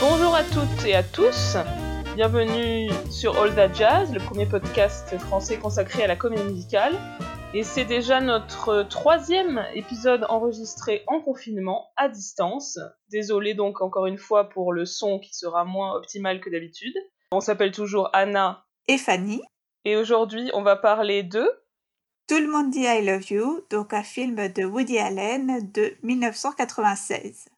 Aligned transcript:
Bonjour 0.00 0.32
à 0.32 0.44
toutes 0.44 0.86
et 0.86 0.94
à 0.94 1.02
tous. 1.02 1.56
Bienvenue 2.14 2.88
sur 3.10 3.36
All 3.42 3.52
That 3.56 3.74
Jazz, 3.74 4.14
le 4.14 4.20
premier 4.20 4.46
podcast 4.46 5.18
français 5.18 5.58
consacré 5.58 6.04
à 6.04 6.06
la 6.06 6.14
comédie 6.14 6.44
musicale. 6.44 6.96
Et 7.52 7.64
c'est 7.64 7.84
déjà 7.84 8.20
notre 8.20 8.84
troisième 8.84 9.66
épisode 9.74 10.24
enregistré 10.28 11.02
en 11.08 11.20
confinement, 11.20 11.88
à 11.96 12.08
distance. 12.08 12.78
Désolé 13.10 13.54
donc 13.54 13.80
encore 13.80 14.06
une 14.06 14.18
fois 14.18 14.48
pour 14.48 14.72
le 14.72 14.86
son 14.86 15.18
qui 15.18 15.34
sera 15.34 15.64
moins 15.64 15.96
optimal 15.96 16.40
que 16.40 16.48
d'habitude. 16.48 16.94
On 17.32 17.40
s'appelle 17.40 17.72
toujours 17.72 18.08
Anna 18.12 18.64
et 18.86 18.98
Fanny. 18.98 19.42
Et 19.84 19.96
aujourd'hui, 19.96 20.48
on 20.54 20.62
va 20.62 20.76
parler 20.76 21.24
de 21.24 21.50
Tout 22.28 22.38
le 22.38 22.46
monde 22.46 22.70
dit 22.70 22.84
I 22.84 23.04
Love 23.04 23.32
You, 23.32 23.64
donc 23.68 23.92
un 23.92 24.04
film 24.04 24.36
de 24.36 24.64
Woody 24.64 24.98
Allen 24.98 25.72
de 25.72 25.96
1996. 26.04 27.48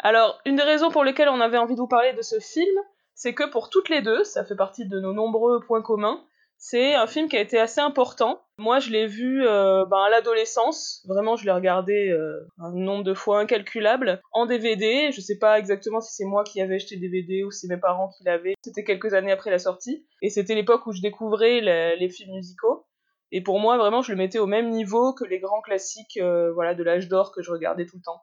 Alors, 0.00 0.40
une 0.44 0.56
des 0.56 0.62
raisons 0.62 0.90
pour 0.90 1.04
lesquelles 1.04 1.28
on 1.28 1.40
avait 1.40 1.58
envie 1.58 1.74
de 1.74 1.80
vous 1.80 1.88
parler 1.88 2.12
de 2.14 2.22
ce 2.22 2.40
film, 2.40 2.76
c'est 3.14 3.34
que 3.34 3.48
pour 3.50 3.70
toutes 3.70 3.88
les 3.88 4.02
deux, 4.02 4.24
ça 4.24 4.44
fait 4.44 4.56
partie 4.56 4.88
de 4.88 4.98
nos 4.98 5.12
nombreux 5.12 5.60
points 5.60 5.82
communs, 5.82 6.24
c'est 6.62 6.94
un 6.94 7.06
film 7.06 7.30
qui 7.30 7.38
a 7.38 7.40
été 7.40 7.58
assez 7.58 7.80
important. 7.80 8.42
Moi, 8.58 8.80
je 8.80 8.90
l'ai 8.90 9.06
vu 9.06 9.46
euh, 9.46 9.86
ben, 9.86 9.96
à 9.96 10.10
l'adolescence. 10.10 11.02
Vraiment, 11.08 11.34
je 11.34 11.46
l'ai 11.46 11.52
regardé 11.52 12.10
euh, 12.10 12.46
un 12.58 12.70
nombre 12.72 13.02
de 13.02 13.14
fois 13.14 13.40
incalculable 13.40 14.20
en 14.32 14.44
DVD. 14.44 15.10
Je 15.10 15.22
sais 15.22 15.38
pas 15.38 15.58
exactement 15.58 16.02
si 16.02 16.14
c'est 16.14 16.26
moi 16.26 16.44
qui 16.44 16.60
avais 16.60 16.74
acheté 16.74 16.96
DVD 16.96 17.44
ou 17.44 17.50
si 17.50 17.66
mes 17.66 17.78
parents 17.78 18.10
qui 18.10 18.24
l'avaient. 18.24 18.52
C'était 18.62 18.84
quelques 18.84 19.14
années 19.14 19.32
après 19.32 19.50
la 19.50 19.58
sortie. 19.58 20.06
Et 20.20 20.28
c'était 20.28 20.54
l'époque 20.54 20.86
où 20.86 20.92
je 20.92 21.00
découvrais 21.00 21.62
les, 21.62 22.10
films 22.10 22.34
musicaux. 22.34 22.84
Et 23.32 23.40
pour 23.42 23.58
moi, 23.58 23.78
vraiment, 23.78 24.02
je 24.02 24.12
le 24.12 24.18
mettais 24.18 24.38
au 24.38 24.46
même 24.46 24.68
niveau 24.68 25.14
que 25.14 25.24
les 25.24 25.40
grands 25.40 25.62
classiques 25.62 26.18
euh, 26.18 26.52
voilà, 26.52 26.74
de 26.74 26.82
l'âge 26.82 27.08
d'or 27.08 27.32
que 27.32 27.40
je 27.40 27.50
regardais 27.50 27.86
tout 27.86 27.96
le 27.96 28.02
temps. 28.02 28.20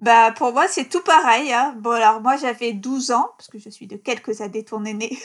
Bah, 0.00 0.30
pour 0.30 0.52
moi, 0.52 0.68
c'est 0.68 0.88
tout 0.88 1.02
pareil. 1.02 1.52
Hein. 1.52 1.74
Bon, 1.78 1.90
alors 1.90 2.20
moi, 2.20 2.36
j'avais 2.36 2.72
12 2.72 3.10
ans, 3.10 3.30
parce 3.36 3.48
que 3.48 3.58
je 3.58 3.68
suis 3.68 3.88
de 3.88 3.96
quelques 3.96 4.40
années 4.40 4.64
tournée 4.64 4.94
née. 4.94 5.18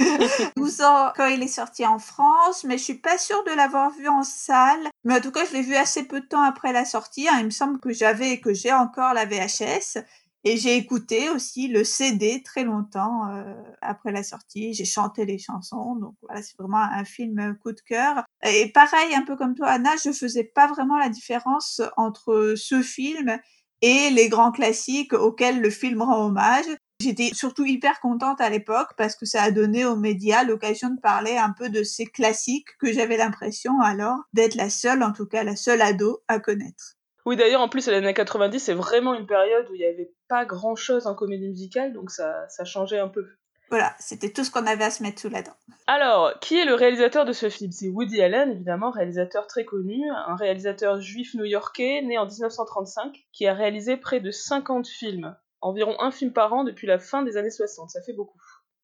12 0.57 0.81
ans 0.81 1.11
quand 1.15 1.27
il 1.27 1.43
est 1.43 1.47
sorti 1.47 1.85
en 1.85 1.99
France, 1.99 2.63
mais 2.63 2.79
je 2.79 2.83
suis 2.83 2.97
pas 2.97 3.19
sûre 3.19 3.43
de 3.43 3.51
l'avoir 3.51 3.91
vu 3.91 4.07
en 4.07 4.23
salle. 4.23 4.89
Mais 5.03 5.15
en 5.15 5.21
tout 5.21 5.31
cas, 5.31 5.45
je 5.45 5.53
l'ai 5.53 5.61
vu 5.61 5.75
assez 5.75 6.03
peu 6.03 6.21
de 6.21 6.25
temps 6.25 6.41
après 6.41 6.73
la 6.73 6.85
sortie. 6.85 7.27
Hein. 7.29 7.37
Il 7.39 7.45
me 7.45 7.51
semble 7.51 7.79
que 7.79 7.93
j'avais 7.93 8.39
que 8.39 8.53
j'ai 8.53 8.73
encore 8.73 9.13
la 9.13 9.25
VHS. 9.25 10.03
Et 10.45 10.57
j'ai 10.57 10.75
écouté 10.75 11.29
aussi 11.29 11.69
le 11.69 11.85
CD 11.85 12.43
très 12.43 12.65
longtemps 12.65 13.29
euh, 13.29 13.53
après 13.81 14.11
la 14.11 14.23
sortie. 14.23 14.73
J'ai 14.73 14.83
chanté 14.83 15.23
les 15.23 15.37
chansons, 15.37 15.95
donc 15.95 16.15
voilà, 16.21 16.41
c'est 16.41 16.57
vraiment 16.57 16.79
un 16.79 17.05
film 17.05 17.57
coup 17.61 17.71
de 17.71 17.79
cœur. 17.79 18.25
Et 18.43 18.69
pareil, 18.69 19.15
un 19.15 19.21
peu 19.21 19.37
comme 19.37 19.55
toi, 19.55 19.69
Anna, 19.69 19.91
je 20.03 20.11
faisais 20.11 20.43
pas 20.43 20.67
vraiment 20.67 20.97
la 20.97 21.07
différence 21.07 21.81
entre 21.95 22.55
ce 22.57 22.81
film 22.81 23.39
et 23.83 24.09
les 24.11 24.29
grands 24.29 24.53
classiques 24.53 25.11
auxquels 25.11 25.59
le 25.59 25.69
film 25.69 26.01
rend 26.01 26.25
hommage. 26.25 26.65
J'étais 27.01 27.31
surtout 27.33 27.65
hyper 27.65 27.99
contente 27.99 28.39
à 28.39 28.49
l'époque 28.49 28.87
parce 28.97 29.17
que 29.17 29.25
ça 29.25 29.43
a 29.43 29.51
donné 29.51 29.83
aux 29.83 29.97
médias 29.97 30.45
l'occasion 30.45 30.89
de 30.89 31.01
parler 31.01 31.35
un 31.35 31.51
peu 31.51 31.67
de 31.67 31.83
ces 31.83 32.05
classiques 32.05 32.69
que 32.79 32.93
j'avais 32.93 33.17
l'impression 33.17 33.81
alors 33.81 34.19
d'être 34.31 34.55
la 34.55 34.69
seule, 34.69 35.03
en 35.03 35.11
tout 35.11 35.27
cas 35.27 35.43
la 35.43 35.57
seule 35.57 35.81
ado 35.81 36.23
à 36.29 36.39
connaître. 36.39 36.95
Oui, 37.25 37.35
d'ailleurs, 37.35 37.61
en 37.61 37.67
plus, 37.67 37.87
les 37.87 37.95
années 37.95 38.13
90, 38.13 38.59
c'est 38.59 38.73
vraiment 38.73 39.13
une 39.13 39.25
période 39.25 39.67
où 39.69 39.75
il 39.75 39.79
n'y 39.79 39.85
avait 39.85 40.13
pas 40.29 40.45
grand 40.45 40.75
chose 40.75 41.05
en 41.05 41.15
comédie 41.15 41.49
musicale, 41.49 41.93
donc 41.93 42.09
ça, 42.09 42.47
ça 42.49 42.63
changeait 42.63 42.99
un 42.99 43.09
peu. 43.09 43.25
Voilà, 43.73 43.95
c'était 43.97 44.29
tout 44.29 44.43
ce 44.43 44.51
qu'on 44.51 44.67
avait 44.67 44.83
à 44.83 44.91
se 44.91 45.01
mettre 45.01 45.19
sous 45.19 45.29
la 45.29 45.41
dent. 45.41 45.55
Alors, 45.87 46.39
qui 46.41 46.59
est 46.59 46.63
le 46.63 46.75
réalisateur 46.75 47.25
de 47.25 47.33
ce 47.33 47.49
film? 47.49 47.71
C'est 47.71 47.89
Woody 47.89 48.21
Allen, 48.21 48.51
évidemment, 48.51 48.91
réalisateur 48.91 49.47
très 49.47 49.65
connu, 49.65 49.99
un 50.11 50.35
réalisateur 50.35 51.01
juif 51.01 51.33
new-yorkais 51.33 52.03
né 52.03 52.19
en 52.19 52.27
1935, 52.27 53.25
qui 53.31 53.47
a 53.47 53.55
réalisé 53.55 53.97
près 53.97 54.19
de 54.19 54.29
50 54.29 54.87
films, 54.87 55.35
environ 55.59 55.95
un 55.99 56.11
film 56.11 56.33
par 56.33 56.53
an 56.53 56.63
depuis 56.63 56.85
la 56.85 56.99
fin 56.99 57.23
des 57.23 57.35
années 57.35 57.49
60, 57.49 57.89
ça 57.89 57.99
fait 58.03 58.13
beaucoup. 58.13 58.37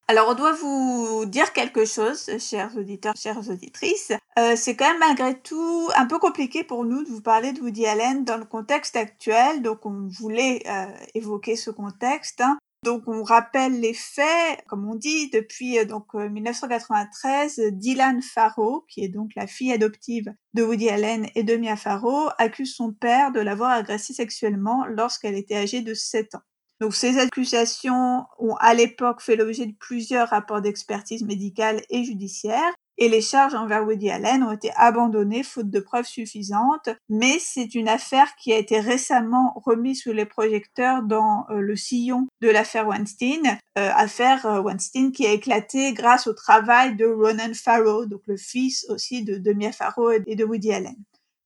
Alors, 0.07 0.29
on 0.29 0.33
doit 0.33 0.53
vous 0.53 1.25
dire 1.28 1.53
quelque 1.53 1.85
chose, 1.85 2.28
chers 2.39 2.75
auditeurs, 2.75 3.13
chères 3.16 3.47
auditrices. 3.47 4.11
Euh, 4.39 4.55
c'est 4.55 4.75
quand 4.75 4.89
même 4.89 4.97
malgré 4.97 5.39
tout 5.39 5.88
un 5.97 6.07
peu 6.07 6.17
compliqué 6.17 6.63
pour 6.63 6.83
nous 6.83 7.03
de 7.03 7.09
vous 7.09 7.22
parler 7.22 7.53
de 7.53 7.61
Woody 7.61 7.85
Allen 7.85 8.25
dans 8.25 8.38
le 8.38 8.45
contexte 8.45 8.95
actuel, 8.95 9.61
donc 9.61 9.85
on 9.85 10.07
voulait 10.07 10.63
euh, 10.66 10.88
évoquer 11.13 11.55
ce 11.55 11.69
contexte. 11.69 12.41
Hein. 12.41 12.57
Donc 12.84 13.03
on 13.07 13.23
rappelle 13.23 13.81
les 13.81 13.94
faits, 13.94 14.63
comme 14.67 14.90
on 14.90 14.95
dit, 14.95 15.29
depuis 15.31 15.78
euh, 15.79 15.85
donc 15.85 16.13
1993, 16.13 17.59
euh, 17.59 17.72
Dylan 17.72 18.22
Farrow, 18.22 18.85
qui 18.88 19.03
est 19.03 19.09
donc 19.09 19.31
la 19.35 19.47
fille 19.47 19.73
adoptive 19.73 20.34
de 20.53 20.63
Woody 20.63 20.90
Allen 20.90 21.28
et 21.35 21.44
de 21.44 21.57
Mia 21.57 21.75
Farrow, 21.75 22.29
accuse 22.38 22.73
son 22.73 22.94
père 22.94 23.34
de 23.34 23.41
l'avoir 23.41 23.72
agressée 23.72 24.13
sexuellement 24.13 24.85
lorsqu'elle 24.85 25.35
était 25.35 25.57
âgée 25.57 25.81
de 25.81 25.94
7 25.94 26.35
ans. 26.35 26.41
Donc 26.79 26.95
ces 26.95 27.17
accusations 27.17 28.23
ont 28.38 28.56
à 28.56 28.73
l'époque 28.73 29.22
fait 29.22 29.35
l'objet 29.35 29.66
de 29.66 29.75
plusieurs 29.78 30.29
rapports 30.29 30.61
d'expertise 30.61 31.23
médicale 31.23 31.81
et 31.90 32.06
judiciaire 32.06 32.73
et 32.99 33.07
les 33.07 33.21
charges 33.21 33.55
envers 33.55 33.85
Woody 33.85 34.09
Allen 34.09 34.43
ont 34.43 34.51
été 34.51 34.71
abandonnées 34.75 35.43
faute 35.43 35.69
de 35.69 35.79
preuves 35.79 36.05
suffisantes. 36.05 36.89
Mais 37.07 37.39
c'est 37.39 37.73
une 37.73 37.87
affaire 37.87 38.35
qui 38.35 38.51
a 38.51 38.57
été 38.57 38.79
récemment 38.79 39.53
remise 39.65 40.03
sous 40.03 40.11
les 40.11 40.25
projecteurs 40.25 41.01
dans 41.03 41.45
euh, 41.49 41.61
le 41.61 41.75
sillon 41.77 42.27
de 42.41 42.49
l'affaire 42.49 42.87
Weinstein, 42.87 43.57
euh, 43.77 43.91
affaire 43.95 44.45
euh, 44.45 44.61
Weinstein 44.61 45.13
qui 45.13 45.25
a 45.25 45.31
éclaté 45.31 45.93
grâce 45.93 46.27
au 46.27 46.33
travail 46.33 46.97
de 46.97 47.05
Ronan 47.05 47.53
Farrow, 47.53 48.05
donc 48.05 48.21
le 48.27 48.35
fils 48.35 48.85
aussi 48.89 49.23
de, 49.23 49.37
de 49.37 49.53
Mia 49.53 49.71
Farrow 49.71 50.11
et 50.11 50.35
de 50.35 50.43
Woody 50.43 50.73
Allen. 50.73 50.97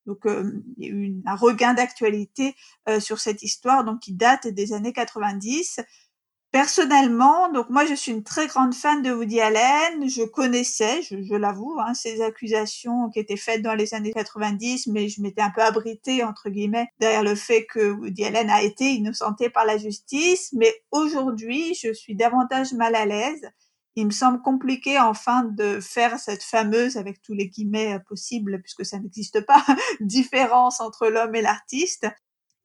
Donc 0.07 0.19
il 0.25 0.85
y 0.85 0.87
a 0.87 0.91
eu 0.91 1.13
un 1.25 1.35
regain 1.35 1.73
d'actualité 1.73 2.55
sur 2.99 3.19
cette 3.19 3.41
histoire 3.41 3.85
donc 3.85 4.01
qui 4.01 4.13
date 4.13 4.47
des 4.47 4.73
années 4.73 4.91
90 4.91 5.79
Personnellement, 6.53 7.51
donc 7.51 7.71
moi 7.71 7.83
je 7.87 7.95
suis 7.95 8.11
une 8.11 8.23
très 8.23 8.45
grande 8.45 8.75
fan 8.75 9.01
de 9.01 9.11
Woody 9.11 9.41
Allen. 9.41 10.07
Je 10.07 10.21
connaissais, 10.21 11.01
je, 11.01 11.33
l'avoue, 11.33 11.79
hein, 11.79 11.95
ces 11.95 12.21
accusations 12.21 13.09
qui 13.09 13.17
étaient 13.17 13.37
faites 13.37 13.63
dans 13.63 13.73
les 13.73 13.95
années 13.95 14.13
90, 14.13 14.85
mais 14.85 15.09
je 15.09 15.23
m'étais 15.23 15.41
un 15.41 15.49
peu 15.49 15.63
abritée 15.63 16.23
entre 16.23 16.51
guillemets 16.51 16.89
derrière 16.99 17.23
le 17.23 17.33
fait 17.33 17.65
que 17.65 17.93
Woody 17.93 18.25
Allen 18.25 18.51
a 18.51 18.61
été 18.61 18.91
innocenté 18.91 19.49
par 19.49 19.65
la 19.65 19.79
justice. 19.79 20.53
Mais 20.53 20.71
aujourd'hui, 20.91 21.73
je 21.73 21.91
suis 21.91 22.15
davantage 22.15 22.73
mal 22.73 22.93
à 22.93 23.07
l'aise. 23.07 23.49
Il 23.95 24.05
me 24.05 24.11
semble 24.11 24.39
compliqué 24.43 24.99
enfin 24.99 25.45
de 25.45 25.79
faire 25.79 26.19
cette 26.19 26.43
fameuse, 26.43 26.97
avec 26.97 27.19
tous 27.23 27.33
les 27.33 27.47
guillemets 27.49 27.99
possibles, 28.07 28.61
puisque 28.61 28.85
ça 28.85 28.99
n'existe 28.99 29.41
pas, 29.41 29.65
différence 30.01 30.81
entre 30.81 31.07
l'homme 31.07 31.33
et 31.33 31.41
l'artiste 31.41 32.05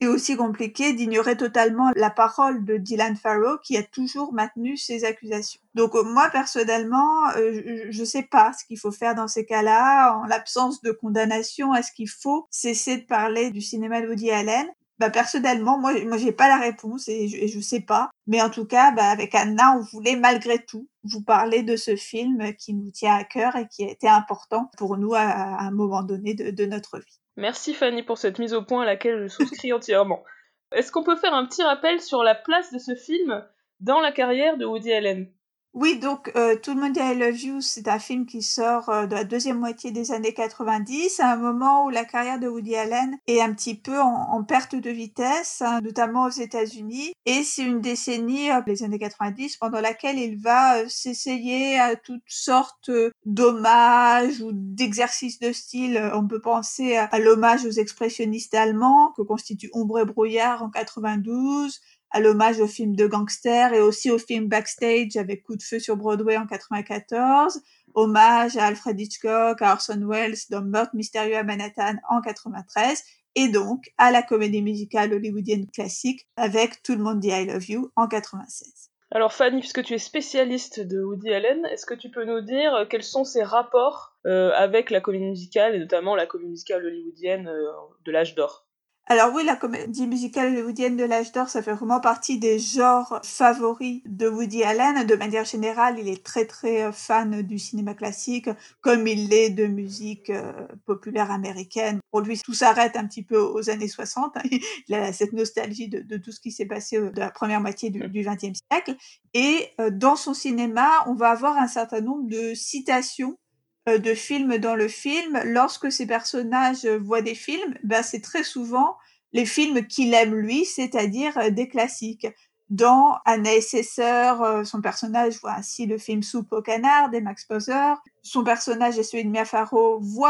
et 0.00 0.06
aussi 0.06 0.36
compliqué 0.36 0.92
d'ignorer 0.92 1.36
totalement 1.36 1.90
la 1.96 2.10
parole 2.10 2.64
de 2.64 2.76
Dylan 2.76 3.16
Farrow 3.16 3.58
qui 3.62 3.76
a 3.76 3.82
toujours 3.82 4.32
maintenu 4.32 4.76
ses 4.76 5.04
accusations. 5.04 5.60
Donc 5.74 5.94
euh, 5.94 6.02
moi 6.02 6.28
personnellement, 6.30 7.28
euh, 7.36 7.86
je 7.90 8.00
ne 8.00 8.04
sais 8.04 8.22
pas 8.22 8.52
ce 8.52 8.64
qu'il 8.64 8.78
faut 8.78 8.92
faire 8.92 9.14
dans 9.14 9.28
ces 9.28 9.44
cas-là. 9.44 10.16
En 10.16 10.24
l'absence 10.24 10.82
de 10.82 10.92
condamnation, 10.92 11.74
est-ce 11.74 11.92
qu'il 11.92 12.08
faut 12.08 12.46
cesser 12.50 12.98
de 12.98 13.06
parler 13.06 13.50
du 13.50 13.60
cinéma 13.60 14.00
de 14.00 14.08
Woody 14.08 14.30
Allen? 14.30 14.66
Bah 14.98 15.10
personnellement, 15.10 15.78
moi, 15.78 15.92
moi 16.04 16.16
j'ai 16.16 16.32
pas 16.32 16.48
la 16.48 16.58
réponse 16.58 17.08
et 17.08 17.28
je, 17.28 17.46
je 17.46 17.60
sais 17.60 17.80
pas. 17.80 18.10
Mais 18.26 18.42
en 18.42 18.50
tout 18.50 18.64
cas, 18.66 18.90
bah, 18.90 19.10
avec 19.10 19.34
Anna, 19.34 19.76
on 19.78 19.82
voulait 19.82 20.16
malgré 20.16 20.64
tout 20.64 20.88
vous 21.04 21.22
parler 21.22 21.62
de 21.62 21.76
ce 21.76 21.94
film 21.94 22.52
qui 22.56 22.74
nous 22.74 22.90
tient 22.90 23.14
à 23.14 23.24
cœur 23.24 23.54
et 23.56 23.68
qui 23.68 23.84
a 23.84 23.90
été 23.90 24.08
important 24.08 24.70
pour 24.76 24.96
nous 24.96 25.14
à, 25.14 25.60
un 25.60 25.70
moment 25.70 26.02
donné 26.02 26.34
de 26.34 26.66
notre 26.66 26.98
vie. 26.98 27.20
Merci 27.38 27.72
Fanny 27.72 28.02
pour 28.02 28.18
cette 28.18 28.40
mise 28.40 28.52
au 28.52 28.62
point 28.62 28.82
à 28.82 28.84
laquelle 28.84 29.22
je 29.22 29.28
souscris 29.28 29.72
entièrement. 29.72 30.24
Est-ce 30.72 30.90
qu'on 30.90 31.04
peut 31.04 31.14
faire 31.14 31.34
un 31.34 31.46
petit 31.46 31.62
rappel 31.62 32.00
sur 32.00 32.24
la 32.24 32.34
place 32.34 32.72
de 32.72 32.80
ce 32.80 32.96
film 32.96 33.46
dans 33.78 34.00
la 34.00 34.10
carrière 34.10 34.56
de 34.56 34.64
Woody 34.64 34.92
Allen? 34.92 35.32
Oui, 35.80 35.96
donc 36.00 36.32
euh, 36.34 36.56
Tout 36.56 36.74
le 36.74 36.80
monde 36.80 36.92
dit 36.92 37.00
I 37.00 37.14
Love 37.14 37.40
You, 37.40 37.60
c'est 37.60 37.86
un 37.86 38.00
film 38.00 38.26
qui 38.26 38.42
sort 38.42 38.88
euh, 38.88 39.06
de 39.06 39.14
la 39.14 39.22
deuxième 39.22 39.60
moitié 39.60 39.92
des 39.92 40.10
années 40.10 40.34
90, 40.34 41.20
à 41.20 41.34
un 41.34 41.36
moment 41.36 41.84
où 41.84 41.90
la 41.90 42.04
carrière 42.04 42.40
de 42.40 42.48
Woody 42.48 42.74
Allen 42.74 43.16
est 43.28 43.40
un 43.40 43.54
petit 43.54 43.76
peu 43.76 43.96
en, 44.00 44.42
perte 44.42 44.74
de 44.74 44.90
vitesse, 44.90 45.62
hein, 45.62 45.80
notamment 45.80 46.24
aux 46.24 46.30
États-Unis. 46.30 47.12
Et 47.26 47.44
c'est 47.44 47.62
une 47.62 47.80
décennie, 47.80 48.50
euh, 48.50 48.60
les 48.66 48.82
années 48.82 48.98
90, 48.98 49.58
pendant 49.58 49.80
laquelle 49.80 50.18
il 50.18 50.36
va 50.36 50.88
s'essayer 50.88 51.78
à 51.78 51.94
toutes 51.94 52.22
sortes 52.26 52.90
d'hommages 53.24 54.40
ou 54.40 54.50
d'exercices 54.52 55.38
de 55.38 55.52
style. 55.52 56.10
On 56.12 56.26
peut 56.26 56.40
penser 56.40 56.96
à 56.96 57.18
l'hommage 57.20 57.64
aux 57.64 57.70
expressionnistes 57.70 58.54
allemands 58.54 59.12
que 59.16 59.22
constitue 59.22 59.70
Ombre 59.72 60.00
et 60.00 60.04
Brouillard 60.04 60.64
en 60.64 60.70
92, 60.70 61.80
à 62.10 62.20
l'hommage 62.20 62.60
au 62.60 62.66
film 62.66 62.96
de 62.96 63.06
gangster 63.06 63.72
et 63.74 63.80
aussi 63.80 64.10
au 64.10 64.18
film 64.18 64.48
Backstage 64.48 65.16
avec 65.16 65.42
Coup 65.42 65.56
de 65.56 65.62
feu 65.62 65.78
sur 65.78 65.96
Broadway 65.96 66.36
en 66.36 66.46
94, 66.46 67.60
hommage 67.94 68.56
à 68.56 68.66
Alfred 68.66 68.98
Hitchcock, 68.98 69.60
à 69.62 69.72
Orson 69.72 70.06
Welles 70.08 70.36
dans 70.50 70.62
Meurtre 70.62 70.94
mystérieux 70.94 71.36
à 71.36 71.42
Manhattan 71.42 71.96
en 72.08 72.20
93 72.20 73.02
et 73.34 73.48
donc 73.48 73.90
à 73.98 74.10
la 74.10 74.22
comédie 74.22 74.62
musicale 74.62 75.12
hollywoodienne 75.12 75.66
classique 75.70 76.26
avec 76.36 76.82
Tout 76.82 76.94
le 76.94 77.02
monde 77.02 77.20
dit 77.20 77.28
I 77.28 77.46
Love 77.46 77.70
You 77.70 77.90
en 77.96 78.08
96. 78.08 78.90
Alors 79.10 79.32
Fanny, 79.32 79.60
puisque 79.60 79.82
tu 79.82 79.94
es 79.94 79.98
spécialiste 79.98 80.80
de 80.80 81.02
Woody 81.02 81.32
Allen, 81.32 81.64
est-ce 81.66 81.86
que 81.86 81.94
tu 81.94 82.10
peux 82.10 82.24
nous 82.24 82.42
dire 82.42 82.86
quels 82.90 83.02
sont 83.02 83.24
ses 83.24 83.42
rapports 83.42 84.16
euh, 84.26 84.50
avec 84.54 84.90
la 84.90 85.00
comédie 85.00 85.24
musicale 85.24 85.74
et 85.74 85.78
notamment 85.78 86.14
la 86.14 86.26
comédie 86.26 86.50
musicale 86.50 86.84
hollywoodienne 86.84 87.48
euh, 87.48 87.72
de 88.04 88.12
l'âge 88.12 88.34
d'or? 88.34 88.67
Alors 89.10 89.32
oui, 89.32 89.42
la 89.42 89.56
comédie 89.56 90.06
musicale 90.06 90.48
hollywoodienne 90.48 90.98
de 90.98 91.04
l'âge 91.04 91.32
d'or, 91.32 91.48
ça 91.48 91.62
fait 91.62 91.72
vraiment 91.72 91.98
partie 91.98 92.38
des 92.38 92.58
genres 92.58 93.20
favoris 93.24 94.02
de 94.04 94.28
Woody 94.28 94.62
Allen. 94.62 95.06
De 95.06 95.14
manière 95.14 95.46
générale, 95.46 95.98
il 95.98 96.08
est 96.08 96.22
très 96.22 96.44
très 96.44 96.82
euh, 96.82 96.92
fan 96.92 97.40
du 97.40 97.58
cinéma 97.58 97.94
classique, 97.94 98.50
comme 98.82 99.06
il 99.06 99.30
l'est 99.30 99.48
de 99.48 99.64
musique 99.64 100.28
euh, 100.28 100.52
populaire 100.84 101.30
américaine. 101.30 102.00
Pour 102.10 102.20
lui, 102.20 102.38
tout 102.38 102.52
s'arrête 102.52 102.96
un 102.96 103.06
petit 103.06 103.22
peu 103.22 103.38
aux 103.38 103.70
années 103.70 103.88
60. 103.88 104.36
Il 104.88 104.94
a 104.94 105.10
cette 105.14 105.32
nostalgie 105.32 105.88
de, 105.88 106.16
tout 106.18 106.32
ce 106.32 106.40
qui 106.40 106.52
s'est 106.52 106.66
passé 106.66 106.98
de 107.00 107.18
la 107.18 107.30
première 107.30 107.62
moitié 107.62 107.88
du 107.88 108.22
XXe 108.22 108.58
siècle. 108.70 108.94
Et 109.32 109.68
euh, 109.80 109.90
dans 109.90 110.16
son 110.16 110.34
cinéma, 110.34 110.88
on 111.06 111.14
va 111.14 111.30
avoir 111.30 111.56
un 111.56 111.68
certain 111.68 112.02
nombre 112.02 112.28
de 112.28 112.52
citations 112.52 113.38
euh, 113.38 113.47
de 113.96 114.14
films 114.14 114.58
dans 114.58 114.74
le 114.74 114.88
film, 114.88 115.40
lorsque 115.44 115.90
ces 115.90 116.06
personnages 116.06 116.84
voient 116.84 117.22
des 117.22 117.34
films, 117.34 117.74
ben 117.82 118.02
c'est 118.02 118.20
très 118.20 118.44
souvent 118.44 118.96
les 119.32 119.46
films 119.46 119.86
qu'il 119.86 120.14
aime 120.14 120.34
lui, 120.34 120.64
c'est-à-dire 120.64 121.36
euh, 121.38 121.50
des 121.50 121.68
classiques. 121.68 122.26
Dans 122.70 123.16
Anna 123.24 123.54
et 123.54 123.60
ses 123.62 123.82
sœurs, 123.82 124.42
euh, 124.42 124.64
son 124.64 124.82
personnage 124.82 125.40
voit 125.40 125.54
ainsi 125.54 125.86
le 125.86 125.96
film 125.96 126.22
Soupe 126.22 126.52
au 126.52 126.60
canard 126.60 127.08
des 127.08 127.22
Max 127.22 127.46
Poser. 127.46 127.94
Son 128.22 128.44
personnage 128.44 128.98
et 128.98 129.02
celui 129.02 129.24
de 129.24 129.30
Mia 129.30 129.44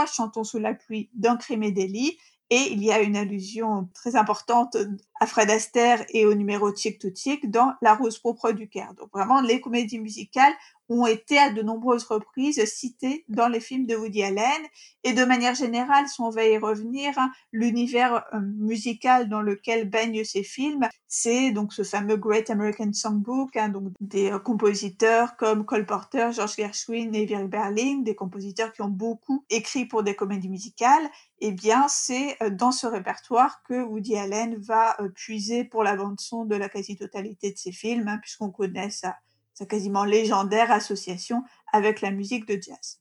Chantons 0.07 0.45
sous 0.45 0.59
la 0.59 0.75
pluie 0.75 1.11
dans 1.15 1.37
Crime 1.37 1.65
et 1.65 1.73
délit. 1.73 2.17
Et 2.51 2.73
il 2.73 2.83
y 2.83 2.93
a 2.93 3.01
une 3.01 3.17
allusion 3.17 3.89
très 3.93 4.17
importante 4.17 4.77
à 5.21 5.27
Fred 5.27 5.51
Astaire 5.51 6.07
et 6.11 6.25
au 6.25 6.35
numéro 6.35 6.75
Chick 6.75 6.99
to 6.99 7.09
dans 7.45 7.75
La 7.83 7.95
Rose 7.95 8.19
propre 8.19 8.53
du 8.53 8.69
Caire. 8.69 8.95
Donc 8.95 9.11
vraiment, 9.13 9.43
les 9.43 9.61
comédies 9.61 9.99
musicales 9.99 10.55
ont 10.89 11.07
été 11.07 11.39
à 11.39 11.51
de 11.51 11.63
nombreuses 11.63 12.05
reprises 12.05 12.65
citées 12.65 13.25
dans 13.29 13.49
les 13.49 13.61
films 13.61 13.87
de 13.87 13.95
Woody 13.95 14.23
Allen. 14.23 14.63
Et 15.05 15.13
de 15.13 15.25
manière 15.25 15.55
générale, 15.55 16.09
si 16.09 16.21
on 16.21 16.31
va 16.31 16.45
y 16.45 16.59
revenir, 16.59 17.13
hein, 17.19 17.31
l'univers 17.53 18.25
euh, 18.35 18.41
musical 18.41 19.29
dans 19.29 19.43
lequel 19.43 19.89
baignent 19.89 20.25
ces 20.25 20.43
films, 20.43 20.89
c'est 21.07 21.51
donc 21.51 21.73
ce 21.73 21.83
fameux 21.83 22.17
Great 22.17 22.51
American 22.51 22.93
Songbook, 22.93 23.57
hein, 23.57 23.69
donc 23.69 23.93
des 24.01 24.31
euh, 24.31 24.39
compositeurs 24.39 25.37
comme 25.37 25.65
Cole 25.65 25.87
Porter, 25.87 26.31
George 26.33 26.57
Gershwin 26.57 27.13
et 27.15 27.27
Very 27.27 27.49
Berlin, 27.49 27.99
des 28.03 28.15
compositeurs 28.15 28.73
qui 28.73 28.83
ont 28.83 28.89
beaucoup 28.89 29.45
écrit 29.51 29.85
pour 29.85 30.03
des 30.03 30.15
comédies 30.15 30.49
musicales. 30.49 31.09
Eh 31.41 31.53
bien, 31.53 31.87
c'est 31.89 32.37
euh, 32.43 32.51
dans 32.51 32.73
ce 32.73 32.87
répertoire 32.87 33.63
que 33.63 33.83
Woody 33.83 34.17
Allen 34.17 34.57
va 34.57 34.97
puiser 35.15 35.65
pour 35.65 35.85
la 35.85 35.97
bande 35.97 36.21
son 36.21 36.45
de 36.45 36.57
la 36.57 36.69
quasi-totalité 36.69 37.53
de 37.53 37.59
ses 37.59 37.73
films, 37.73 38.09
hein, 38.09 38.19
puisqu'on 38.19 38.51
connaît 38.51 38.91
sa 38.91 39.17
sa 39.59 39.67
quasiment 39.67 40.05
légendaire 40.05 40.71
association 40.71 41.43
avec 41.73 42.01
la 42.01 42.13
musique 42.13 42.47
de 42.47 42.63
jazz. 42.63 43.01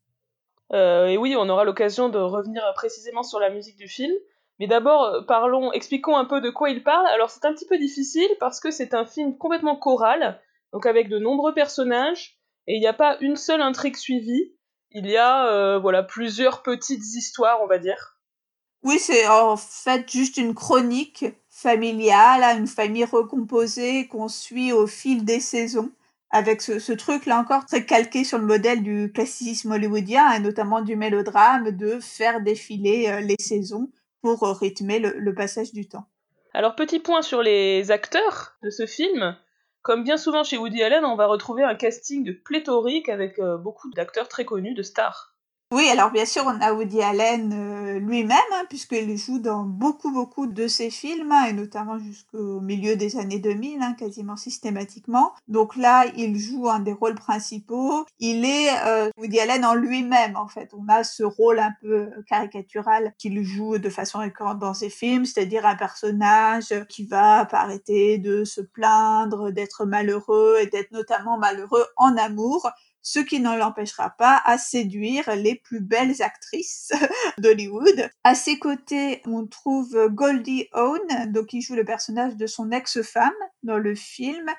Euh, 0.73 1.05
et 1.05 1.15
oui, 1.15 1.35
on 1.37 1.49
aura 1.49 1.63
l'occasion 1.63 2.09
de 2.09 2.17
revenir 2.17 2.63
précisément 2.73 3.21
sur 3.21 3.39
la 3.39 3.51
musique 3.51 3.77
du 3.77 3.87
film. 3.87 4.13
Mais 4.59 4.65
d'abord, 4.65 5.03
euh, 5.03 5.21
parlons, 5.21 5.71
expliquons 5.71 6.17
un 6.17 6.25
peu 6.25 6.41
de 6.41 6.49
quoi 6.49 6.71
il 6.71 6.81
parle. 6.81 7.05
Alors 7.07 7.29
c'est 7.29 7.45
un 7.45 7.53
petit 7.53 7.67
peu 7.67 7.77
difficile 7.77 8.29
parce 8.39 8.59
que 8.59 8.71
c'est 8.71 8.95
un 8.95 9.05
film 9.05 9.37
complètement 9.37 9.75
choral, 9.75 10.41
donc 10.73 10.87
avec 10.87 11.09
de 11.09 11.19
nombreux 11.19 11.53
personnages, 11.53 12.39
et 12.65 12.73
il 12.73 12.79
n'y 12.79 12.87
a 12.87 12.93
pas 12.93 13.17
une 13.21 13.35
seule 13.35 13.61
intrigue 13.61 13.95
suivie. 13.95 14.55
Il 14.89 15.05
y 15.05 15.15
a 15.15 15.47
euh, 15.49 15.77
voilà 15.77 16.01
plusieurs 16.01 16.63
petites 16.63 17.05
histoires, 17.13 17.61
on 17.61 17.67
va 17.67 17.77
dire. 17.77 18.17
Oui, 18.81 18.97
c'est 18.97 19.27
en 19.27 19.57
fait 19.57 20.09
juste 20.11 20.37
une 20.37 20.55
chronique 20.55 21.25
familiale, 21.49 22.57
une 22.57 22.67
famille 22.67 23.05
recomposée 23.05 24.07
qu'on 24.07 24.27
suit 24.27 24.73
au 24.73 24.87
fil 24.87 25.23
des 25.23 25.39
saisons 25.39 25.91
avec 26.29 26.61
ce, 26.61 26.91
truc-là 26.91 27.39
encore 27.39 27.65
très 27.65 27.85
calqué 27.85 28.23
sur 28.23 28.37
le 28.37 28.45
modèle 28.45 28.83
du 28.83 29.11
classicisme 29.13 29.71
hollywoodien 29.71 30.31
et 30.33 30.39
notamment 30.39 30.81
du 30.81 30.95
mélodrame, 30.95 31.71
de 31.71 31.99
faire 31.99 32.41
défiler 32.41 33.07
euh, 33.07 33.19
les 33.21 33.37
saisons 33.39 33.89
pour 34.21 34.43
euh, 34.43 34.53
rythmer 34.53 34.99
le, 34.99 35.33
passage 35.33 35.71
du 35.71 35.87
temps. 35.87 36.05
Alors 36.53 36.75
petit 36.75 36.99
point 36.99 37.21
sur 37.21 37.41
les 37.41 37.91
acteurs 37.91 38.57
de 38.63 38.69
ce 38.69 38.85
film. 38.85 39.37
Comme 39.83 40.03
bien 40.03 40.17
souvent 40.17 40.43
chez 40.43 40.57
Woody 40.57 40.83
Allen, 40.83 41.05
on 41.05 41.15
va 41.15 41.27
retrouver 41.27 41.63
un 41.63 41.75
casting 41.75 42.33
pléthorique 42.43 43.07
avec 43.07 43.39
euh, 43.39 43.57
beaucoup 43.57 43.89
d'acteurs 43.91 44.27
très 44.27 44.43
connus, 44.43 44.73
de 44.73 44.83
stars. 44.83 45.36
Oui, 45.73 45.89
alors 45.89 46.11
bien 46.11 46.23
sûr, 46.25 46.43
on 46.45 46.61
a 46.61 46.71
Woody 46.71 47.01
Allen 47.01 47.51
euh, 47.51 47.99
lui-même, 47.99 48.37
hein, 48.53 48.63
puisqu'il 48.69 49.17
joue 49.17 49.39
dans 49.39 49.63
beaucoup, 49.65 50.13
beaucoup 50.13 50.47
de 50.47 50.65
ses 50.65 50.89
films, 50.89 51.29
hein, 51.33 51.47
et 51.49 51.53
notamment 51.53 51.99
jusqu'au 51.99 52.61
milieu 52.61 52.95
des 52.95 53.17
années 53.17 53.39
2000, 53.39 53.81
hein, 53.81 53.93
quasiment 53.93 54.37
systématiquement. 54.37 55.33
Donc 55.49 55.75
là, 55.75 56.05
il 56.15 56.37
joue 56.39 56.69
un 56.69 56.79
des 56.79 56.93
rôles 56.93 57.15
principaux. 57.15 58.05
Il 58.19 58.45
est 58.45 58.69
euh, 58.85 59.09
Woody 59.17 59.41
Allen 59.41 59.65
en 59.65 59.73
lui-même, 59.73 60.37
en 60.37 60.47
fait. 60.47 60.71
On 60.73 60.87
a 60.87 61.03
ce 61.03 61.23
rôle 61.23 61.59
un 61.59 61.73
peu 61.81 62.11
caricatural 62.29 63.13
qu'il 63.17 63.43
joue 63.43 63.77
de 63.77 63.89
façon 63.89 64.19
récurrente 64.19 64.59
dans 64.59 64.73
ses 64.73 64.89
films, 64.89 65.25
c'est-à-dire 65.25 65.65
un 65.65 65.75
personnage 65.75 66.73
qui 66.87 67.03
va 67.03 67.45
arrêter 67.51 68.19
de 68.19 68.45
se 68.45 68.61
plaindre, 68.61 69.51
d'être 69.51 69.83
malheureux, 69.83 70.59
et 70.61 70.67
d'être 70.67 70.93
notamment 70.93 71.37
malheureux 71.37 71.83
en 71.97 72.15
amour 72.15 72.71
ce 73.07 73.19
qui 73.19 73.39
ne 73.39 73.57
l'empêchera 73.57 74.09
pas 74.17 74.41
à 74.43 74.57
séduire 74.57 75.33
les 75.33 75.55
plus 75.55 75.79
belles 75.79 76.21
actrices 76.21 76.91
d'Hollywood. 77.37 78.09
À 78.25 78.35
ses 78.35 78.59
côtés, 78.59 79.21
on 79.25 79.47
trouve 79.47 80.09
Goldie 80.09 80.67
Hawn, 80.73 81.31
donc 81.31 81.45
qui 81.47 81.61
joue 81.61 81.75
le 81.75 81.85
personnage 81.85 82.35
de 82.35 82.47
son 82.47 82.69
ex-femme 82.69 83.31
dans 83.63 83.77
le 83.77 83.95
film. 83.95 84.51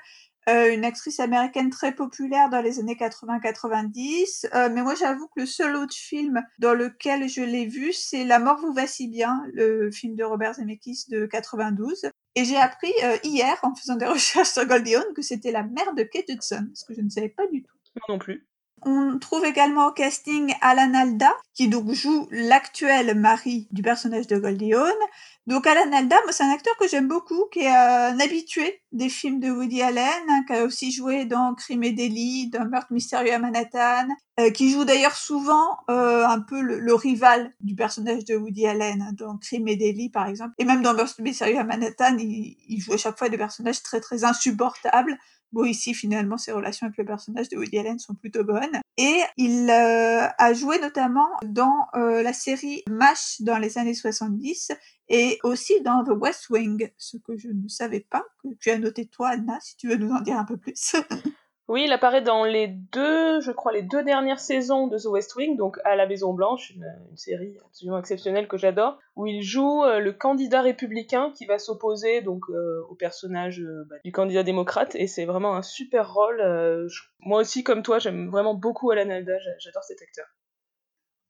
Euh, 0.49 0.73
une 0.73 0.83
actrice 0.83 1.19
américaine 1.19 1.69
très 1.69 1.93
populaire 1.93 2.49
dans 2.49 2.61
les 2.61 2.79
années 2.79 2.95
80-90. 2.95 4.47
Euh, 4.55 4.69
mais 4.73 4.81
moi, 4.81 4.95
j'avoue 4.95 5.27
que 5.27 5.41
le 5.41 5.45
seul 5.45 5.75
autre 5.75 5.93
film 5.93 6.41
dans 6.57 6.73
lequel 6.73 7.29
je 7.29 7.41
l'ai 7.41 7.67
vu, 7.67 7.93
c'est 7.93 8.23
La 8.23 8.39
mort 8.39 8.57
vous 8.59 8.73
va 8.73 8.87
si 8.87 9.07
bien, 9.09 9.43
le 9.53 9.91
film 9.91 10.15
de 10.15 10.23
Robert 10.23 10.55
Zemeckis 10.55 11.05
de 11.09 11.27
92. 11.27 12.09
Et 12.33 12.45
j'ai 12.45 12.57
appris 12.57 12.93
euh, 13.03 13.17
hier, 13.23 13.59
en 13.61 13.75
faisant 13.75 13.95
des 13.95 14.05
recherches 14.07 14.49
sur 14.49 14.65
Goldie 14.65 14.95
Hawn, 14.95 15.13
que 15.15 15.21
c'était 15.21 15.51
la 15.51 15.61
mère 15.61 15.93
de 15.93 16.01
Kate 16.01 16.29
Hudson, 16.29 16.67
ce 16.73 16.83
que 16.85 16.95
je 16.95 17.01
ne 17.01 17.09
savais 17.09 17.29
pas 17.29 17.45
du 17.45 17.61
tout 17.61 17.78
On 18.83 19.19
trouve 19.19 19.45
également 19.45 19.87
au 19.87 19.91
casting 19.91 20.53
Alan 20.61 20.93
Alda, 20.93 21.33
qui 21.53 21.67
donc 21.67 21.91
joue 21.91 22.27
l'actuel 22.31 23.17
mari 23.17 23.67
du 23.71 23.81
personnage 23.81 24.27
de 24.27 24.37
Goldie 24.37 24.73
Hawn. 24.73 24.95
Donc 25.47 25.67
Alan 25.67 25.91
Alda, 25.91 26.15
c'est 26.29 26.43
un 26.43 26.51
acteur 26.51 26.77
que 26.77 26.87
j'aime 26.87 27.07
beaucoup, 27.07 27.45
qui 27.51 27.61
est 27.61 27.67
euh, 27.67 28.11
un 28.11 28.19
habitué 28.19 28.81
des 28.91 29.09
films 29.09 29.39
de 29.39 29.49
Woody 29.49 29.81
Allen, 29.81 30.05
hein, 30.29 30.43
qui 30.47 30.53
a 30.53 30.63
aussi 30.63 30.91
joué 30.91 31.25
dans 31.25 31.55
Crime 31.55 31.83
et 31.83 31.91
délit, 31.91 32.49
dans 32.49 32.65
Meurtre 32.65 32.93
mystérieux 32.93 33.33
à 33.33 33.39
Manhattan, 33.39 34.07
euh, 34.39 34.51
qui 34.51 34.71
joue 34.71 34.85
d'ailleurs 34.85 35.15
souvent 35.15 35.77
euh, 35.89 36.25
un 36.25 36.39
peu 36.39 36.61
le, 36.61 36.93
rival 36.93 37.51
du 37.61 37.75
personnage 37.75 38.25
de 38.25 38.35
Woody 38.35 38.67
Allen, 38.67 39.01
hein, 39.01 39.11
dans 39.13 39.37
Crime 39.37 39.67
et 39.67 39.75
délit 39.75 40.09
par 40.09 40.27
exemple. 40.27 40.53
Et 40.59 40.65
même 40.65 40.81
dans 40.81 40.93
Meurtre 40.93 41.21
mystérieux 41.21 41.57
à 41.57 41.63
Manhattan, 41.63 42.15
il, 42.17 42.55
il 42.67 42.79
joue 42.79 42.93
à 42.93 42.97
chaque 42.97 43.17
fois 43.17 43.27
des 43.27 43.37
personnages 43.37 43.81
très 43.81 43.99
très 43.99 44.23
insupportables. 44.23 45.17
Bon, 45.51 45.63
ici, 45.63 45.95
finalement, 45.95 46.37
ses 46.37 46.51
relations 46.51 46.85
avec 46.85 46.97
le 46.97 47.05
personnage 47.05 47.49
de 47.49 47.57
Woody 47.57 47.79
Allen 47.79 47.97
sont 47.97 48.13
plutôt 48.13 48.43
bonnes. 48.43 48.79
Et 48.97 49.21
il 49.37 49.69
euh, 49.69 50.27
a 50.37 50.53
joué 50.53 50.79
notamment 50.79 51.29
dans 51.43 51.87
euh, 51.95 52.21
la 52.21 52.33
série 52.33 52.83
MASH 52.87 53.41
dans 53.41 53.57
les 53.57 53.77
années 53.79 53.95
70 53.95 54.71
et 55.07 55.39
aussi 55.43 55.81
dans 55.81 56.03
The 56.03 56.11
West 56.11 56.49
Wing, 56.51 56.91
ce 56.97 57.17
que 57.17 57.35
je 57.35 57.47
ne 57.47 57.67
savais 57.67 58.01
pas, 58.01 58.23
que 58.43 58.49
tu 58.59 58.69
as 58.69 58.77
noté 58.77 59.07
toi, 59.07 59.29
Anna, 59.29 59.57
si 59.61 59.75
tu 59.75 59.87
veux 59.87 59.95
nous 59.95 60.11
en 60.11 60.21
dire 60.21 60.37
un 60.37 60.45
peu 60.45 60.57
plus. 60.57 60.95
Oui, 61.69 61.83
il 61.85 61.91
apparaît 61.91 62.23
dans 62.23 62.45
les 62.45 62.67
deux, 62.67 63.41
je 63.41 63.51
crois, 63.51 63.71
les 63.71 63.83
deux 63.83 64.03
dernières 64.03 64.39
saisons 64.39 64.87
de 64.87 64.97
The 64.97 65.05
West 65.05 65.35
Wing, 65.35 65.55
donc 65.55 65.77
à 65.85 65.95
la 65.95 66.07
Maison 66.07 66.33
Blanche, 66.33 66.71
une, 66.71 66.83
série 67.15 67.59
absolument 67.63 67.99
exceptionnelle 67.99 68.47
que 68.47 68.57
j'adore, 68.57 68.97
où 69.15 69.27
il 69.27 69.43
joue 69.43 69.83
euh, 69.83 69.99
le 69.99 70.11
candidat 70.11 70.63
républicain 70.63 71.31
qui 71.35 71.45
va 71.45 71.59
s'opposer 71.59 72.25
euh, 72.25 72.81
au 72.89 72.95
personnage 72.95 73.59
euh, 73.59 73.85
bah, 73.87 73.97
du 74.03 74.11
candidat 74.11 74.41
démocrate, 74.41 74.95
et 74.95 75.05
c'est 75.05 75.25
vraiment 75.25 75.55
un 75.55 75.61
super 75.61 76.11
rôle. 76.11 76.41
moi 77.19 77.41
aussi, 77.41 77.63
comme 77.63 77.83
toi, 77.83 77.99
j'aime 77.99 78.31
vraiment 78.31 78.55
beaucoup 78.55 78.89
Alan 78.89 79.11
Alda, 79.11 79.37
j'adore 79.59 79.83
cet 79.83 80.01
acteur. 80.01 80.25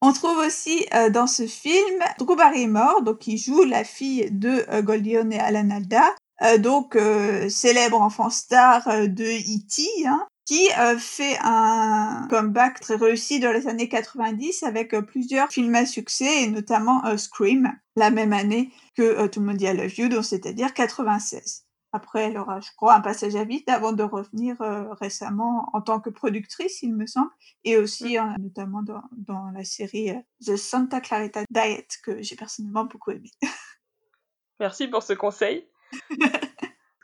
On 0.01 0.13
trouve 0.13 0.37
aussi 0.37 0.85
dans 1.11 1.27
ce 1.27 1.47
film 1.47 2.01
Drew 2.17 2.37
Barrymore, 2.37 3.01
donc 3.01 3.19
qui 3.19 3.37
joue 3.37 3.65
la 3.65 3.83
fille 3.83 4.31
de 4.31 4.63
Hawn 4.69 5.33
et 5.33 5.39
Alan 5.39 5.69
Alda, 5.69 6.05
euh, 6.05 6.28
donc 6.57 6.95
euh, 6.95 7.49
célèbre 7.49 7.99
enfant 8.01 8.29
star 8.29 8.87
euh, 8.87 9.07
de 9.07 9.23
E.T., 9.23 10.07
hein, 10.07 10.27
qui 10.45 10.67
fait 10.97 11.37
un 11.43 12.25
comeback 12.27 12.79
très 12.79 12.95
réussi 12.95 13.39
dans 13.39 13.51
les 13.51 13.67
années 13.67 13.87
90 13.87 14.63
avec 14.63 14.99
plusieurs 15.01 15.47
films 15.49 15.75
à 15.75 15.85
succès 15.85 16.41
et 16.41 16.47
notamment 16.47 17.03
Scream 17.17 17.71
la 17.95 18.09
même 18.09 18.33
année 18.33 18.71
que 18.97 19.27
Tout 19.27 19.41
le 19.41 19.45
monde 19.45 19.57
dit 19.57 19.65
I 19.65 19.77
Love 19.77 19.99
You, 19.99 20.09
donc 20.09 20.25
c'est-à-dire 20.25 20.73
96. 20.73 21.65
Après, 21.91 22.23
elle 22.23 22.37
aura, 22.39 22.61
je 22.61 22.69
crois, 22.75 22.95
un 22.95 23.01
passage 23.01 23.35
à 23.35 23.43
vide 23.43 23.69
avant 23.69 23.91
de 23.91 24.01
revenir 24.01 24.55
récemment 24.99 25.69
en 25.73 25.81
tant 25.81 25.99
que 25.99 26.09
productrice, 26.09 26.81
il 26.81 26.95
me 26.95 27.05
semble, 27.05 27.29
et 27.63 27.77
aussi 27.77 28.17
mm. 28.17 28.37
notamment 28.39 28.81
dans, 28.81 29.03
dans, 29.11 29.51
la 29.51 29.63
série 29.63 30.13
The 30.43 30.55
Santa 30.55 30.99
Clarita 30.99 31.43
Diet 31.51 31.89
que 32.03 32.23
j'ai 32.23 32.35
personnellement 32.35 32.85
beaucoup 32.85 33.11
aimé. 33.11 33.29
Merci 34.59 34.87
pour 34.87 35.03
ce 35.03 35.13
conseil. 35.13 35.69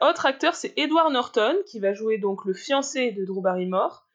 Autre 0.02 0.26
acteur, 0.26 0.56
c'est 0.56 0.74
Edward 0.78 1.12
Norton, 1.12 1.56
qui 1.66 1.80
va 1.80 1.94
jouer 1.94 2.18
donc 2.18 2.46
le 2.46 2.54
fiancé 2.54 3.12
de 3.12 3.26
Drew 3.26 3.42
Barrymore. 3.42 4.06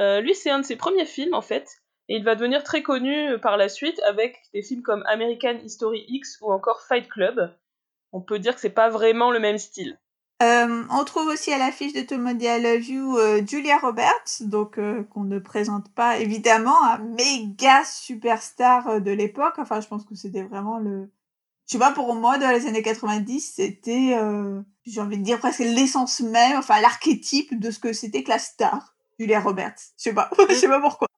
Euh, 0.00 0.20
lui, 0.20 0.34
c'est 0.34 0.50
un 0.50 0.60
de 0.60 0.64
ses 0.64 0.76
premiers 0.76 1.06
films 1.06 1.34
en 1.34 1.42
fait, 1.42 1.82
et 2.08 2.16
il 2.16 2.24
va 2.24 2.34
devenir 2.34 2.62
très 2.62 2.82
connu 2.82 3.38
par 3.40 3.56
la 3.56 3.68
suite 3.68 4.00
avec 4.02 4.40
des 4.52 4.62
films 4.62 4.82
comme 4.82 5.04
American 5.06 5.58
History 5.64 6.04
X 6.08 6.38
ou 6.40 6.52
encore 6.52 6.82
Fight 6.82 7.08
Club. 7.08 7.54
on 8.12 8.20
peut 8.20 8.38
dire 8.38 8.54
que 8.54 8.60
c'est 8.60 8.70
pas 8.70 8.90
vraiment 8.90 9.30
le 9.30 9.40
même 9.40 9.58
style. 9.58 9.98
Euh, 10.42 10.82
on 10.90 11.04
trouve 11.04 11.28
aussi 11.28 11.52
à 11.52 11.58
l'affiche 11.58 11.92
de 11.92 12.00
dit 12.00 12.46
I 12.46 12.60
love 12.60 12.84
you 12.84 13.16
euh, 13.16 13.42
Julia 13.46 13.78
Roberts, 13.78 14.40
donc 14.40 14.78
euh, 14.78 15.04
qu'on 15.04 15.24
ne 15.24 15.38
présente 15.38 15.92
pas 15.94 16.18
évidemment, 16.18 16.84
un 16.84 16.98
méga 16.98 17.84
superstar 17.84 19.00
de 19.00 19.10
l'époque. 19.12 19.54
Enfin, 19.58 19.80
je 19.80 19.86
pense 19.86 20.04
que 20.04 20.14
c'était 20.16 20.42
vraiment 20.42 20.78
le, 20.78 21.08
je 21.66 21.72
sais 21.72 21.78
pas 21.78 21.92
pour 21.92 22.14
moi 22.14 22.38
dans 22.38 22.50
les 22.50 22.66
années 22.66 22.82
90, 22.82 23.54
c'était, 23.56 24.18
j'ai 24.84 25.00
envie 25.00 25.18
de 25.18 25.22
dire 25.22 25.38
presque 25.38 25.60
l'essence 25.60 26.20
même, 26.20 26.58
enfin 26.58 26.80
l'archétype 26.80 27.58
de 27.58 27.70
ce 27.70 27.78
que 27.78 27.92
c'était 27.92 28.22
que 28.22 28.30
la 28.30 28.38
star, 28.38 28.94
Julia 29.18 29.40
Roberts. 29.40 29.78
Je 29.96 30.04
sais 30.04 30.14
pas, 30.14 30.30
je 30.48 30.54
sais 30.54 30.68
pas 30.68 30.80
pourquoi. 30.80 31.08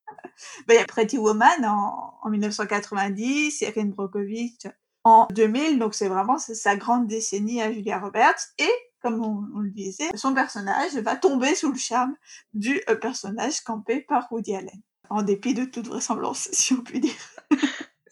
Ben, 0.67 0.75
il 0.75 0.77
y 0.77 0.83
a 0.83 0.85
Pretty 0.85 1.19
Woman 1.19 1.65
en, 1.65 2.15
en 2.23 2.31
1990, 2.31 3.63
Erin 3.63 3.87
Brockovich 3.87 4.67
en 5.05 5.29
2000, 5.31 5.79
donc 5.79 5.95
c'est 5.95 6.09
vraiment 6.09 6.37
sa 6.39 6.77
grande 6.77 7.07
décennie 7.07 7.63
à 7.63 7.73
Julia 7.73 7.99
Roberts 7.99 8.41
et 8.59 8.71
comme 9.07 9.25
on, 9.25 9.61
le 9.61 9.71
disait, 9.71 10.11
son 10.17 10.35
personnage 10.35 10.97
va 10.97 11.15
tomber 11.15 11.55
sous 11.55 11.71
le 11.71 11.79
charme 11.79 12.17
du 12.55 12.83
euh, 12.89 12.97
personnage 12.97 13.61
campé 13.61 14.01
par 14.01 14.27
Woody 14.33 14.57
Allen. 14.57 14.83
En 15.09 15.23
dépit 15.23 15.55
de 15.55 15.65
toute 15.65 15.87
vraisemblance, 15.87 16.49
si 16.53 16.73
on 16.73 16.83
peut 16.83 16.99
dire. 16.99 17.15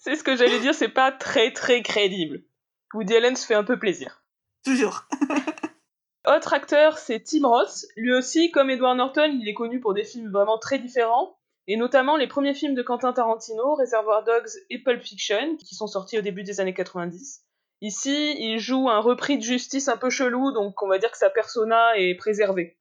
C'est 0.04 0.16
ce 0.16 0.22
que 0.22 0.36
j'allais 0.36 0.60
dire, 0.60 0.74
c'est 0.74 0.90
pas 0.90 1.12
très 1.12 1.50
très 1.50 1.82
crédible. 1.82 2.42
Woody 2.92 3.16
Allen 3.16 3.36
se 3.36 3.46
fait 3.46 3.54
un 3.54 3.64
peu 3.64 3.78
plaisir. 3.78 4.22
Toujours. 4.62 5.04
Autre 6.26 6.52
acteur, 6.52 6.98
c'est 6.98 7.20
Tim 7.20 7.48
Roth. 7.48 7.86
Lui 7.96 8.12
aussi, 8.12 8.50
comme 8.50 8.68
Edward 8.68 8.98
Norton, 8.98 9.38
il 9.40 9.48
est 9.48 9.54
connu 9.54 9.80
pour 9.80 9.94
des 9.94 10.04
films 10.04 10.30
vraiment 10.30 10.58
très 10.58 10.78
différents, 10.78 11.38
et 11.68 11.78
notamment 11.78 12.18
les 12.18 12.26
premiers 12.26 12.52
films 12.52 12.74
de 12.74 12.82
Quentin 12.82 13.14
Tarantino, 13.14 13.76
Reservoir 13.76 14.24
Dogs 14.24 14.50
et 14.68 14.78
Pulp 14.78 15.02
Fiction, 15.02 15.56
qui 15.56 15.74
sont 15.74 15.86
sortis 15.86 16.18
au 16.18 16.22
début 16.22 16.42
des 16.42 16.60
années 16.60 16.74
90. 16.74 17.42
Ici, 17.80 18.36
il 18.38 18.58
joue 18.58 18.90
un 18.90 19.00
repris 19.00 19.38
de 19.38 19.42
justice 19.42 19.88
un 19.88 19.96
peu 19.96 20.10
chelou, 20.10 20.52
donc 20.52 20.82
on 20.82 20.88
va 20.88 20.98
dire 20.98 21.10
que 21.10 21.18
sa 21.18 21.30
persona 21.30 21.96
est 21.96 22.14
préservée. 22.16 22.76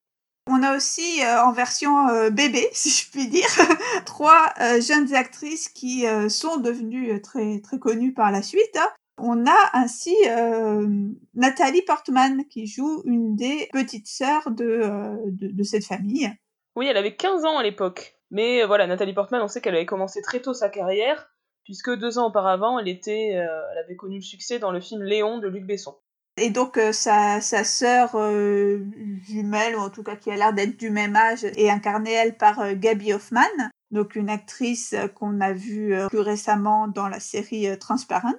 On 0.47 0.61
a 0.61 0.75
aussi 0.75 1.23
euh, 1.23 1.41
en 1.41 1.53
version 1.53 2.09
euh, 2.09 2.29
bébé, 2.29 2.67
si 2.73 2.89
je 2.89 3.09
puis 3.09 3.27
dire, 3.27 3.47
trois 4.05 4.53
euh, 4.59 4.81
jeunes 4.81 5.13
actrices 5.13 5.69
qui 5.69 6.05
sont 6.29 6.57
devenues 6.57 7.21
très 7.21 7.61
très 7.61 7.79
connues 7.79 8.13
par 8.13 8.31
la 8.31 8.41
suite. 8.41 8.77
Hein. 8.77 8.89
On 9.17 9.45
a 9.45 9.69
ainsi 9.73 10.15
Nathalie 11.35 11.83
Portman 11.83 12.45
qui 12.49 12.65
joue 12.65 13.03
une 13.05 13.35
des 13.35 13.69
petites 13.71 14.07
sœurs 14.07 14.49
de, 14.49 15.19
de, 15.27 15.63
cette 15.63 15.85
famille. 15.85 16.31
Oui, 16.75 16.87
elle 16.87 16.97
avait 16.97 17.15
15 17.15 17.45
ans 17.45 17.59
à 17.59 17.63
l'époque. 17.63 18.17
Mais 18.31 18.65
voilà, 18.65 18.87
Nathalie 18.87 19.13
Portman, 19.13 19.43
on 19.43 19.47
sait 19.47 19.61
qu'elle 19.61 19.75
avait 19.75 19.85
commencé 19.85 20.23
très 20.23 20.41
tôt 20.41 20.55
sa 20.55 20.69
carrière 20.69 21.29
puisque 21.63 21.91
deux 21.91 22.17
ans 22.17 22.29
auparavant, 22.29 22.79
elle, 22.79 22.87
était, 22.87 23.29
elle 23.29 23.77
avait 23.83 23.95
connu 23.95 24.15
le 24.15 24.23
succès 24.23 24.57
dans 24.57 24.71
le 24.71 24.81
film 24.81 25.03
Léon 25.03 25.37
de 25.37 25.47
Luc 25.47 25.65
Besson. 25.65 25.95
Et 26.37 26.49
donc 26.49 26.77
euh, 26.77 26.91
sa, 26.91 27.41
sœur 27.41 28.15
euh, 28.15 28.83
jumelle, 29.27 29.75
ou 29.75 29.79
en 29.79 29.89
tout 29.89 30.03
cas 30.03 30.15
qui 30.15 30.31
a 30.31 30.35
l'air 30.35 30.53
d'être 30.53 30.77
du 30.77 30.89
même 30.89 31.15
âge, 31.15 31.43
est 31.43 31.69
incarnée 31.69 32.11
elle 32.11 32.37
par 32.37 32.73
Gabby 32.75 33.13
Hoffman, 33.13 33.41
donc 33.91 34.15
une 34.15 34.29
actrice 34.29 34.95
qu'on 35.15 35.41
a 35.41 35.53
vue 35.53 35.95
plus 36.09 36.19
récemment 36.19 36.87
dans 36.87 37.07
la 37.07 37.19
série 37.19 37.77
Transparent. 37.77 38.33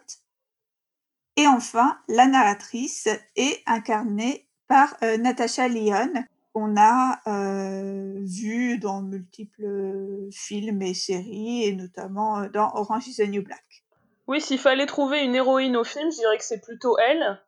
Et 1.37 1.47
enfin, 1.47 1.99
la 2.09 2.27
narratrice 2.27 3.09
est 3.37 3.63
incarnée 3.67 4.49
par 4.67 4.97
Natasha 5.19 5.69
Lyon, 5.69 6.25
qu'on 6.55 6.77
a 6.77 7.21
euh, 7.27 8.15
vu 8.21 8.79
dans 8.79 9.03
multiples 9.03 10.29
films 10.31 10.83
et 10.83 10.95
séries, 10.95 11.65
et 11.65 11.75
notamment 11.75 12.39
euh, 12.39 12.49
dans 12.49 12.73
Orange 12.75 13.09
is 13.09 13.17
the 13.17 13.29
New 13.29 13.43
Black. 13.43 13.85
Oui, 14.29 14.41
s'il 14.41 14.59
fallait 14.59 14.87
trouver 14.87 15.25
une 15.25 15.35
héroïne 15.35 15.77
au 15.77 15.85
film, 15.85 16.11
je 16.13 16.19
dirais 16.19 16.39
que 16.39 16.45
c'est 16.45 16.61
plutôt 16.61 16.97
elle. 16.99 17.41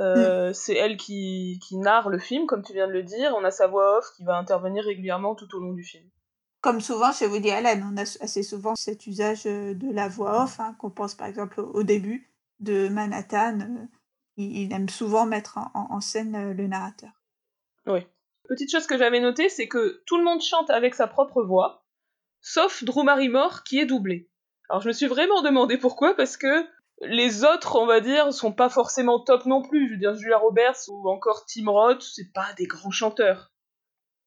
Euh, 0.00 0.50
mm. 0.50 0.54
C'est 0.54 0.74
elle 0.74 0.96
qui, 0.96 1.60
qui, 1.62 1.76
narre 1.76 2.08
le 2.08 2.18
film, 2.18 2.46
comme 2.46 2.62
tu 2.62 2.72
viens 2.72 2.88
de 2.88 2.92
le 2.92 3.02
dire. 3.02 3.34
On 3.36 3.44
a 3.44 3.50
sa 3.50 3.66
voix 3.66 3.98
off 3.98 4.06
qui 4.16 4.24
va 4.24 4.36
intervenir 4.36 4.84
régulièrement 4.84 5.34
tout 5.34 5.54
au 5.54 5.60
long 5.60 5.72
du 5.72 5.84
film. 5.84 6.04
Comme 6.60 6.80
souvent 6.80 7.12
chez 7.12 7.26
Woody 7.26 7.50
Allen, 7.50 7.86
on 7.90 7.96
a 7.96 8.02
assez 8.02 8.42
souvent 8.42 8.74
cet 8.74 9.06
usage 9.06 9.44
de 9.44 9.92
la 9.92 10.08
voix 10.08 10.42
off, 10.42 10.60
hein, 10.60 10.74
qu'on 10.78 10.90
pense 10.90 11.14
par 11.14 11.26
exemple 11.26 11.60
au 11.60 11.82
début 11.82 12.30
de 12.58 12.88
Manhattan. 12.88 13.88
il, 14.36 14.72
aime 14.72 14.90
souvent 14.90 15.24
mettre 15.24 15.58
en 15.72 16.00
scène 16.02 16.52
le 16.52 16.66
narrateur. 16.66 17.12
Oui. 17.86 18.06
Petite 18.50 18.72
chose 18.72 18.88
que 18.88 18.98
j'avais 18.98 19.20
notée, 19.20 19.48
c'est 19.48 19.68
que 19.68 20.02
tout 20.06 20.16
le 20.16 20.24
monde 20.24 20.42
chante 20.42 20.70
avec 20.70 20.96
sa 20.96 21.06
propre 21.06 21.40
voix, 21.42 21.84
sauf 22.40 22.82
Drew 22.82 23.04
Barrymore 23.04 23.62
qui 23.62 23.78
est 23.78 23.86
doublé. 23.86 24.28
Alors 24.68 24.82
je 24.82 24.88
me 24.88 24.92
suis 24.92 25.06
vraiment 25.06 25.40
demandé 25.42 25.78
pourquoi, 25.78 26.16
parce 26.16 26.36
que 26.36 26.66
les 27.00 27.44
autres, 27.44 27.76
on 27.76 27.86
va 27.86 28.00
dire, 28.00 28.32
sont 28.32 28.52
pas 28.52 28.68
forcément 28.68 29.20
top 29.20 29.46
non 29.46 29.62
plus. 29.62 29.88
Je 29.88 29.92
veux 29.94 29.98
dire, 29.98 30.14
Julia 30.14 30.38
Roberts 30.38 30.88
ou 30.88 31.08
encore 31.08 31.44
Tim 31.46 31.70
Roth, 31.70 32.02
c'est 32.02 32.32
pas 32.32 32.52
des 32.56 32.66
grands 32.66 32.90
chanteurs. 32.90 33.52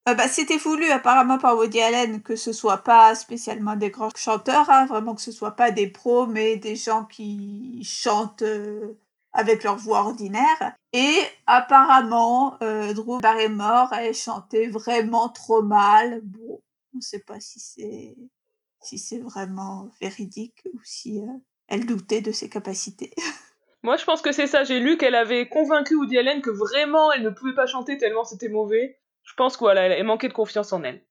Euh, 0.10 0.15
bah, 0.15 0.27
c'était 0.27 0.58
voulu 0.58 0.89
apparemment 0.89 1.38
par 1.38 1.56
Woody 1.56 1.80
Allen 1.80 2.22
que 2.22 2.36
ce 2.36 2.51
soit 2.51 2.80
pas 2.80 3.15
spécialement 3.15 3.77
des 3.77 3.89
grands 3.89 4.10
chanteurs, 4.15 4.70
hein, 4.70 4.86
vraiment 4.86 5.15
que 5.15 5.22
ce 5.22 5.32
soit 5.32 5.56
pas 5.56 5.72
des 5.72 5.88
pros, 5.88 6.25
mais 6.25 6.58
des 6.58 6.75
gens 6.75 7.06
qui 7.06 7.82
chantent 7.86 8.42
euh, 8.42 9.00
avec 9.32 9.63
leur 9.63 9.77
voix 9.77 10.01
ordinaire. 10.01 10.75
Et 10.92 11.20
apparemment, 11.48 12.58
euh, 12.62 12.94
Drew 12.94 13.20
Barrymore, 13.20 13.94
elle 13.94 14.13
chantait 14.13 14.68
vraiment 14.68 15.30
trop 15.30 15.62
mal. 15.62 16.22
Bon, 16.24 16.62
on 16.94 16.98
ne 16.98 17.01
sait 17.01 17.24
pas 17.25 17.39
si 17.39 17.60
c'est 17.60 18.18
si 18.82 18.98
c'est 18.98 19.20
vraiment 19.20 19.89
véridique 20.01 20.68
ou 20.74 20.80
si 20.84 21.22
euh, 21.22 21.27
elle 21.74 21.86
doutait 21.86 22.22
de 22.22 22.32
ses 22.32 22.50
capacités. 22.50 23.12
Moi, 23.84 23.98
je 23.98 24.06
pense 24.06 24.22
que 24.22 24.32
c'est 24.32 24.48
ça. 24.48 24.63
J'ai 24.63 24.80
lu 24.80 24.98
qu'elle 24.98 25.15
avait 25.15 25.50
convaincu 25.50 25.96
Woody 25.96 26.18
Allen 26.18 26.42
que 26.42 26.50
vraiment 26.50 27.12
elle 27.12 27.24
ne 27.24 27.30
pouvait 27.30 27.56
pas 27.56 27.65
chanter 27.65 27.98
tellement 27.98 28.24
c'était 28.24 28.48
mauvais. 28.48 29.00
Je 29.24 29.34
pense 29.34 29.58
qu'elle 29.58 29.77
elle 29.77 30.03
manquait 30.06 30.30
de 30.30 30.34
confiance 30.34 30.72
en 30.72 30.84
elle. 30.84 31.03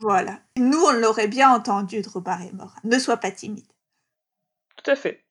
Voilà. 0.00 0.40
Nous, 0.56 0.78
on 0.78 0.92
l'aurait 0.92 1.28
bien 1.28 1.50
entendu, 1.50 2.02
Drew 2.02 2.20
Barrymore. 2.20 2.74
Ne 2.84 2.98
sois 2.98 3.16
pas 3.16 3.30
timide. 3.30 3.66
Tout 4.76 4.90
à 4.90 4.96
fait. 4.96 5.24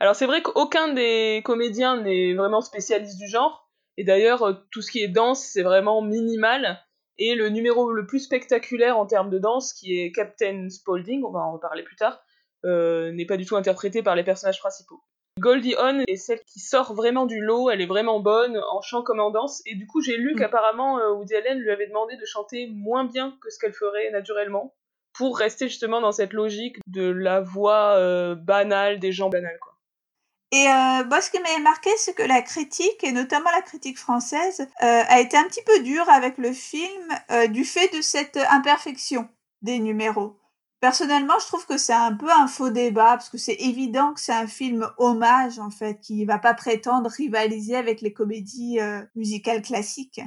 Alors 0.00 0.16
c'est 0.16 0.26
vrai 0.26 0.42
qu'aucun 0.42 0.92
des 0.92 1.40
comédiens 1.44 2.00
n'est 2.00 2.34
vraiment 2.34 2.60
spécialiste 2.60 3.18
du 3.18 3.28
genre, 3.28 3.70
et 3.96 4.04
d'ailleurs 4.04 4.42
euh, 4.42 4.52
tout 4.70 4.82
ce 4.82 4.90
qui 4.90 5.02
est 5.02 5.08
danse 5.08 5.40
c'est 5.40 5.62
vraiment 5.62 6.02
minimal, 6.02 6.80
et 7.16 7.34
le 7.34 7.48
numéro 7.48 7.92
le 7.92 8.06
plus 8.06 8.18
spectaculaire 8.18 8.98
en 8.98 9.06
termes 9.06 9.30
de 9.30 9.38
danse, 9.38 9.72
qui 9.72 9.98
est 9.98 10.12
Captain 10.12 10.68
Spaulding, 10.68 11.22
on 11.24 11.30
va 11.30 11.40
en 11.40 11.52
reparler 11.52 11.84
plus 11.84 11.96
tard, 11.96 12.20
euh, 12.64 13.12
n'est 13.12 13.26
pas 13.26 13.36
du 13.36 13.46
tout 13.46 13.56
interprété 13.56 14.02
par 14.02 14.16
les 14.16 14.24
personnages 14.24 14.58
principaux. 14.58 15.02
Goldie 15.38 15.74
Hawn 15.74 16.04
est 16.06 16.16
celle 16.16 16.40
qui 16.44 16.60
sort 16.60 16.94
vraiment 16.94 17.26
du 17.26 17.40
lot, 17.40 17.70
elle 17.70 17.80
est 17.80 17.86
vraiment 17.86 18.20
bonne 18.20 18.60
en 18.70 18.80
chant 18.82 19.02
comme 19.02 19.20
en 19.20 19.30
danse, 19.30 19.62
et 19.66 19.74
du 19.74 19.86
coup 19.86 20.00
j'ai 20.00 20.16
lu 20.16 20.34
mm. 20.34 20.38
qu'apparemment 20.38 20.98
euh, 20.98 21.12
Woody 21.12 21.34
Allen 21.34 21.58
lui 21.58 21.70
avait 21.70 21.88
demandé 21.88 22.16
de 22.16 22.24
chanter 22.24 22.68
moins 22.72 23.04
bien 23.04 23.36
que 23.42 23.50
ce 23.50 23.58
qu'elle 23.58 23.74
ferait 23.74 24.10
naturellement, 24.10 24.74
pour 25.12 25.38
rester 25.38 25.68
justement 25.68 26.00
dans 26.00 26.12
cette 26.12 26.32
logique 26.32 26.78
de 26.86 27.08
la 27.08 27.40
voix 27.40 28.34
banale 28.34 28.98
des 28.98 29.12
gens 29.12 29.28
banals 29.28 29.58
quoi. 29.60 29.74
Et 30.54 30.68
euh, 30.68 31.04
moi, 31.06 31.20
ce 31.20 31.32
qui 31.32 31.40
m'a 31.40 31.58
marqué, 31.58 31.90
c'est 31.96 32.14
que 32.14 32.22
la 32.22 32.40
critique, 32.40 33.02
et 33.02 33.10
notamment 33.10 33.50
la 33.50 33.60
critique 33.60 33.98
française, 33.98 34.60
euh, 34.60 35.02
a 35.08 35.18
été 35.18 35.36
un 35.36 35.48
petit 35.48 35.62
peu 35.66 35.82
dure 35.82 36.08
avec 36.08 36.38
le 36.38 36.52
film 36.52 37.08
euh, 37.32 37.48
du 37.48 37.64
fait 37.64 37.92
de 37.92 38.00
cette 38.00 38.36
imperfection 38.36 39.28
des 39.62 39.80
numéros. 39.80 40.38
Personnellement, 40.84 41.38
je 41.38 41.46
trouve 41.46 41.64
que 41.66 41.78
c'est 41.78 41.94
un 41.94 42.14
peu 42.14 42.28
un 42.30 42.46
faux 42.46 42.68
débat, 42.68 43.12
parce 43.12 43.30
que 43.30 43.38
c'est 43.38 43.54
évident 43.54 44.12
que 44.12 44.20
c'est 44.20 44.34
un 44.34 44.46
film 44.46 44.86
hommage, 44.98 45.58
en 45.58 45.70
fait, 45.70 45.98
qui 45.98 46.26
va 46.26 46.38
pas 46.38 46.52
prétendre 46.52 47.08
rivaliser 47.08 47.74
avec 47.74 48.02
les 48.02 48.12
comédies 48.12 48.80
musicales 49.14 49.62
classiques. 49.62 50.20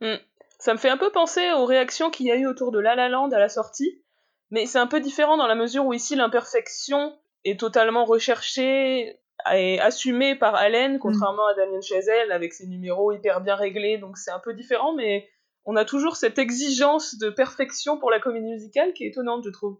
Hmm. 0.00 0.16
Ça 0.58 0.72
me 0.74 0.78
fait 0.80 0.88
un 0.88 0.96
peu 0.96 1.12
penser 1.12 1.52
aux 1.52 1.66
réactions 1.66 2.10
qu'il 2.10 2.26
y 2.26 2.32
a 2.32 2.34
eu 2.34 2.48
autour 2.48 2.72
de 2.72 2.80
La 2.80 2.96
La 2.96 3.08
Land 3.08 3.30
à 3.30 3.38
la 3.38 3.48
sortie, 3.48 4.02
mais 4.50 4.66
c'est 4.66 4.80
un 4.80 4.88
peu 4.88 4.98
différent 4.98 5.36
dans 5.36 5.46
la 5.46 5.54
mesure 5.54 5.86
où 5.86 5.92
ici 5.92 6.16
l'imperfection 6.16 7.16
est 7.44 7.60
totalement 7.60 8.04
recherchée, 8.04 9.20
est 9.52 9.78
assumé 9.78 10.34
par 10.34 10.56
Allen, 10.56 10.96
mm. 10.96 10.98
contrairement 10.98 11.46
à 11.46 11.54
Damien 11.54 11.80
Chazelle, 11.80 12.32
avec 12.32 12.54
ses 12.54 12.66
numéros 12.66 13.12
hyper 13.12 13.40
bien 13.40 13.54
réglés, 13.54 13.98
donc 13.98 14.18
c'est 14.18 14.32
un 14.32 14.40
peu 14.40 14.52
différent, 14.52 14.96
mais 14.96 15.28
on 15.64 15.76
a 15.76 15.84
toujours 15.84 16.16
cette 16.16 16.40
exigence 16.40 17.18
de 17.18 17.30
perfection 17.30 18.00
pour 18.00 18.10
la 18.10 18.18
comédie 18.18 18.50
musicale 18.50 18.94
qui 18.94 19.04
est 19.04 19.10
étonnante, 19.10 19.44
je 19.44 19.50
trouve. 19.50 19.78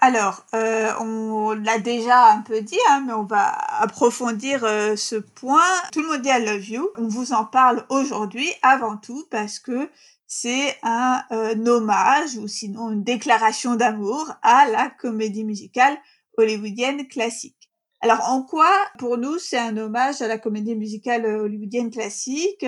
Alors, 0.00 0.46
euh, 0.54 0.92
on 1.00 1.50
l'a 1.54 1.78
déjà 1.78 2.30
un 2.30 2.42
peu 2.42 2.60
dit, 2.60 2.78
hein, 2.88 3.02
mais 3.04 3.12
on 3.12 3.24
va 3.24 3.48
approfondir 3.82 4.62
euh, 4.62 4.94
ce 4.94 5.16
point. 5.16 5.60
Tout 5.92 6.02
le 6.02 6.08
monde 6.08 6.22
dit 6.22 6.28
I 6.28 6.44
love 6.44 6.68
you. 6.68 6.88
On 6.96 7.08
vous 7.08 7.32
en 7.32 7.44
parle 7.44 7.84
aujourd'hui 7.88 8.48
avant 8.62 8.96
tout 8.96 9.26
parce 9.28 9.58
que 9.58 9.90
c'est 10.28 10.76
un 10.84 11.24
euh, 11.32 11.66
hommage 11.66 12.36
ou 12.36 12.46
sinon 12.46 12.90
une 12.92 13.02
déclaration 13.02 13.74
d'amour 13.74 14.32
à 14.42 14.68
la 14.70 14.88
comédie 14.88 15.44
musicale 15.44 15.98
hollywoodienne 16.36 17.08
classique. 17.08 17.68
Alors 18.00 18.20
en 18.28 18.44
quoi, 18.44 18.70
pour 18.98 19.18
nous, 19.18 19.38
c'est 19.40 19.58
un 19.58 19.76
hommage 19.76 20.22
à 20.22 20.28
la 20.28 20.38
comédie 20.38 20.76
musicale 20.76 21.26
hollywoodienne 21.26 21.90
classique? 21.90 22.64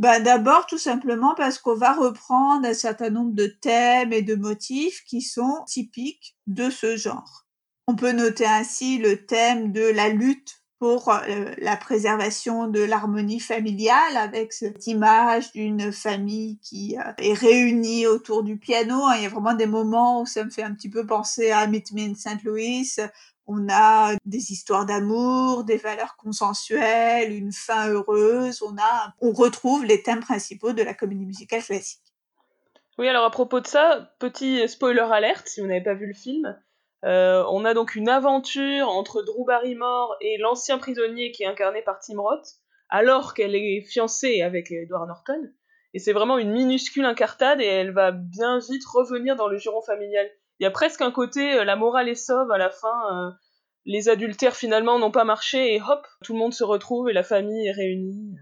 Ben, 0.00 0.22
D'abord, 0.22 0.66
tout 0.66 0.78
simplement 0.78 1.34
parce 1.36 1.58
qu'on 1.58 1.74
va 1.74 1.92
reprendre 1.92 2.66
un 2.66 2.74
certain 2.74 3.10
nombre 3.10 3.34
de 3.34 3.46
thèmes 3.46 4.12
et 4.12 4.22
de 4.22 4.34
motifs 4.34 5.04
qui 5.04 5.20
sont 5.20 5.62
typiques 5.66 6.36
de 6.46 6.70
ce 6.70 6.96
genre. 6.96 7.46
On 7.86 7.94
peut 7.94 8.12
noter 8.12 8.46
ainsi 8.46 8.98
le 8.98 9.26
thème 9.26 9.72
de 9.72 9.82
la 9.82 10.08
lutte 10.08 10.60
pour 10.78 11.10
euh, 11.10 11.52
la 11.58 11.76
préservation 11.76 12.66
de 12.66 12.80
l'harmonie 12.80 13.38
familiale 13.38 14.16
avec 14.16 14.54
cette 14.54 14.86
image 14.86 15.52
d'une 15.52 15.92
famille 15.92 16.58
qui 16.62 16.96
euh, 16.98 17.12
est 17.18 17.34
réunie 17.34 18.06
autour 18.06 18.42
du 18.42 18.56
piano. 18.56 19.02
Il 19.14 19.22
y 19.22 19.26
a 19.26 19.28
vraiment 19.28 19.52
des 19.52 19.66
moments 19.66 20.22
où 20.22 20.26
ça 20.26 20.42
me 20.42 20.48
fait 20.48 20.62
un 20.62 20.72
petit 20.72 20.88
peu 20.88 21.04
penser 21.04 21.50
à 21.50 21.66
Meet 21.66 21.92
Me 21.92 22.00
in 22.08 22.14
St. 22.14 22.42
Louis. 22.44 22.96
On 23.52 23.68
a 23.68 24.14
des 24.26 24.52
histoires 24.52 24.86
d'amour, 24.86 25.64
des 25.64 25.76
valeurs 25.76 26.14
consensuelles, 26.16 27.32
une 27.32 27.50
fin 27.50 27.88
heureuse. 27.88 28.62
On 28.62 28.76
a, 28.78 29.12
on 29.20 29.32
retrouve 29.32 29.84
les 29.84 30.04
thèmes 30.04 30.20
principaux 30.20 30.72
de 30.72 30.84
la 30.84 30.94
comédie 30.94 31.26
musicale 31.26 31.60
classique. 31.60 32.14
Oui, 32.96 33.08
alors 33.08 33.24
à 33.24 33.30
propos 33.32 33.58
de 33.58 33.66
ça, 33.66 34.14
petit 34.20 34.68
spoiler 34.68 35.00
alerte 35.00 35.48
si 35.48 35.60
vous 35.60 35.66
n'avez 35.66 35.82
pas 35.82 35.94
vu 35.94 36.06
le 36.06 36.14
film, 36.14 36.56
euh, 37.04 37.42
on 37.50 37.64
a 37.64 37.74
donc 37.74 37.96
une 37.96 38.08
aventure 38.08 38.88
entre 38.88 39.22
Drew 39.22 39.44
Barrymore 39.44 40.14
et 40.20 40.38
l'ancien 40.38 40.78
prisonnier 40.78 41.32
qui 41.32 41.42
est 41.42 41.46
incarné 41.46 41.82
par 41.82 41.98
Tim 41.98 42.20
Roth, 42.20 42.46
alors 42.88 43.34
qu'elle 43.34 43.56
est 43.56 43.80
fiancée 43.80 44.42
avec 44.42 44.70
Edward 44.70 45.08
Norton. 45.08 45.50
Et 45.92 45.98
c'est 45.98 46.12
vraiment 46.12 46.38
une 46.38 46.52
minuscule 46.52 47.04
incartade 47.04 47.60
et 47.60 47.66
elle 47.66 47.90
va 47.90 48.12
bien 48.12 48.60
vite 48.60 48.84
revenir 48.86 49.34
dans 49.34 49.48
le 49.48 49.58
giron 49.58 49.82
familial. 49.82 50.30
Il 50.60 50.64
y 50.64 50.66
a 50.66 50.70
presque 50.70 51.00
un 51.00 51.10
côté 51.10 51.54
euh, 51.54 51.64
la 51.64 51.74
morale 51.74 52.10
est 52.10 52.14
sauve 52.14 52.50
à 52.50 52.58
la 52.58 52.68
fin. 52.68 52.88
Euh, 53.12 53.30
les 53.86 54.10
adultères 54.10 54.54
finalement 54.54 54.98
n'ont 54.98 55.10
pas 55.10 55.24
marché 55.24 55.74
et 55.74 55.80
hop, 55.80 56.06
tout 56.22 56.34
le 56.34 56.38
monde 56.38 56.52
se 56.52 56.64
retrouve 56.64 57.08
et 57.08 57.14
la 57.14 57.22
famille 57.22 57.66
est 57.66 57.72
réunie. 57.72 58.36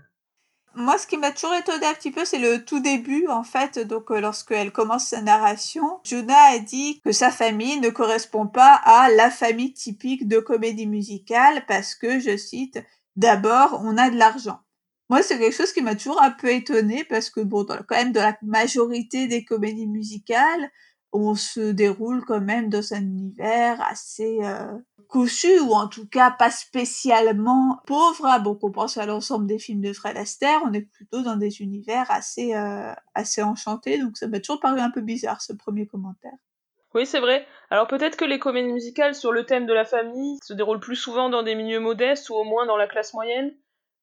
Moi, 0.75 0.99
ce 0.99 1.07
qui 1.07 1.17
m'a 1.17 1.31
toujours 1.31 1.55
étonné 1.55 1.87
un 1.87 1.95
petit 1.95 2.11
peu, 2.11 2.25
c'est 2.25 2.39
le 2.39 2.65
tout 2.65 2.81
début, 2.81 3.27
en 3.29 3.45
fait. 3.45 3.79
Donc, 3.79 4.11
euh, 4.11 4.21
lorsqu'elle 4.21 4.73
commence 4.73 5.07
sa 5.07 5.23
narration, 5.23 6.01
Jonah 6.05 6.55
a 6.55 6.59
dit 6.59 7.01
que 7.05 7.13
sa 7.13 7.31
famille 7.31 7.81
ne 7.81 7.89
correspond 7.89 8.47
pas 8.47 8.75
à 8.85 9.09
la 9.11 9.31
famille 9.31 9.73
typique 9.73 10.29
de 10.29 10.39
comédie 10.39 10.87
musicale 10.87 11.65
parce 11.67 11.95
que, 11.95 12.21
je 12.21 12.37
cite, 12.37 12.81
d'abord, 13.17 13.81
on 13.85 13.97
a 13.97 14.11
de 14.11 14.17
l'argent. 14.17 14.61
Moi, 15.09 15.23
c'est 15.23 15.39
quelque 15.39 15.57
chose 15.57 15.73
qui 15.73 15.83
m'a 15.83 15.95
toujours 15.95 16.21
un 16.21 16.33
peu 16.33 16.51
étonné 16.51 17.05
parce 17.05 17.31
que, 17.31 17.41
bon, 17.41 17.65
quand 17.65 17.97
même, 17.97 18.13
dans 18.13 18.23
la 18.23 18.37
majorité 18.43 19.27
des 19.27 19.45
comédies 19.45 19.87
musicales, 19.87 20.71
on 21.13 21.35
se 21.35 21.73
déroule 21.73 22.25
quand 22.25 22.41
même 22.41 22.69
dans 22.69 22.93
un 22.93 23.01
univers 23.01 23.81
assez 23.83 24.39
euh, 24.43 24.79
couchu 25.09 25.59
ou 25.61 25.73
en 25.73 25.89
tout 25.89 26.07
cas 26.07 26.31
pas 26.31 26.51
spécialement 26.51 27.81
pauvre. 27.87 28.27
Hein. 28.27 28.41
Bon, 28.41 28.59
on 28.63 28.71
pense 28.71 28.99
à 28.99 29.07
l'ensemble 29.07 29.47
des 29.47 29.59
films 29.59 29.81
de 29.81 29.93
Fred 29.93 30.17
Astaire, 30.17 30.61
on 30.65 30.73
est 30.73 30.83
plutôt 30.83 31.23
dans 31.23 31.37
des 31.37 31.61
univers 31.61 32.11
assez 32.11 32.55
euh, 32.55 32.93
assez 33.15 33.43
enchantés. 33.43 33.99
Donc 33.99 34.17
ça 34.17 34.29
m'a 34.29 34.41
toujours 34.41 34.61
paru 34.61 34.81
un 34.81 34.91
peu 34.91 35.01
bizarre 35.01 35.41
ce 35.41 35.53
premier 35.53 35.87
commentaire. 35.87 36.37
Oui, 36.95 37.07
c'est 37.07 37.21
vrai. 37.21 37.47
Alors 37.71 37.87
peut-être 37.87 38.17
que 38.17 38.25
les 38.25 38.39
comédies 38.39 38.73
musicales 38.73 39.15
sur 39.15 39.33
le 39.33 39.45
thème 39.45 39.67
de 39.67 39.75
la 39.75 39.85
famille 39.85 40.39
se 40.43 40.53
déroulent 40.53 40.81
plus 40.81 40.97
souvent 40.97 41.29
dans 41.31 41.43
des 41.43 41.55
milieux 41.55 41.81
modestes 41.81 42.31
ou 42.31 42.35
au 42.35 42.45
moins 42.45 42.67
dans 42.67 42.77
la 42.77 42.87
classe 42.87 43.15
moyenne. 43.15 43.55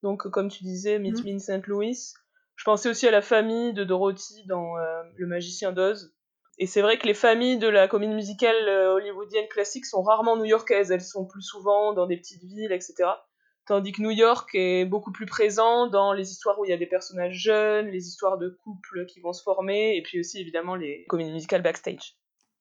Donc 0.03 0.27
comme 0.29 0.49
tu 0.49 0.63
disais, 0.63 0.99
Meet 0.99 1.23
mmh. 1.23 1.27
Me 1.27 1.35
in 1.35 1.39
St. 1.39 1.67
Louis. 1.67 2.13
Je 2.55 2.63
pensais 2.63 2.89
aussi 2.89 3.07
à 3.07 3.11
la 3.11 3.21
famille 3.21 3.73
de 3.73 3.83
Dorothy 3.83 4.45
dans 4.47 4.77
euh, 4.77 5.03
Le 5.17 5.27
Magicien 5.27 5.71
d'Oz, 5.71 6.15
et 6.57 6.67
c'est 6.67 6.81
vrai 6.81 6.97
que 6.97 7.05
les 7.05 7.13
familles 7.13 7.57
de 7.57 7.67
la 7.67 7.87
comédie 7.87 8.13
musicale 8.13 8.55
euh, 8.67 8.93
hollywoodienne 8.93 9.47
classique 9.49 9.85
sont 9.85 10.01
rarement 10.01 10.37
new-yorkaises, 10.37 10.91
elles 10.91 11.01
sont 11.01 11.25
plus 11.25 11.41
souvent 11.41 11.93
dans 11.93 12.05
des 12.05 12.17
petites 12.17 12.43
villes, 12.43 12.71
etc. 12.71 13.09
Tandis 13.65 13.91
que 13.91 14.01
New 14.01 14.11
York 14.11 14.49
est 14.53 14.85
beaucoup 14.85 15.11
plus 15.11 15.25
présent 15.25 15.87
dans 15.87 16.13
les 16.13 16.31
histoires 16.31 16.59
où 16.59 16.65
il 16.65 16.69
y 16.69 16.73
a 16.73 16.77
des 16.77 16.85
personnages 16.85 17.35
jeunes, 17.35 17.87
les 17.87 18.07
histoires 18.07 18.37
de 18.37 18.49
couples 18.63 19.05
qui 19.07 19.19
vont 19.19 19.33
se 19.33 19.41
former, 19.41 19.97
et 19.97 20.03
puis 20.03 20.19
aussi 20.19 20.39
évidemment 20.39 20.75
les 20.75 21.03
comédies 21.09 21.31
musicales 21.31 21.63
backstage. 21.63 22.15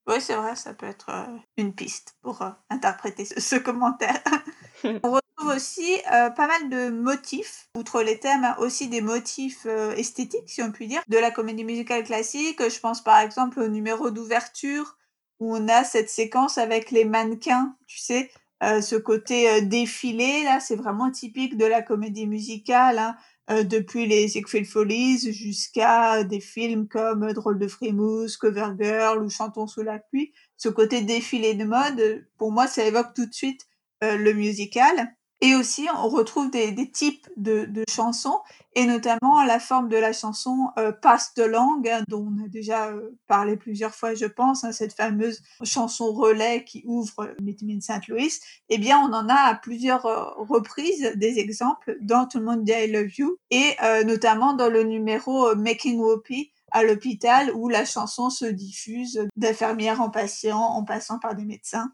Oui, 0.07 0.21
c'est 0.21 0.35
vrai, 0.35 0.57
ça 0.57 0.75
peut 0.75 0.87
être 0.87 1.11
euh, 1.11 1.37
une 1.57 1.75
piste 1.75 2.17
pour 2.23 2.43
euh, 2.43 2.51
interpréter 2.71 3.25
ce, 3.25 3.57
commentaire. 3.57 4.23
On 4.85 5.11
retrouve 5.11 5.55
aussi 5.57 5.95
euh, 6.13 6.31
pas 6.31 6.47
mal 6.47 6.69
de 6.69 6.91
motifs, 6.91 7.69
outre 7.77 8.03
les 8.03 8.19
thèmes, 8.19 8.45
hein, 8.45 8.57
aussi 8.59 8.89
des 8.89 9.01
motifs 9.01 9.67
esthétiques, 9.97 10.49
si 10.49 10.63
on 10.63 10.73
peut 10.73 10.87
dire, 10.87 11.03
de 11.09 11.19
la 11.19 11.31
comédie 11.31 11.65
musicale 11.65 12.05
classique. 12.05 12.61
Je 12.69 12.81
pense 12.81 13.03
par 13.03 13.19
exemple 13.21 13.61
au 13.61 13.69
numéro 13.69 14.11
d'ouverture, 14.11 14.97
où 15.41 15.55
on 15.55 15.69
a 15.69 15.85
cette 15.85 16.11
séquence 16.11 16.59
avec 16.59 16.91
les 16.91 17.05
mannequins, 17.05 17.77
tu 17.87 17.99
sais, 17.99 18.31
ce 18.63 18.97
côté 18.97 19.61
défilé, 19.61 20.43
là, 20.45 20.59
c'est 20.59 20.77
vraiment 20.77 21.11
typique 21.11 21.59
de 21.59 21.67
la 21.67 21.83
comédie 21.83 22.27
musicale. 22.27 22.99
Hein. 22.99 23.17
Euh, 23.51 23.63
depuis 23.63 24.07
les 24.07 24.27
Ziegfeld 24.27 24.65
Follies 24.65 25.31
jusqu'à 25.33 26.25
des 26.25 26.41
films 26.41 26.89
comme 26.89 27.31
Drôle 27.35 27.59
de 27.59 27.69
frimousse, 27.69 28.39
Cover 28.39 28.69
Girl 28.81 29.23
ou 29.23 29.29
Chantons 29.29 29.67
sous 29.67 29.83
la 29.83 29.99
pluie. 29.99 30.33
Ce 30.57 30.71
côté 30.71 31.03
défilé 31.03 31.53
de 31.53 31.65
mode, 31.65 32.27
pour 32.39 32.53
moi, 32.53 32.67
ça 32.67 32.85
évoque 32.85 33.13
tout 33.15 33.27
de 33.27 33.35
suite 33.35 33.61
euh, 33.61 33.74
le 34.17 34.33
musical. 34.33 35.15
Et 35.45 35.55
aussi, 35.55 35.87
on 35.95 36.09
retrouve 36.09 36.51
des, 36.51 36.91
types 36.91 37.29
de, 37.37 37.69
chansons, 37.91 38.39
et 38.75 38.87
notamment 38.87 39.45
la 39.45 39.61
forme 39.61 39.91
de 39.91 39.97
la 39.99 40.15
chanson 40.15 40.71
euh, 40.79 40.91
passe 40.91 41.35
de 41.35 41.43
langue, 41.43 41.87
hein, 41.87 42.03
dont 42.09 42.27
on 42.27 42.45
a 42.45 42.49
déjà 42.49 42.89
euh, 42.89 43.11
parlé 43.27 43.59
plusieurs 43.59 43.95
fois, 43.95 44.15
je 44.15 44.25
pense, 44.25 44.65
hein, 44.65 44.73
cette 44.73 44.95
fameuse 44.95 45.43
chanson 45.63 46.13
relais 46.15 46.65
qui 46.65 46.83
ouvre 46.87 47.35
Meet 47.43 47.63
Me 47.63 47.75
in 47.77 47.81
St. 47.81 48.09
Louis. 48.09 48.33
Eh 48.71 48.79
bien, 48.79 48.99
on 48.99 49.13
en 49.13 49.29
a 49.29 49.35
à 49.35 49.55
plusieurs 49.55 50.07
euh, 50.07 50.25
reprises 50.39 51.13
des 51.17 51.39
exemples 51.39 51.99
dans 52.01 52.27
Tout 52.27 52.39
le 52.39 52.47
monde 52.47 52.65
dit 52.65 52.73
I 52.73 52.91
Love 52.91 53.15
You, 53.19 53.37
et 53.51 53.75
euh, 53.83 54.03
notamment 54.05 54.55
dans 54.55 54.71
le 54.71 54.85
numéro 54.85 55.55
Making 55.57 55.99
Whoopi 55.99 56.53
à 56.71 56.85
l'hôpital, 56.85 57.53
où 57.55 57.69
la 57.69 57.85
chanson 57.85 58.31
se 58.31 58.47
diffuse 58.47 59.29
d'infirmière 59.37 60.01
en 60.01 60.09
patient, 60.09 60.59
en 60.59 60.85
passant 60.85 61.19
par 61.19 61.35
des 61.35 61.45
médecins. 61.45 61.93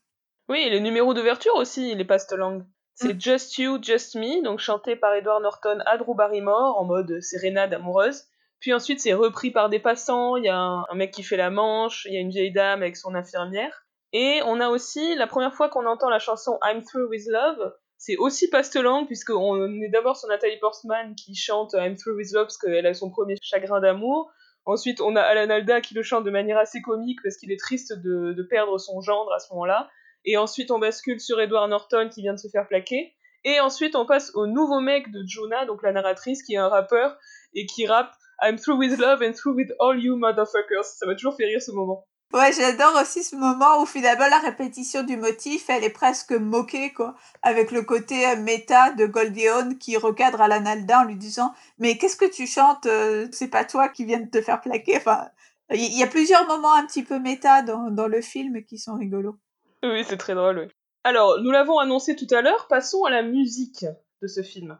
Oui, 0.51 0.63
et 0.63 0.71
le 0.71 0.81
numéro 0.81 1.15
d'ouverture 1.15 1.55
aussi, 1.55 1.93
il 1.93 2.01
est 2.01 2.05
passe 2.05 2.27
de 2.27 2.35
langue. 2.35 2.65
C'est 2.95 3.15
mm. 3.15 3.21
Just 3.21 3.57
You, 3.59 3.79
Just 3.81 4.17
Me, 4.17 4.43
donc 4.43 4.59
chanté 4.59 4.97
par 4.97 5.15
Edward 5.15 5.41
Norton 5.45 5.79
à 5.87 5.97
Drew 5.97 6.17
Barrymore 6.17 6.77
en 6.77 6.85
mode 6.85 7.21
sérénade 7.21 7.73
amoureuse. 7.73 8.25
Puis 8.59 8.75
ensuite, 8.75 8.99
c'est 8.99 9.13
repris 9.13 9.53
par 9.53 9.69
des 9.69 9.79
passants. 9.79 10.35
Il 10.35 10.45
y 10.45 10.49
a 10.49 10.59
un, 10.59 10.95
mec 10.97 11.13
qui 11.13 11.23
fait 11.23 11.37
la 11.37 11.51
manche, 11.51 12.05
il 12.07 12.15
y 12.15 12.17
a 12.17 12.21
une 12.21 12.31
vieille 12.31 12.51
dame 12.51 12.83
avec 12.83 12.97
son 12.97 13.15
infirmière. 13.15 13.87
Et 14.13 14.41
on 14.45 14.59
a 14.59 14.71
aussi, 14.71 15.15
la 15.15 15.29
première 15.29 15.55
fois 15.55 15.69
qu'on 15.69 15.87
entend 15.87 16.11
la 16.11 16.19
chanson 16.19 16.59
I'm 16.65 16.83
Through 16.83 17.11
With 17.11 17.29
Love, 17.29 17.73
c'est 17.97 18.17
aussi 18.17 18.51
pastelang, 18.51 19.07
puisqu'on 19.07 19.81
est 19.81 19.89
d'abord 19.91 20.17
sur 20.17 20.29
Nathalie 20.29 20.59
Portman 20.59 21.15
qui 21.15 21.37
chante 21.37 21.75
I'm 21.75 21.95
Through 21.95 22.17
With 22.17 22.33
Love 22.33 22.47
parce 22.47 22.59
qu'elle 22.59 22.87
a 22.87 22.95
son 22.95 23.09
premier 23.09 23.37
chagrin 23.41 23.79
d'amour. 23.79 24.33
Ensuite, 24.65 25.01
on 25.01 25.15
a 25.15 25.23
Alan 25.23 25.49
Alda 25.49 25.81
qui 25.81 25.95
le 25.95 26.03
chante 26.03 26.25
de 26.25 26.31
manière 26.31 26.59
assez 26.59 26.83
comique 26.83 27.21
parce 27.23 27.37
qu'il 27.37 27.53
est 27.53 27.61
triste 27.61 27.93
de, 27.93 28.33
de 28.33 28.43
perdre 28.43 28.79
son 28.79 29.01
gendre 29.01 29.33
à 29.33 29.39
ce 29.39 29.53
moment-là 29.53 29.89
et 30.25 30.37
ensuite 30.37 30.71
on 30.71 30.79
bascule 30.79 31.21
sur 31.21 31.41
Edward 31.41 31.69
Norton 31.71 32.09
qui 32.13 32.23
vient 32.23 32.35
de 32.35 32.39
se 32.39 32.49
faire 32.49 32.67
plaquer, 32.67 33.15
et 33.45 33.61
ensuite 33.61 33.97
on 33.97 34.07
passe 34.07 34.33
au 34.35 34.47
nouveau 34.47 34.81
mec 34.81 35.11
de 35.11 35.23
Jonah, 35.27 35.65
donc 35.67 35.83
la 35.83 35.93
narratrice 35.93 36.43
qui 36.43 36.55
est 36.55 36.59
un 36.59 36.69
rappeur 36.69 37.17
et 37.55 37.67
qui 37.67 37.87
rappe 37.87 38.13
I'm 38.43 38.59
through 38.59 38.79
with 38.79 38.99
love 38.99 39.23
and 39.23 39.33
through 39.33 39.55
with 39.55 39.73
all 39.81 39.99
you 39.99 40.17
motherfuckers. 40.17 40.85
Ça 40.85 41.07
m'a 41.07 41.15
toujours 41.15 41.37
fait 41.37 41.45
rire 41.45 41.61
ce 41.61 41.73
moment. 41.73 42.07
Ouais, 42.33 42.53
j'adore 42.53 42.95
aussi 43.03 43.25
ce 43.25 43.35
moment 43.35 43.83
où 43.83 43.87
finalement 43.87 44.29
la 44.29 44.39
répétition 44.39 45.03
du 45.03 45.17
motif, 45.17 45.69
elle 45.69 45.83
est 45.83 45.91
presque 45.91 46.31
moquée, 46.31 46.93
quoi, 46.93 47.17
avec 47.43 47.73
le 47.73 47.83
côté 47.83 48.25
euh, 48.25 48.37
méta 48.37 48.93
de 48.93 49.05
Goldie 49.07 49.79
qui 49.81 49.97
recadre 49.97 50.41
Alan 50.41 50.65
Alda 50.65 51.01
en 51.01 51.05
lui 51.05 51.17
disant 51.17 51.53
Mais 51.79 51.99
qu'est-ce 51.99 52.17
que 52.17 52.31
tu 52.31 52.47
chantes 52.47 52.87
euh, 52.87 53.27
C'est 53.33 53.49
pas 53.49 53.65
toi 53.65 53.89
qui 53.89 54.05
viens 54.05 54.21
de 54.21 54.31
te 54.31 54.41
faire 54.41 54.61
plaquer. 54.61 54.97
Enfin, 54.97 55.29
il 55.71 55.99
y 55.99 56.05
a 56.05 56.07
plusieurs 56.07 56.47
moments 56.47 56.73
un 56.73 56.87
petit 56.87 57.03
peu 57.03 57.19
méta 57.19 57.63
dans, 57.63 57.91
dans 57.91 58.07
le 58.07 58.21
film 58.21 58.63
qui 58.65 58.79
sont 58.79 58.95
rigolos. 58.95 59.37
Oui, 59.83 60.05
c'est 60.07 60.17
très 60.17 60.35
drôle. 60.35 60.69
Alors, 61.05 61.41
nous 61.41 61.51
l'avons 61.51 61.79
annoncé 61.79 62.15
tout 62.15 62.27
à 62.35 62.43
l'heure, 62.43 62.67
passons 62.69 63.05
à 63.05 63.11
la 63.11 63.23
musique 63.23 63.87
de 64.21 64.27
ce 64.27 64.43
film. 64.43 64.79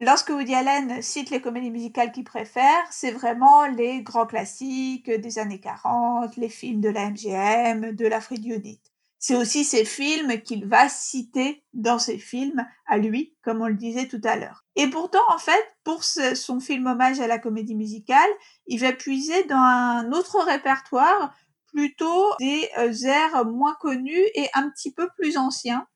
Lorsque 0.00 0.30
Woody 0.30 0.54
Allen 0.54 1.02
cite 1.02 1.30
les 1.30 1.42
comédies 1.42 1.70
musicales 1.70 2.12
qu'il 2.12 2.24
préfère, 2.24 2.84
c'est 2.90 3.10
vraiment 3.10 3.66
les 3.66 4.02
grands 4.02 4.26
classiques 4.26 5.10
des 5.10 5.38
années 5.38 5.60
40, 5.60 6.36
les 6.36 6.48
films 6.48 6.80
de 6.80 6.88
la 6.88 7.10
MGM, 7.10 7.94
de 7.94 8.06
la 8.06 8.20
Unit. 8.30 8.80
C'est 9.18 9.34
aussi 9.34 9.64
ces 9.64 9.84
films 9.84 10.40
qu'il 10.40 10.64
va 10.64 10.88
citer 10.88 11.62
dans 11.74 11.98
ses 11.98 12.16
films 12.16 12.66
à 12.86 12.96
lui, 12.96 13.36
comme 13.42 13.60
on 13.60 13.66
le 13.66 13.74
disait 13.74 14.08
tout 14.08 14.20
à 14.24 14.36
l'heure. 14.36 14.64
Et 14.76 14.88
pourtant, 14.88 15.18
en 15.28 15.36
fait, 15.36 15.62
pour 15.84 16.02
son 16.02 16.60
film 16.60 16.86
hommage 16.86 17.20
à 17.20 17.26
la 17.26 17.38
comédie 17.38 17.74
musicale, 17.74 18.30
il 18.66 18.80
va 18.80 18.94
puiser 18.94 19.44
dans 19.44 19.56
un 19.56 20.12
autre 20.12 20.42
répertoire 20.42 21.34
plutôt 21.72 22.34
des 22.38 22.68
euh, 22.78 22.92
airs 23.04 23.44
moins 23.46 23.74
connus 23.80 24.24
et 24.34 24.48
un 24.54 24.70
petit 24.70 24.92
peu 24.92 25.08
plus 25.16 25.36
anciens. 25.36 25.86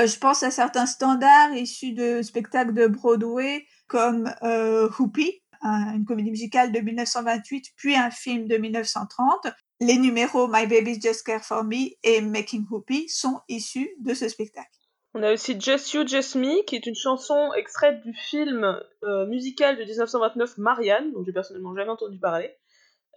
Euh, 0.00 0.06
je 0.06 0.18
pense 0.18 0.42
à 0.42 0.50
certains 0.50 0.86
standards 0.86 1.54
issus 1.54 1.92
de 1.92 2.22
spectacles 2.22 2.74
de 2.74 2.86
Broadway 2.86 3.66
comme 3.88 4.32
euh, 4.42 4.88
Whoopi, 4.98 5.42
une 5.62 6.04
comédie 6.06 6.30
musicale 6.30 6.72
de 6.72 6.80
1928, 6.80 7.66
puis 7.76 7.94
un 7.94 8.10
film 8.10 8.48
de 8.48 8.56
1930. 8.56 9.46
Les 9.80 9.96
numéros 9.96 10.48
My 10.48 10.66
Baby 10.66 11.00
Just 11.00 11.24
Care 11.24 11.44
For 11.44 11.62
Me 11.62 11.90
et 12.02 12.20
Making 12.20 12.66
Whoopi 12.68 13.08
sont 13.08 13.40
issus 13.48 13.90
de 14.00 14.14
ce 14.14 14.28
spectacle. 14.28 14.68
On 15.14 15.22
a 15.22 15.32
aussi 15.32 15.60
Just 15.60 15.92
You, 15.92 16.06
Just 16.06 16.36
Me, 16.36 16.64
qui 16.64 16.74
est 16.74 16.86
une 16.86 16.94
chanson 16.94 17.52
extraite 17.56 18.00
du 18.02 18.14
film 18.14 18.80
musical 19.28 19.76
de 19.76 19.84
1929 19.84 20.58
Marianne, 20.58 21.12
dont 21.12 21.22
j'ai 21.22 21.32
personnellement 21.32 21.76
jamais 21.76 21.90
entendu 21.90 22.18
parler. 22.18 22.50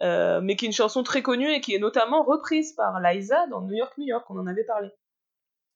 Euh, 0.02 0.40
mais 0.42 0.56
qui 0.56 0.66
est 0.66 0.68
une 0.68 0.74
chanson 0.74 1.02
très 1.02 1.22
connue 1.22 1.50
et 1.50 1.60
qui 1.60 1.74
est 1.74 1.78
notamment 1.78 2.22
reprise 2.22 2.72
par 2.72 3.00
Liza 3.00 3.46
dans 3.46 3.62
New 3.62 3.74
York, 3.74 3.94
New 3.96 4.06
York, 4.06 4.26
on 4.28 4.38
en 4.38 4.46
avait 4.46 4.64
parlé. 4.64 4.90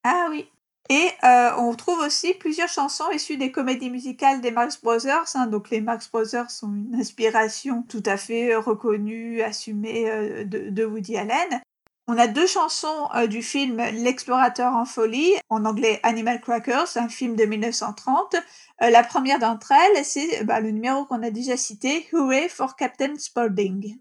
Ah 0.04 0.26
oui. 0.30 0.46
Et 0.88 1.08
euh, 1.22 1.50
on 1.56 1.74
trouve 1.74 2.00
aussi 2.00 2.34
plusieurs 2.34 2.68
chansons 2.68 3.08
issues 3.12 3.36
des 3.36 3.52
comédies 3.52 3.90
musicales 3.90 4.40
des 4.40 4.50
Marx 4.50 4.80
Brothers. 4.82 5.36
Hein. 5.36 5.46
Donc 5.46 5.70
les 5.70 5.80
Marx 5.80 6.10
Brothers 6.10 6.50
sont 6.50 6.74
une 6.74 6.96
inspiration 6.96 7.84
tout 7.88 8.02
à 8.06 8.16
fait 8.16 8.56
reconnue, 8.56 9.40
assumée 9.40 10.10
euh, 10.10 10.44
de, 10.44 10.84
Woody 10.84 11.16
Allen. 11.16 11.60
On 12.08 12.18
a 12.18 12.26
deux 12.26 12.48
chansons 12.48 13.08
euh, 13.14 13.28
du 13.28 13.40
film 13.40 13.76
L'explorateur 13.92 14.72
en 14.72 14.84
folie, 14.84 15.34
en 15.48 15.64
anglais 15.64 16.00
Animal 16.02 16.40
Crackers, 16.40 16.96
un 16.96 17.08
film 17.08 17.36
de 17.36 17.44
1930. 17.44 18.34
la 18.80 19.04
première 19.04 19.38
d'entre 19.38 19.70
elles, 19.70 20.04
c'est 20.04 20.42
bah, 20.42 20.58
le 20.58 20.72
numéro 20.72 21.04
qu'on 21.04 21.22
a 21.22 21.30
déjà 21.30 21.56
cité, 21.56 22.08
Hooray 22.12 22.48
for 22.48 22.74
Captain 22.74 23.14
Spaulding. 23.16 23.96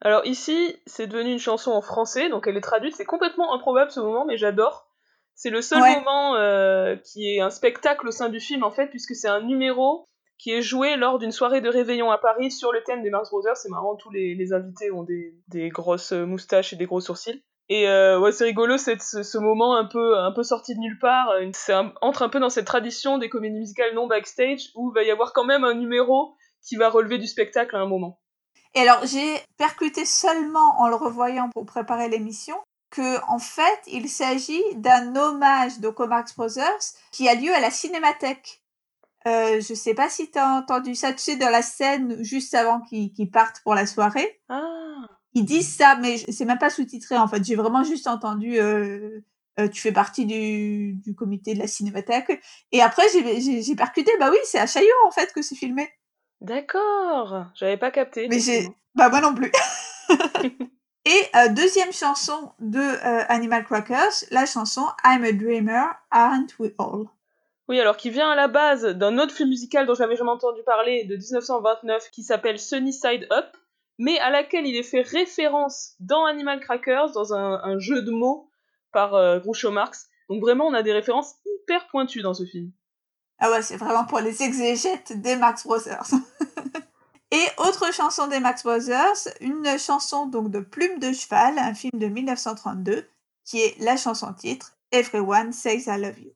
Alors 0.00 0.24
ici, 0.26 0.76
c'est 0.86 1.06
devenu 1.06 1.32
une 1.32 1.38
chanson 1.38 1.72
en 1.72 1.82
français, 1.82 2.28
donc 2.28 2.46
elle 2.46 2.56
est 2.56 2.62
traduite. 2.62 2.94
C'est 2.94 3.04
complètement 3.04 3.52
improbable 3.54 3.90
ce 3.90 4.00
moment, 4.00 4.24
mais 4.24 4.36
j'adore. 4.36 4.86
C'est 5.34 5.50
le 5.50 5.62
seul 5.62 5.80
moment 5.80 6.36
euh, 6.36 6.96
qui 6.96 7.34
est 7.34 7.40
un 7.40 7.50
spectacle 7.50 8.08
au 8.08 8.10
sein 8.10 8.28
du 8.28 8.40
film, 8.40 8.64
en 8.64 8.70
fait, 8.70 8.88
puisque 8.88 9.14
c'est 9.14 9.28
un 9.28 9.40
numéro 9.40 10.04
qui 10.36 10.52
est 10.52 10.62
joué 10.62 10.96
lors 10.96 11.18
d'une 11.18 11.32
soirée 11.32 11.60
de 11.60 11.68
réveillon 11.68 12.10
à 12.10 12.18
Paris 12.18 12.50
sur 12.50 12.72
le 12.72 12.82
thème 12.84 13.02
des 13.02 13.10
Mars 13.10 13.30
Brothers. 13.30 13.56
C'est 13.56 13.68
marrant, 13.68 13.96
tous 13.96 14.10
les, 14.10 14.52
invités 14.52 14.90
ont 14.92 15.04
des, 15.04 15.68
grosses 15.68 16.12
moustaches 16.12 16.72
et 16.72 16.76
des 16.76 16.86
gros 16.86 17.00
sourcils. 17.00 17.42
Et 17.68 17.88
euh, 17.88 18.18
ouais, 18.18 18.32
c'est 18.32 18.44
rigolo, 18.44 18.78
c'est 18.78 19.00
ce, 19.00 19.38
moment 19.38 19.76
un 19.76 19.84
peu, 19.84 20.16
un 20.16 20.32
peu 20.32 20.42
sorti 20.42 20.74
de 20.74 20.80
nulle 20.80 20.98
part. 21.00 21.32
C'est 21.52 21.74
entre 22.00 22.22
un 22.22 22.28
peu 22.28 22.40
dans 22.40 22.50
cette 22.50 22.66
tradition 22.66 23.18
des 23.18 23.28
comédies 23.28 23.58
musicales 23.58 23.94
non 23.94 24.06
backstage, 24.06 24.70
où 24.76 24.90
il 24.90 24.94
va 24.94 25.02
y 25.02 25.10
avoir 25.10 25.32
quand 25.32 25.44
même 25.44 25.64
un 25.64 25.74
numéro 25.74 26.34
qui 26.66 26.76
va 26.76 26.88
relever 26.88 27.18
du 27.18 27.26
spectacle 27.26 27.76
à 27.76 27.80
un 27.80 27.86
moment. 27.86 28.20
Et 28.74 28.80
alors, 28.80 29.04
j'ai 29.06 29.40
percuté 29.56 30.04
seulement 30.04 30.80
en 30.80 30.88
le 30.88 30.94
revoyant 30.94 31.50
pour 31.50 31.66
préparer 31.66 32.08
l'émission 32.08 32.56
que 32.90 33.22
en 33.28 33.38
fait, 33.38 33.80
il 33.86 34.08
s'agit 34.08 34.62
d'un 34.76 35.14
hommage 35.16 35.78
donc 35.80 36.00
aux 36.00 36.06
Marx 36.06 36.34
Brothers 36.34 36.94
qui 37.12 37.28
a 37.28 37.34
lieu 37.34 37.54
à 37.54 37.60
la 37.60 37.70
Cinémathèque. 37.70 38.62
Euh, 39.26 39.60
je 39.60 39.74
sais 39.74 39.94
pas 39.94 40.08
si 40.08 40.30
tu 40.30 40.38
as 40.38 40.48
entendu 40.54 40.94
ça, 40.94 41.12
tu 41.12 41.18
sais, 41.18 41.36
dans 41.36 41.50
la 41.50 41.62
scène 41.62 42.22
juste 42.22 42.54
avant 42.54 42.80
qu'ils 42.80 43.30
partent 43.30 43.60
pour 43.62 43.74
la 43.74 43.86
soirée. 43.86 44.40
Ah. 44.48 44.62
Ils 45.34 45.44
disent 45.44 45.74
ça, 45.74 45.96
mais 45.96 46.16
c'est 46.16 46.44
même 46.44 46.58
pas 46.58 46.70
sous-titré 46.70 47.16
en 47.18 47.28
fait. 47.28 47.44
J'ai 47.44 47.56
vraiment 47.56 47.84
juste 47.84 48.06
entendu. 48.06 48.58
Euh, 48.58 49.20
euh, 49.60 49.68
tu 49.68 49.80
fais 49.80 49.92
partie 49.92 50.24
du, 50.24 50.94
du, 50.94 51.14
comité 51.14 51.52
de 51.52 51.58
la 51.58 51.66
Cinémathèque. 51.66 52.40
Et 52.70 52.80
après, 52.80 53.02
j'ai 53.12 53.74
percuté. 53.74 54.12
Bah 54.20 54.30
oui, 54.30 54.38
c'est 54.44 54.58
à 54.58 54.66
Chaillot 54.66 54.88
en 55.06 55.10
fait 55.10 55.32
que 55.32 55.42
c'est 55.42 55.56
filmé. 55.56 55.90
D'accord, 56.40 57.46
j'avais 57.54 57.76
pas 57.76 57.90
capté. 57.90 58.28
Mais 58.28 58.38
j'ai. 58.38 58.68
Bah 58.94 59.08
moi 59.08 59.20
non 59.20 59.34
plus. 59.34 59.52
Et 61.04 61.36
euh, 61.36 61.48
deuxième 61.48 61.92
chanson 61.92 62.52
de 62.58 62.78
euh, 62.78 63.24
Animal 63.28 63.64
Crackers, 63.64 64.12
la 64.30 64.44
chanson 64.44 64.82
I'm 65.04 65.24
a 65.24 65.32
Dreamer, 65.32 65.86
Aren't 66.10 66.58
We 66.58 66.72
All? 66.78 67.06
Oui, 67.68 67.80
alors 67.80 67.96
qui 67.96 68.10
vient 68.10 68.30
à 68.30 68.34
la 68.34 68.46
base 68.46 68.84
d'un 68.84 69.18
autre 69.18 69.34
film 69.34 69.48
musical 69.48 69.86
dont 69.86 69.94
j'avais 69.94 70.16
jamais 70.16 70.30
entendu 70.30 70.62
parler 70.64 71.04
de 71.04 71.16
1929 71.16 72.10
qui 72.10 72.22
s'appelle 72.22 72.58
Sunny 72.58 72.92
Side 72.92 73.26
Up, 73.30 73.46
mais 73.98 74.18
à 74.18 74.30
laquelle 74.30 74.66
il 74.66 74.76
est 74.76 74.82
fait 74.82 75.02
référence 75.02 75.94
dans 75.98 76.24
Animal 76.24 76.60
Crackers, 76.60 77.12
dans 77.12 77.34
un, 77.34 77.78
jeu 77.78 78.02
de 78.02 78.10
mots 78.10 78.50
par 78.92 79.14
euh, 79.14 79.38
Groucho 79.38 79.70
Marx. 79.70 80.08
Donc 80.28 80.42
vraiment, 80.42 80.66
on 80.66 80.74
a 80.74 80.82
des 80.82 80.92
références 80.92 81.36
hyper 81.46 81.86
pointues 81.88 82.22
dans 82.22 82.34
ce 82.34 82.44
film. 82.44 82.70
Ah 83.38 83.50
ouais, 83.50 83.62
c'est 83.62 83.76
vraiment 83.76 84.04
pour 84.04 84.20
les 84.20 84.42
exégètes 84.42 85.20
des 85.20 85.36
Max 85.36 85.64
Brothers. 85.64 86.10
Et 87.30 87.44
autre 87.58 87.92
chanson 87.92 88.26
des 88.26 88.40
Max 88.40 88.62
Brothers, 88.62 89.28
une 89.40 89.78
chanson 89.78 90.26
donc 90.26 90.50
de 90.50 90.60
Plume 90.60 90.98
de 90.98 91.12
Cheval, 91.12 91.58
un 91.58 91.74
film 91.74 91.98
de 91.98 92.06
1932, 92.06 93.06
qui 93.44 93.60
est 93.60 93.78
la 93.80 93.96
chanson 93.96 94.32
titre 94.32 94.72
Everyone 94.92 95.52
Says 95.52 95.84
I 95.86 95.98
Love 95.98 96.18
You. 96.18 96.30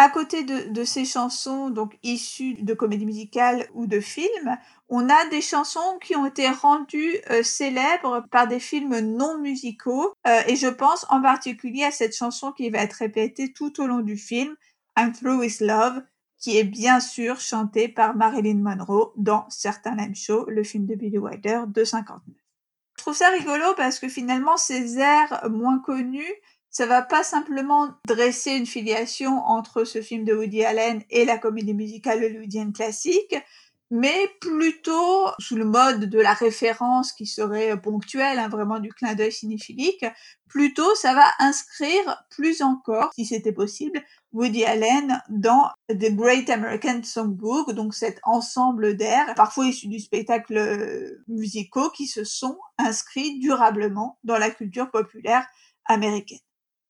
À 0.00 0.08
côté 0.10 0.44
de, 0.44 0.84
ces 0.84 1.04
chansons 1.04 1.70
donc 1.70 1.98
issues 2.04 2.54
de 2.54 2.72
comédies 2.72 3.04
musicales 3.04 3.68
ou 3.74 3.88
de 3.88 3.98
films, 3.98 4.56
on 4.88 5.10
a 5.10 5.26
des 5.28 5.40
chansons 5.40 5.98
qui 6.00 6.14
ont 6.14 6.24
été 6.24 6.48
rendues 6.48 7.16
euh, 7.30 7.42
célèbres 7.42 8.24
par 8.30 8.46
des 8.46 8.60
films 8.60 9.00
non 9.00 9.38
musicaux, 9.38 10.12
euh, 10.24 10.40
et 10.46 10.54
je 10.54 10.68
pense 10.68 11.04
en 11.10 11.20
particulier 11.20 11.82
à 11.82 11.90
cette 11.90 12.14
chanson 12.14 12.52
qui 12.52 12.70
va 12.70 12.78
être 12.78 12.92
répétée 12.92 13.52
tout 13.52 13.80
au 13.80 13.88
long 13.88 13.98
du 13.98 14.16
film, 14.16 14.54
I'm 14.96 15.12
Through 15.12 15.40
With 15.40 15.60
Love, 15.60 16.00
qui 16.38 16.56
est 16.56 16.64
bien 16.64 17.00
sûr 17.00 17.40
chanté 17.40 17.88
par 17.88 18.16
Marilyn 18.16 18.58
Monroe 18.58 19.12
dans 19.16 19.48
Certains 19.50 19.94
Lame 19.94 20.14
Show, 20.14 20.46
le 20.48 20.62
film 20.62 20.86
de 20.86 20.94
Billy 20.94 21.18
Wilder 21.18 21.62
de 21.66 21.84
59. 21.84 22.20
Je 22.96 23.02
trouve 23.02 23.16
ça 23.16 23.30
rigolo 23.30 23.74
parce 23.76 23.98
que 23.98 24.08
finalement 24.08 24.56
ces 24.56 24.98
airs 24.98 25.48
moins 25.50 25.78
connus, 25.78 26.34
ça 26.70 26.86
va 26.86 27.02
pas 27.02 27.22
simplement 27.22 27.88
dresser 28.06 28.52
une 28.52 28.66
filiation 28.66 29.38
entre 29.46 29.84
ce 29.84 30.02
film 30.02 30.24
de 30.24 30.34
Woody 30.34 30.64
Allen 30.64 31.02
et 31.10 31.24
la 31.24 31.38
comédie 31.38 31.74
musicale 31.74 32.22
hollywoodienne 32.22 32.72
classique, 32.72 33.36
mais 33.90 34.28
plutôt 34.40 35.26
sous 35.38 35.56
le 35.56 35.64
mode 35.64 36.04
de 36.04 36.20
la 36.20 36.34
référence 36.34 37.12
qui 37.12 37.26
serait 37.26 37.80
ponctuelle, 37.80 38.38
hein, 38.38 38.48
vraiment 38.48 38.80
du 38.80 38.92
clin 38.92 39.14
d'œil 39.14 39.32
cinéphilique, 39.32 40.04
plutôt 40.48 40.94
ça 40.94 41.14
va 41.14 41.24
inscrire 41.38 42.24
plus 42.30 42.62
encore, 42.62 43.12
si 43.14 43.24
c'était 43.24 43.52
possible, 43.52 44.02
Woody 44.38 44.64
Allen 44.64 45.20
dans 45.28 45.68
The 45.88 46.14
Great 46.14 46.48
American 46.48 47.02
Songbook, 47.02 47.72
donc 47.72 47.92
cet 47.92 48.20
ensemble 48.22 48.96
d'airs, 48.96 49.34
parfois 49.34 49.66
issus 49.66 49.88
du 49.88 49.98
spectacle 49.98 50.56
euh, 50.56 51.24
musicaux, 51.26 51.90
qui 51.90 52.06
se 52.06 52.22
sont 52.22 52.56
inscrits 52.78 53.40
durablement 53.40 54.16
dans 54.22 54.38
la 54.38 54.50
culture 54.50 54.92
populaire 54.92 55.44
américaine. 55.86 56.38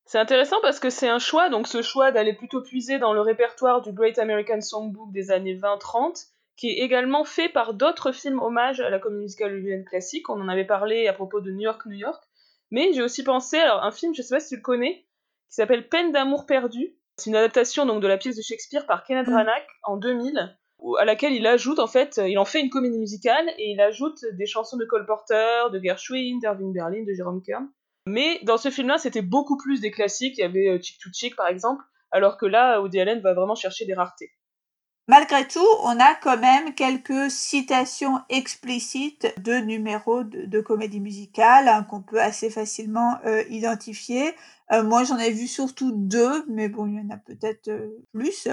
C'est 0.04 0.18
intéressant 0.18 0.58
parce 0.60 0.78
que 0.78 0.90
c'est 0.90 1.08
un 1.08 1.18
choix, 1.18 1.48
donc 1.48 1.68
ce 1.68 1.80
choix 1.80 2.12
d'aller 2.12 2.34
plutôt 2.34 2.60
puiser 2.60 2.98
dans 2.98 3.14
le 3.14 3.22
répertoire 3.22 3.80
du 3.80 3.92
Great 3.92 4.18
American 4.18 4.60
Songbook 4.60 5.10
des 5.12 5.30
années 5.30 5.56
20-30, 5.56 6.26
qui 6.58 6.68
est 6.68 6.84
également 6.84 7.24
fait 7.24 7.48
par 7.48 7.72
d'autres 7.72 8.12
films 8.12 8.42
hommages 8.42 8.80
à 8.80 8.90
la 8.90 8.98
comédie 8.98 9.22
musicale 9.22 9.52
hollywoodienne 9.52 9.86
classique. 9.86 10.28
On 10.28 10.38
en 10.38 10.48
avait 10.48 10.66
parlé 10.66 11.08
à 11.08 11.14
propos 11.14 11.40
de 11.40 11.50
New 11.50 11.62
York, 11.62 11.86
New 11.86 11.96
York. 11.96 12.22
Mais 12.70 12.92
j'ai 12.92 13.00
aussi 13.00 13.24
pensé, 13.24 13.56
alors 13.56 13.84
un 13.84 13.90
film, 13.90 14.14
je 14.14 14.20
sais 14.20 14.34
pas 14.34 14.40
si 14.40 14.50
tu 14.50 14.56
le 14.56 14.60
connais, 14.60 15.06
qui 15.48 15.54
s'appelle 15.54 15.88
Peine 15.88 16.12
d'amour 16.12 16.44
perdu, 16.44 16.97
c'est 17.18 17.30
une 17.30 17.36
adaptation 17.36 17.84
donc 17.84 18.00
de 18.00 18.06
la 18.06 18.16
pièce 18.16 18.36
de 18.36 18.42
Shakespeare 18.42 18.86
par 18.86 19.04
Kenneth 19.04 19.26
mm. 19.26 19.32
Branagh 19.32 19.66
en 19.82 19.96
2000, 19.96 20.56
à 20.98 21.04
laquelle 21.04 21.32
il 21.32 21.46
ajoute 21.46 21.78
en 21.78 21.86
fait, 21.86 22.20
il 22.24 22.38
en 22.38 22.44
fait 22.44 22.60
une 22.60 22.70
comédie 22.70 22.98
musicale 22.98 23.48
et 23.58 23.72
il 23.72 23.80
ajoute 23.80 24.24
des 24.32 24.46
chansons 24.46 24.76
de 24.76 24.84
Cole 24.84 25.06
Porter, 25.06 25.70
de 25.72 25.80
Gershwin, 25.82 26.38
d'Irving 26.38 26.72
Berlin, 26.72 27.04
de 27.04 27.12
Jerome 27.12 27.42
Kern. 27.42 27.68
Mais 28.06 28.40
dans 28.44 28.56
ce 28.56 28.70
film-là, 28.70 28.96
c'était 28.96 29.22
beaucoup 29.22 29.58
plus 29.58 29.80
des 29.80 29.90
classiques. 29.90 30.38
Il 30.38 30.40
y 30.40 30.44
avait 30.44 30.68
euh, 30.68 30.78
Chick 30.80 30.98
to 31.02 31.10
Chick 31.12 31.36
par 31.36 31.48
exemple, 31.48 31.84
alors 32.10 32.38
que 32.38 32.46
là, 32.46 32.80
Woody 32.80 33.00
Allen 33.00 33.20
va 33.20 33.34
vraiment 33.34 33.54
chercher 33.54 33.84
des 33.84 33.94
raretés. 33.94 34.30
Malgré 35.08 35.48
tout, 35.48 35.66
on 35.84 35.98
a 35.98 36.14
quand 36.14 36.36
même 36.36 36.74
quelques 36.74 37.30
citations 37.30 38.20
explicites 38.28 39.26
de 39.42 39.54
numéros 39.54 40.22
de, 40.22 40.60
comédie 40.60 41.00
musicale 41.00 41.66
hein, 41.66 41.82
qu'on 41.82 42.02
peut 42.02 42.20
assez 42.20 42.50
facilement 42.50 43.16
euh, 43.24 43.42
identifier. 43.48 44.34
Euh, 44.70 44.82
moi, 44.82 45.04
j'en 45.04 45.16
ai 45.16 45.30
vu 45.30 45.46
surtout 45.46 45.92
deux, 45.92 46.44
mais 46.48 46.68
bon, 46.68 46.86
il 46.86 46.96
y 46.96 47.00
en 47.00 47.08
a 47.08 47.16
peut-être 47.16 47.68
euh, 47.68 47.88
plus. 48.12 48.48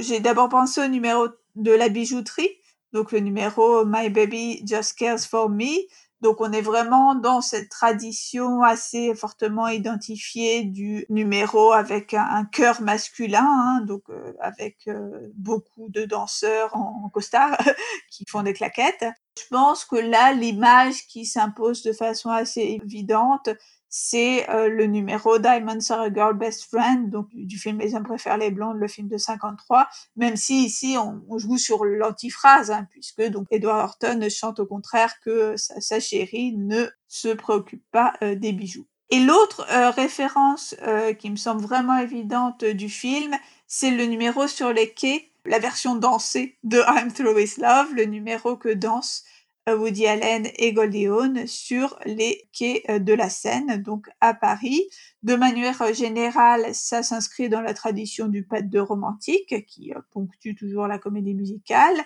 J'ai 0.00 0.20
d'abord 0.20 0.48
pensé 0.48 0.80
au 0.80 0.88
numéro 0.88 1.28
de 1.54 1.70
la 1.70 1.90
bijouterie, 1.90 2.48
donc 2.94 3.12
le 3.12 3.20
numéro 3.20 3.84
My 3.84 4.08
Baby 4.08 4.62
Just 4.66 4.96
Cares 4.96 5.20
for 5.20 5.50
Me, 5.50 5.86
donc 6.24 6.40
on 6.40 6.52
est 6.52 6.62
vraiment 6.62 7.14
dans 7.14 7.42
cette 7.42 7.68
tradition 7.68 8.62
assez 8.62 9.14
fortement 9.14 9.68
identifiée 9.68 10.62
du 10.62 11.04
numéro 11.10 11.72
avec 11.72 12.14
un, 12.14 12.46
chœur 12.50 12.80
masculin, 12.80 13.46
hein, 13.46 13.82
donc 13.86 14.04
euh, 14.08 14.32
avec 14.40 14.88
euh, 14.88 15.30
beaucoup 15.34 15.90
de 15.90 16.06
danseurs 16.06 16.74
en, 16.74 17.10
costard 17.10 17.58
qui 18.10 18.24
font 18.26 18.42
des 18.42 18.54
claquettes. 18.54 19.04
Je 19.36 19.44
pense 19.50 19.84
que 19.84 19.96
là, 19.96 20.32
l'image 20.32 21.06
qui 21.08 21.26
s'impose 21.26 21.82
de 21.82 21.92
façon 21.92 22.30
assez 22.30 22.80
évidente, 22.82 23.50
c'est 23.96 24.50
euh, 24.50 24.68
le 24.68 24.86
numéro 24.86 25.38
Diamonds 25.38 25.78
Are 25.90 26.00
a 26.00 26.12
Girl 26.12 26.36
Best 26.36 26.64
Friend, 26.64 27.08
donc 27.10 27.28
du 27.32 27.56
film 27.56 27.78
Les 27.78 27.94
hommes 27.94 28.02
préfèrent 28.02 28.38
les 28.38 28.50
blondes, 28.50 28.76
le 28.76 28.88
film 28.88 29.06
de 29.06 29.16
53, 29.16 29.86
même 30.16 30.34
si 30.34 30.64
ici 30.64 30.96
on, 30.98 31.38
joue 31.38 31.58
sur 31.58 31.84
l'antiphrase, 31.84 32.72
hein, 32.72 32.88
puisque 32.90 33.22
donc 33.22 33.46
Edward 33.52 33.84
Horton 33.84 34.26
chante 34.28 34.58
au 34.58 34.66
contraire 34.66 35.20
que 35.20 35.54
sa, 35.56 36.00
chérie 36.00 36.56
ne 36.56 36.86
se 37.06 37.28
préoccupe 37.28 37.84
pas 37.92 38.14
euh, 38.22 38.34
des 38.34 38.50
bijoux. 38.50 38.88
Et 39.10 39.20
l'autre 39.20 39.64
euh, 39.70 39.90
référence 39.90 40.74
qui 41.20 41.30
me 41.30 41.36
semble 41.36 41.62
vraiment 41.62 41.96
évidente 41.96 42.64
du 42.64 42.88
film, 42.88 43.36
c'est 43.68 43.92
le 43.92 44.06
numéro 44.06 44.48
sur 44.48 44.72
les 44.72 44.92
quais, 44.92 45.30
la 45.44 45.60
version 45.60 45.94
dansée 45.94 46.58
de 46.64 46.78
I'm 46.78 47.12
Through 47.12 47.36
With 47.36 47.58
Love, 47.58 47.94
le 47.94 48.06
numéro 48.06 48.56
que 48.56 48.70
danse 48.70 49.22
Woody 49.68 50.06
Allen 50.06 50.48
et 50.56 50.72
Goldie 50.72 51.08
sur 51.46 51.98
les 52.04 52.48
quais 52.52 52.82
euh, 52.88 52.98
de 52.98 53.12
la 53.12 53.30
Seine, 53.30 53.82
donc 53.82 54.08
à 54.20 54.34
Paris. 54.34 54.82
De 55.22 55.34
manière 55.34 55.94
générale, 55.94 56.74
ça 56.74 57.02
s'inscrit 57.02 57.48
dans 57.48 57.62
la 57.62 57.74
tradition 57.74 58.28
du 58.28 58.44
pas 58.44 58.62
de 58.62 58.78
romantique 58.78 59.66
qui 59.66 59.92
euh, 59.92 60.00
ponctue 60.10 60.54
toujours 60.54 60.86
la 60.86 60.98
comédie 60.98 61.34
musicale, 61.34 61.96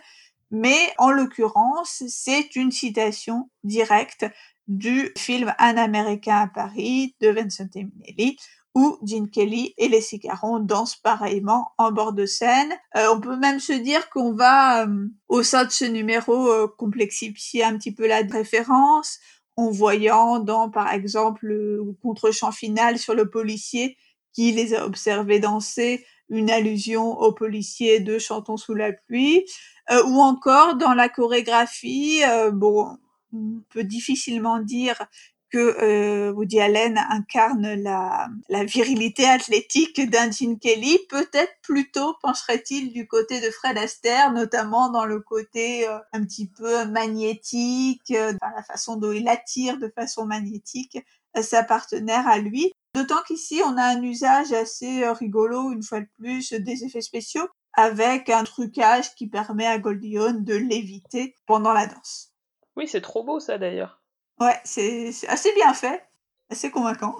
mais 0.50 0.78
en 0.98 1.10
l'occurrence, 1.10 2.04
c'est 2.08 2.56
une 2.56 2.70
citation 2.70 3.50
directe 3.64 4.26
du 4.68 5.10
film 5.16 5.54
Un 5.58 5.76
Américain 5.76 6.42
à 6.42 6.46
Paris 6.46 7.16
de 7.20 7.28
Vincent 7.28 7.68
Minnelli, 7.74 8.36
où 8.78 8.96
Kelly 9.32 9.74
et 9.76 9.88
les 9.88 10.00
Caron 10.22 10.60
dansent 10.60 10.94
pareillement 10.94 11.72
en 11.78 11.90
bord 11.90 12.12
de 12.12 12.26
scène. 12.26 12.72
Euh, 12.96 13.08
on 13.12 13.20
peut 13.20 13.36
même 13.36 13.58
se 13.58 13.72
dire 13.72 14.08
qu'on 14.08 14.32
va, 14.32 14.86
euh, 14.86 15.08
au 15.26 15.42
sein 15.42 15.64
de 15.64 15.72
ce 15.72 15.84
numéro, 15.84 16.48
euh, 16.52 16.68
complexifier 16.78 17.64
un 17.64 17.76
petit 17.76 17.92
peu 17.92 18.06
la 18.06 18.20
référence 18.20 19.18
en 19.56 19.72
voyant 19.72 20.38
dans, 20.38 20.70
par 20.70 20.92
exemple, 20.92 21.46
le 21.46 21.82
contre-champ 22.02 22.52
final 22.52 22.98
sur 22.98 23.14
le 23.14 23.28
policier 23.28 23.96
qui 24.32 24.52
les 24.52 24.74
a 24.74 24.86
observés 24.86 25.40
danser, 25.40 26.06
une 26.28 26.48
allusion 26.48 27.18
au 27.18 27.32
policier 27.32 27.98
de 27.98 28.20
Chantons 28.20 28.56
sous 28.56 28.74
la 28.74 28.92
pluie, 28.92 29.44
ou 29.90 30.20
encore 30.20 30.76
dans 30.76 30.94
la 30.94 31.08
chorégraphie, 31.08 32.20
bon, 32.52 32.98
on 33.32 33.62
peut 33.70 33.82
difficilement 33.82 34.60
dire 34.60 35.08
que 35.50 35.58
euh, 35.82 36.32
Woody 36.32 36.60
Allen 36.60 36.98
incarne 37.10 37.74
la, 37.74 38.28
la 38.48 38.64
virilité 38.64 39.26
athlétique 39.26 40.08
d'un 40.08 40.30
Gene 40.30 40.58
Kelly, 40.58 40.98
peut-être 41.08 41.52
plutôt 41.62 42.14
pencherait-il 42.22 42.92
du 42.92 43.06
côté 43.06 43.40
de 43.40 43.50
Fred 43.50 43.78
Astaire, 43.78 44.32
notamment 44.32 44.90
dans 44.90 45.04
le 45.04 45.20
côté 45.20 45.88
euh, 45.88 45.98
un 46.12 46.24
petit 46.24 46.48
peu 46.48 46.84
magnétique, 46.86 48.10
euh, 48.10 48.32
dans 48.32 48.50
la 48.54 48.62
façon 48.62 48.96
dont 48.96 49.12
il 49.12 49.28
attire 49.28 49.78
de 49.78 49.88
façon 49.88 50.26
magnétique 50.26 50.98
sa 51.40 51.62
partenaire 51.62 52.26
à 52.26 52.38
lui. 52.38 52.72
D'autant 52.94 53.22
qu'ici, 53.26 53.60
on 53.64 53.76
a 53.76 53.84
un 53.84 54.02
usage 54.02 54.52
assez 54.52 55.06
rigolo, 55.10 55.72
une 55.72 55.82
fois 55.82 56.00
de 56.00 56.08
plus, 56.18 56.52
des 56.52 56.84
effets 56.84 57.02
spéciaux, 57.02 57.46
avec 57.74 58.28
un 58.28 58.44
trucage 58.44 59.14
qui 59.14 59.28
permet 59.28 59.66
à 59.66 59.78
Goldie 59.78 60.18
Hawn 60.18 60.42
de 60.42 60.54
l'éviter 60.54 61.36
pendant 61.46 61.72
la 61.72 61.86
danse. 61.86 62.32
Oui, 62.76 62.88
c'est 62.88 63.00
trop 63.00 63.22
beau 63.22 63.40
ça 63.40 63.58
d'ailleurs. 63.58 63.97
Ouais, 64.40 64.60
c'est 64.64 65.10
assez 65.28 65.52
bien 65.54 65.74
fait, 65.74 66.06
assez 66.50 66.70
convaincant. 66.70 67.16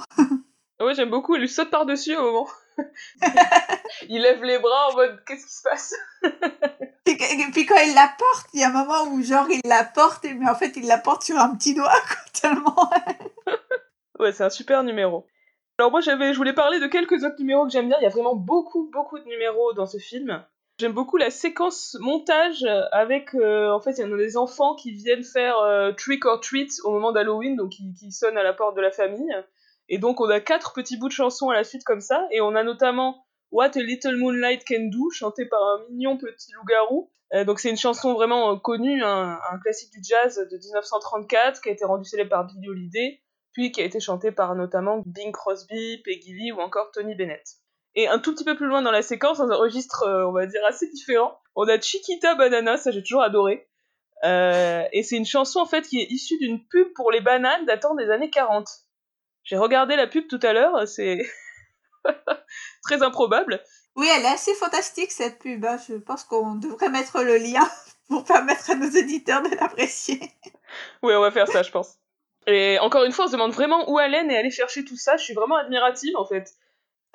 ouais, 0.81 0.95
j'aime 0.95 1.11
beaucoup, 1.11 1.35
il 1.35 1.41
lui 1.41 1.49
saute 1.49 1.71
par-dessus 1.71 2.17
au 2.17 2.23
moment. 2.23 2.49
il 4.09 4.23
lève 4.23 4.43
les 4.45 4.59
bras 4.59 4.91
en 4.91 4.95
mode 4.95 5.25
qu'est-ce 5.27 5.47
qui 5.47 5.53
se 5.53 5.63
passe? 5.63 5.95
Puis, 7.05 7.17
puis, 7.53 7.65
quand 7.65 7.79
il 7.79 7.95
la 7.95 8.13
porte, 8.19 8.49
il 8.53 8.61
y 8.61 8.65
a 8.65 8.69
un 8.69 8.73
moment 8.73 9.05
où 9.11 9.23
genre 9.23 9.49
il 9.51 9.63
la 9.65 9.83
porte, 9.83 10.25
mais 10.25 10.49
en 10.49 10.55
fait 10.55 10.77
il 10.77 10.87
la 10.87 10.99
porte 10.99 11.23
sur 11.23 11.39
un 11.39 11.57
petit 11.57 11.75
doigt, 11.75 11.91
tellement. 12.39 12.91
ouais, 14.19 14.33
c'est 14.33 14.45
un 14.45 14.51
super 14.51 14.85
numéro. 14.85 15.27
Alors 15.79 15.91
moi 15.91 16.03
j'avais, 16.03 16.35
je 16.35 16.37
voulais 16.37 16.53
parler 16.53 16.81
de 16.81 16.87
quelques 16.87 17.25
autres 17.25 17.39
numéros 17.39 17.65
que 17.65 17.73
j'aime 17.73 17.89
bien. 17.89 17.97
Il 18.01 18.03
y 18.03 18.07
a 18.07 18.11
vraiment 18.11 18.35
beaucoup, 18.35 18.91
beaucoup 18.93 19.19
de 19.19 19.25
numéros 19.25 19.73
dans 19.73 19.87
ce 19.87 19.97
film. 19.97 20.45
J'aime 20.81 20.93
beaucoup 20.93 21.17
la 21.17 21.31
séquence 21.31 21.97
montage 21.99 22.65
avec, 22.93 23.35
euh, 23.35 23.73
en 23.73 23.81
fait, 23.81 23.99
il 23.99 23.99
y 23.99 24.03
a 24.13 24.17
des 24.17 24.37
enfants 24.37 24.77
qui 24.77 24.93
viennent 24.93 25.25
faire 25.25 25.59
euh, 25.59 25.91
trick 25.91 26.25
or 26.25 26.39
treat 26.39 26.71
au 26.85 26.93
moment 26.93 27.11
d'Halloween, 27.11 27.57
donc 27.57 27.71
qui, 27.71 27.93
qui, 27.95 28.13
sonnent 28.13 28.39
à 28.39 28.45
la 28.45 28.53
porte 28.53 28.77
de 28.77 28.81
la 28.81 28.93
famille. 28.93 29.35
Et 29.89 29.99
donc 29.99 30.21
on 30.21 30.31
a 30.31 30.39
quatre 30.39 30.75
petits 30.75 30.97
bouts 30.97 31.09
de 31.09 31.13
chansons 31.13 31.51
à 31.51 31.55
la 31.55 31.65
suite 31.65 31.83
comme 31.83 32.01
ça, 32.01 32.29
et 32.31 32.41
on 32.41 32.55
a 32.55 32.63
notamment 32.63 33.27
What 33.51 33.77
a 33.77 33.81
Little 33.81 34.19
Moonlight 34.19 34.65
Can 34.65 34.89
Do, 34.93 35.11
chanté 35.11 35.47
par 35.47 35.61
un 35.61 35.81
mignon 35.91 36.17
petit 36.17 36.53
loup-garou. 36.53 37.11
Euh, 37.35 37.45
donc 37.45 37.59
c'est 37.59 37.71
une 37.71 37.77
chanson 37.77 38.15
vraiment 38.15 38.57
connue, 38.57 39.03
un, 39.03 39.37
un, 39.51 39.59
classique 39.59 39.91
du 39.91 40.01
jazz 40.01 40.37
de 40.37 40.57
1934, 40.57 41.61
qui 41.61 41.71
a 41.71 41.73
été 41.73 41.85
rendu 41.87 42.05
célèbre 42.05 42.31
par 42.31 42.47
Billie 42.47 42.69
Holiday, 42.69 43.21
puis 43.53 43.73
qui 43.73 43.81
a 43.81 43.85
été 43.85 43.99
chanté 43.99 44.31
par 44.31 44.55
notamment 44.55 45.03
Bing 45.05 45.33
Crosby, 45.33 46.01
Peggy 46.05 46.35
Lee 46.35 46.53
ou 46.53 46.61
encore 46.61 46.93
Tony 46.93 47.17
Bennett. 47.17 47.59
Et 47.99 48.07
un 48.07 48.21
tout 48.21 48.33
petit 48.33 48.45
peu 48.45 48.55
plus 48.55 48.69
loin 48.69 48.81
dans 48.81 48.93
la 48.93 49.03
séquence, 49.03 49.39
dans 49.39 49.51
un 49.51 49.57
registre, 49.57 50.05
euh, 50.05 50.25
on 50.29 50.31
va 50.31 50.47
dire, 50.47 50.65
assez 50.69 50.87
différent, 50.87 51.37
on 51.57 51.67
a 51.67 51.81
Chiquita 51.81 52.37
Banana, 52.37 52.77
ça 52.77 52.93
j'ai 52.93 53.03
toujours 53.03 53.23
adoré. 53.23 53.69
Euh, 54.23 54.85
et 54.93 55.03
c'est 55.03 55.17
une 55.17 55.27
chanson 55.27 55.59
en 55.59 55.67
fait 55.67 55.83
qui 55.83 56.01
est 56.01 56.07
issue 56.09 56.39
d'une 56.39 56.65
pub 56.65 56.93
pour 56.95 57.11
les 57.11 57.21
bananes 57.21 57.67
datant 57.67 57.97
des 57.97 58.09
années 58.11 58.31
40. 58.31 58.69
J'ai 59.43 59.57
regardé 59.57 59.97
la 59.97 60.07
pub 60.07 60.29
tout 60.29 60.39
à 60.45 60.53
l'heure, 60.53 60.87
c'est 60.87 61.27
très 62.85 63.03
improbable. 63.03 63.61
Oui, 63.97 64.07
elle 64.17 64.27
est 64.27 64.29
assez 64.29 64.55
fantastique 64.55 65.11
cette 65.11 65.41
pub. 65.41 65.65
Hein. 65.65 65.79
Je 65.89 65.95
pense 65.95 66.23
qu'on 66.23 66.55
devrait 66.55 66.91
mettre 66.91 67.25
le 67.25 67.37
lien 67.37 67.69
pour 68.09 68.23
permettre 68.23 68.71
à 68.71 68.77
nos 68.77 68.91
éditeurs 68.91 69.43
de 69.43 69.57
l'apprécier. 69.57 70.21
Oui, 71.03 71.15
on 71.17 71.21
va 71.21 71.33
faire 71.33 71.49
ça, 71.49 71.65
je 71.65 71.73
pense. 71.73 71.97
Et 72.47 72.79
encore 72.79 73.03
une 73.03 73.11
fois, 73.11 73.25
on 73.25 73.29
se 73.29 73.33
demande 73.33 73.51
vraiment 73.51 73.91
où 73.91 73.99
Allen 73.99 74.31
est 74.31 74.37
allé 74.37 74.53
chercher 74.53 74.85
tout 74.85 74.97
ça. 74.97 75.17
Je 75.17 75.25
suis 75.25 75.35
vraiment 75.35 75.57
admirative 75.57 76.17
en 76.17 76.25
fait. 76.25 76.55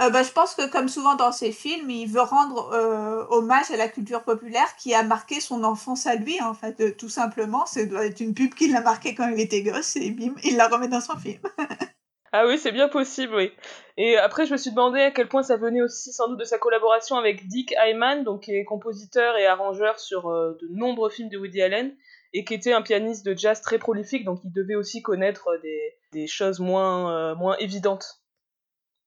Euh, 0.01 0.10
bah, 0.10 0.23
je 0.23 0.32
pense 0.32 0.56
que 0.56 0.69
comme 0.71 0.89
souvent 0.89 1.15
dans 1.15 1.32
ses 1.32 1.51
films, 1.51 1.89
il 1.89 2.08
veut 2.08 2.21
rendre 2.21 2.73
euh, 2.73 3.25
hommage 3.29 3.69
à 3.69 3.77
la 3.77 3.88
culture 3.88 4.23
populaire 4.23 4.75
qui 4.75 4.93
a 4.93 5.03
marqué 5.03 5.39
son 5.39 5.63
enfance 5.63 6.08
à 6.08 6.15
lui, 6.15 6.41
en 6.41 6.56
fait, 6.56 6.82
euh, 6.82 6.95
tout 6.97 7.10
simplement. 7.10 7.65
C'est 7.67 7.86
doit 7.86 8.06
être 8.06 8.19
une 8.19 8.34
pub 8.34 8.56
qui 8.56 8.69
l'a 8.69 8.82
marqué 8.82 9.13
quand 9.13 9.29
il 9.29 9.39
était 9.39 9.62
gosse 9.62 9.95
et 9.95 10.10
bim, 10.10 10.34
il 10.43 10.58
la 10.58 10.67
remet 10.67 10.88
dans 10.88 10.99
son 10.99 11.15
film. 11.17 11.39
ah 12.32 12.47
oui, 12.47 12.58
c'est 12.58 12.71
bien 12.71 12.89
possible, 12.89 13.36
oui. 13.36 13.51
Et 13.97 14.17
après, 14.17 14.47
je 14.47 14.53
me 14.53 14.58
suis 14.58 14.71
demandé 14.71 14.99
à 14.99 15.12
quel 15.12 15.29
point 15.29 15.43
ça 15.43 15.58
venait 15.58 15.84
aussi 15.84 16.12
sans 16.12 16.27
doute 16.27 16.39
de 16.39 16.45
sa 16.45 16.58
collaboration 16.58 17.15
avec 17.17 17.47
Dick 17.47 17.75
Hyman, 17.77 18.23
donc 18.23 18.41
qui 18.41 18.56
est 18.56 18.65
compositeur 18.65 19.38
et 19.38 19.45
arrangeur 19.45 19.99
sur 19.99 20.23
de 20.23 20.67
nombreux 20.71 21.12
films 21.12 21.29
de 21.29 21.38
Woody 21.38 21.62
Allen 21.62 21.95
et 22.34 22.43
qui 22.45 22.56
était 22.56 22.73
un 22.73 22.82
pianiste 22.82 23.23
de 23.23 23.38
jazz 23.38 23.62
très 23.62 23.77
prolifique, 23.77 24.25
donc 24.25 24.39
il 24.43 24.51
devait 24.51 24.73
aussi 24.73 25.03
connaître 25.03 25.49
des, 25.62 25.93
des 26.12 26.25
choses 26.25 26.60
moins, 26.60 27.36
moins 27.36 27.56
évidentes. 27.58 28.23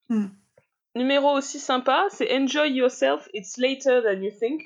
Hmm 0.09 0.27
numéro 0.97 1.31
aussi 1.31 1.61
sympa, 1.61 2.07
c'est 2.11 2.37
Enjoy 2.37 2.71
Yourself, 2.71 3.29
It's 3.33 3.57
Later 3.59 4.03
Than 4.03 4.23
You 4.23 4.33
Think, 4.39 4.63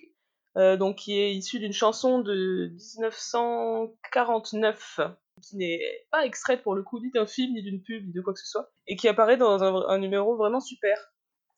euh, 0.56 0.76
donc 0.76 0.96
qui 0.96 1.18
est 1.18 1.34
issu 1.34 1.58
d'une 1.58 1.72
chanson 1.72 2.20
de 2.20 2.72
1949, 2.96 5.00
qui 5.42 5.56
n'est 5.56 5.80
pas 6.10 6.24
extraite 6.24 6.62
pour 6.62 6.74
le 6.74 6.82
coup 6.82 7.00
ni 7.00 7.10
d'un 7.10 7.26
film, 7.26 7.54
ni 7.54 7.62
d'une 7.62 7.82
pub, 7.82 8.06
ni 8.06 8.12
de 8.12 8.20
quoi 8.20 8.32
que 8.32 8.40
ce 8.40 8.46
soit, 8.46 8.70
et 8.86 8.96
qui 8.96 9.08
apparaît 9.08 9.36
dans 9.36 9.62
un, 9.62 9.98
numéro 9.98 10.36
vraiment 10.36 10.60
super. 10.60 10.96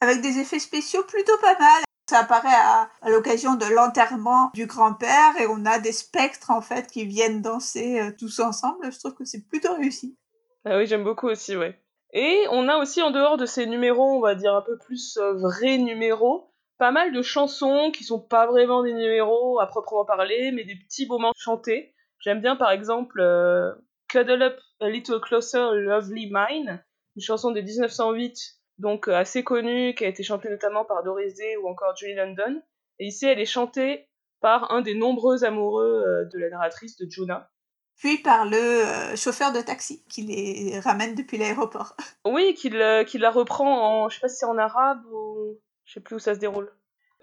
Avec 0.01 0.21
des 0.21 0.39
effets 0.39 0.59
spéciaux 0.59 1.05
plutôt 1.05 1.39
pas 1.41 1.59
mal. 1.59 1.83
Ça 2.11 2.21
apparaît 2.21 2.49
à, 2.49 2.91
l'occasion 3.09 3.55
de 3.55 3.67
l'enterrement 3.67 4.51
du 4.55 4.67
grand-père 4.67 5.41
et 5.41 5.47
on 5.47 5.65
a 5.65 5.79
des 5.79 5.93
spectres 5.93 6.51
en 6.51 6.61
fait 6.61 6.91
qui 6.91 7.07
viennent 7.07 7.41
danser 7.41 8.01
euh, 8.01 8.11
tous 8.19 8.41
ensemble. 8.41 8.93
Je 8.93 8.99
trouve 8.99 9.15
que 9.15 9.25
c'est 9.25 9.49
plutôt 9.49 9.77
réussi. 9.77 10.19
Ah 10.65 10.77
oui, 10.77 10.87
j'aime 10.87 11.05
beaucoup 11.05 11.29
aussi, 11.29 11.57
ouais. 11.57 11.81
Et 12.13 12.45
on 12.51 12.69
a 12.69 12.77
aussi 12.77 13.01
en 13.01 13.11
dehors 13.11 13.39
de 13.39 13.47
ces 13.47 13.67
numéros, 13.67 14.17
on 14.17 14.21
va 14.21 14.35
dire 14.35 14.55
un 14.55 14.61
peu 14.61 14.77
plus 14.77 15.17
euh, 15.17 15.33
vrais 15.33 15.79
numéros, 15.79 16.53
pas 16.79 16.91
mal 16.91 17.13
de 17.13 17.23
chansons 17.23 17.91
qui 17.91 18.05
sont 18.05 18.21
pas 18.21 18.47
vraiment 18.47 18.83
des 18.83 18.93
numéros 18.93 19.61
à 19.61 19.67
proprement 19.67 20.05
parler, 20.05 20.53
mais 20.53 20.65
des 20.65 20.77
petits 20.77 21.07
moments 21.07 21.33
chantés. 21.37 21.95
J'aime 22.21 22.43
bien 22.43 22.57
par 22.57 22.71
exemple 22.71 23.21
euh, 23.21 23.73
Cuddle 24.09 24.43
Up 24.43 24.61
a 24.81 24.91
Little 24.91 25.21
Closer, 25.21 25.71
Lovely 25.73 26.31
Mine, 26.31 26.85
une 27.17 27.23
chanson 27.23 27.51
de 27.51 27.63
1908, 27.63 28.39
donc 28.77 29.09
euh, 29.09 29.15
assez 29.15 29.43
connue, 29.43 29.95
qui 29.95 30.05
a 30.05 30.09
été 30.09 30.23
chantée 30.23 30.51
notamment 30.51 30.85
par 30.85 31.03
Doris 31.03 31.35
Day 31.35 31.57
ou 31.57 31.69
encore 31.69 31.97
Julie 31.97 32.15
London. 32.15 32.61
Et 32.99 33.07
ici, 33.07 33.25
elle 33.25 33.41
est 33.41 33.47
chantée 33.47 34.07
par 34.43 34.71
un 34.71 34.83
des 34.83 34.95
nombreux 34.95 35.45
amoureux 35.45 36.29
de 36.31 36.39
la 36.39 36.51
narratrice 36.51 36.97
de 36.99 37.07
Jonah 37.09 37.49
puis 37.97 38.19
par 38.19 38.45
le 38.45 38.57
euh, 38.57 39.17
chauffeur 39.17 39.53
de 39.53 39.61
taxi 39.61 40.05
qui 40.09 40.23
les 40.23 40.81
ramène 40.81 41.15
depuis 41.15 41.39
l'aéroport. 41.39 41.97
Oui, 42.25 42.55
qui 42.55 42.69
la 42.71 43.31
reprend 43.31 44.05
en, 44.05 44.09
je 44.09 44.17
sais 44.17 44.21
pas 44.21 44.29
si 44.29 44.39
c'est 44.39 44.47
en 44.47 44.59
arabe 44.59 45.05
ou 45.13 45.59
je 45.85 45.95
sais 45.95 46.01
plus 46.01 46.17
où 46.17 46.19
ça 46.19 46.35
se 46.35 46.41
déroule. 46.41 46.73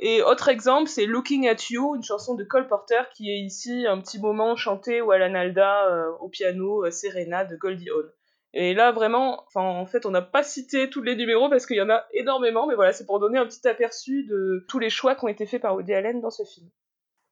Et 0.01 0.21
autre 0.21 0.47
exemple, 0.47 0.89
c'est 0.89 1.05
Looking 1.05 1.47
at 1.49 1.57
You, 1.69 1.95
une 1.95 2.03
chanson 2.03 2.35
de 2.35 2.45
Cole 2.45 2.67
Porter 2.67 3.01
qui 3.13 3.29
est 3.29 3.39
ici 3.39 3.85
un 3.85 3.99
petit 3.99 4.19
moment 4.19 4.55
chanté 4.55 5.01
ou 5.01 5.11
à 5.11 5.17
l'analda 5.17 5.87
euh, 5.87 6.11
au 6.21 6.29
piano 6.29 6.85
euh, 6.85 6.91
Serena 6.91 7.43
de 7.43 7.57
Goldie 7.57 7.89
Hawn. 7.89 8.09
Et 8.53 8.73
là 8.73 8.91
vraiment, 8.91 9.45
en 9.53 9.85
fait 9.85 10.05
on 10.05 10.11
n'a 10.11 10.21
pas 10.21 10.41
cité 10.41 10.89
tous 10.89 11.03
les 11.03 11.15
numéros 11.15 11.49
parce 11.49 11.65
qu'il 11.65 11.75
y 11.75 11.81
en 11.81 11.89
a 11.89 12.05
énormément, 12.13 12.65
mais 12.65 12.75
voilà 12.75 12.93
c'est 12.93 13.05
pour 13.05 13.19
donner 13.19 13.37
un 13.37 13.45
petit 13.45 13.67
aperçu 13.67 14.23
de 14.23 14.65
tous 14.67 14.79
les 14.79 14.89
choix 14.89 15.15
qui 15.15 15.25
ont 15.25 15.27
été 15.27 15.45
faits 15.45 15.61
par 15.61 15.75
Woody 15.75 15.93
Allen 15.93 16.21
dans 16.21 16.31
ce 16.31 16.43
film. 16.43 16.67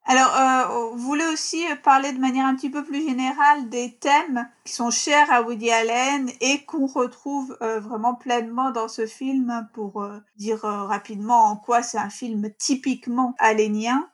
Alors, 0.10 0.34
euh, 0.38 0.94
vous 0.94 1.00
voulez 1.00 1.26
aussi 1.26 1.66
parler 1.84 2.14
de 2.14 2.18
manière 2.18 2.46
un 2.46 2.56
petit 2.56 2.70
peu 2.70 2.82
plus 2.82 3.06
générale 3.06 3.68
des 3.68 3.98
thèmes 4.00 4.48
qui 4.64 4.72
sont 4.72 4.90
chers 4.90 5.30
à 5.30 5.42
Woody 5.42 5.70
Allen 5.70 6.30
et 6.40 6.64
qu'on 6.66 6.88
retrouve 6.88 7.58
euh, 7.62 7.82
vraiment 7.82 8.16
pleinement 8.16 8.72
dans 8.72 8.88
ce 8.88 9.06
film 9.06 9.68
pour 9.74 10.02
euh, 10.02 10.20
dire 10.38 10.60
rapidement 10.60 11.52
en 11.52 11.58
quoi 11.58 11.84
c'est 11.84 11.98
un 11.98 12.10
film 12.10 12.50
typiquement 12.58 13.36
allénien. 13.38 14.10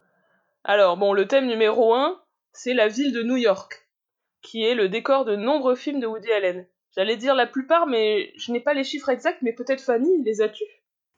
Alors, 0.64 0.98
bon, 0.98 1.14
le 1.14 1.28
thème 1.28 1.46
numéro 1.46 1.94
un, 1.94 2.20
c'est 2.54 2.74
la 2.74 2.88
ville 2.88 3.14
de 3.14 3.22
New 3.22 3.38
York, 3.38 3.88
qui 4.42 4.64
est 4.64 4.74
le 4.74 4.90
décor 4.90 5.26
de 5.26 5.36
nombreux 5.36 5.76
films 5.76 6.00
de 6.00 6.08
Woody 6.08 6.32
Allen. 6.32 6.66
J'allais 6.96 7.18
dire 7.18 7.36
la 7.36 7.46
plupart, 7.46 7.86
mais 7.86 8.34
je 8.36 8.52
n'ai 8.52 8.62
pas 8.62 8.74
les 8.74 8.84
chiffres 8.84 9.10
exacts, 9.10 9.44
mais 9.44 9.54
peut-être 9.54 9.82
Fanny, 9.82 10.24
les 10.24 10.42
as-tu? 10.42 10.64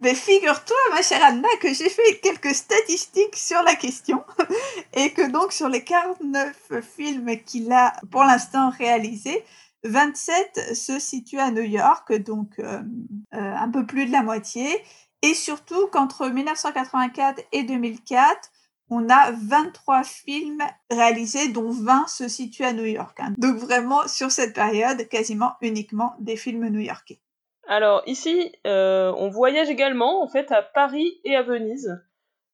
Mais 0.01 0.13
figure-toi, 0.13 0.77
ma 0.91 1.01
chère 1.01 1.23
Anna, 1.23 1.47
que 1.62 1.73
j'ai 1.73 1.89
fait 1.89 2.19
quelques 2.21 2.53
statistiques 2.53 3.36
sur 3.36 3.62
la 3.63 3.75
question 3.75 4.23
et 4.93 5.13
que 5.13 5.29
donc 5.29 5.53
sur 5.53 5.69
les 5.69 5.84
49 5.84 6.71
films 6.95 7.38
qu'il 7.45 7.71
a 7.71 7.93
pour 8.12 8.23
l'instant 8.23 8.69
réalisés, 8.69 9.43
27 9.86 10.75
se 10.75 10.99
situent 10.99 11.39
à 11.39 11.51
New 11.51 11.63
York, 11.63 12.12
donc 12.13 12.60
euh, 12.60 12.81
euh, 13.34 13.55
un 13.55 13.69
peu 13.69 13.86
plus 13.86 14.05
de 14.05 14.12
la 14.12 14.23
moitié. 14.23 14.67
Et 15.21 15.34
surtout 15.34 15.88
qu'entre 15.88 16.27
1984 16.27 17.41
et 17.51 17.63
2004, 17.63 18.51
on 18.89 19.10
a 19.10 19.31
23 19.31 20.03
films 20.03 20.63
réalisés, 20.91 21.47
dont 21.47 21.71
20 21.71 22.08
se 22.08 22.27
situent 22.27 22.65
à 22.65 22.73
New 22.73 22.86
York. 22.86 23.17
Hein. 23.19 23.34
Donc 23.38 23.58
vraiment, 23.58 24.08
sur 24.08 24.31
cette 24.31 24.53
période, 24.53 25.08
quasiment 25.08 25.53
uniquement 25.62 26.15
des 26.19 26.36
films 26.36 26.67
new-yorkais. 26.69 27.19
Alors 27.67 28.04
ici, 28.06 28.51
euh, 28.67 29.12
on 29.17 29.30
voyage 29.30 29.69
également 29.69 30.23
en 30.23 30.28
fait 30.28 30.51
à 30.51 30.62
Paris 30.62 31.19
et 31.23 31.36
à 31.36 31.41
Venise. 31.41 31.99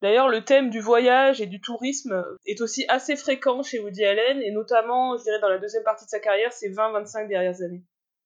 D'ailleurs, 0.02 0.30
le 0.30 0.44
thème 0.44 0.70
du 0.70 0.80
voyage 0.80 1.42
et 1.42 1.46
du 1.46 1.62
tourisme 1.62 2.26
est 2.46 2.62
aussi 2.62 2.86
assez 2.88 3.16
fréquent 3.16 3.62
chez 3.62 3.80
Woody 3.80 4.04
Allen, 4.04 4.42
et 4.42 4.52
notamment, 4.52 5.16
je 5.16 5.24
dirais, 5.24 5.40
dans 5.40 5.50
la 5.50 5.60
deuxième 5.60 5.84
partie 5.84 6.06
de 6.06 6.10
sa 6.10 6.20
carrière, 6.20 6.52
ces 6.52 6.72
20-25 6.72 7.28
dernières 7.28 7.62
années. 7.62 7.84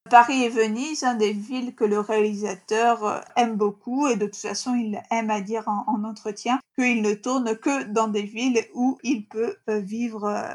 Paris 0.10 0.43
et 0.43 0.50
Venise, 0.50 1.04
hein, 1.04 1.15
des 1.15 1.34
villes 1.34 1.76
que 1.76 1.84
le 1.84 2.00
réalisateur 2.00 3.04
euh, 3.04 3.19
aime 3.36 3.58
beaucoup 3.58 4.08
et 4.08 4.15
de 4.15 4.26
toute 4.26 4.36
façon 4.36 4.76
il 4.76 5.02
aime 5.10 5.32
à 5.32 5.41
dire 5.41 5.67
en, 5.67 6.04
entretien 6.04 6.60
qu'il 6.78 7.02
ne 7.02 7.15
tourne 7.15 7.58
que 7.58 7.86
dans 7.86 8.08
des 8.08 8.21
villes 8.21 8.63
où 8.76 9.00
il 9.02 9.28
peut 9.28 9.56
euh, 9.67 9.80
vivre 9.80 10.48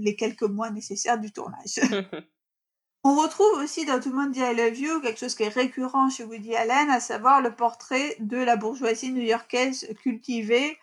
les 0.00 0.16
quelques 0.16 0.42
mois 0.42 0.70
nécessaires 0.70 1.18
du 1.18 1.32
tournage. 1.32 1.80
On 3.02 3.14
retrouve 3.16 3.62
aussi 3.62 3.86
dans 3.86 3.98
Tout 3.98 4.10
le 4.10 4.16
monde 4.16 4.32
dit 4.32 4.40
I 4.40 4.54
love 4.54 4.78
you 4.78 5.00
quelque 5.00 5.18
chose 5.18 5.34
qui 5.34 5.44
est 5.44 5.48
récurrent 5.48 6.10
chez 6.10 6.24
Woody 6.24 6.54
Allen, 6.54 6.90
à 6.90 7.00
savoir 7.00 7.40
le 7.40 7.54
portrait 7.54 8.14
de 8.20 8.36
la 8.36 8.56
bourgeoisie 8.56 9.10
new-yorkaise 9.10 9.88
cultivée. 10.02 10.76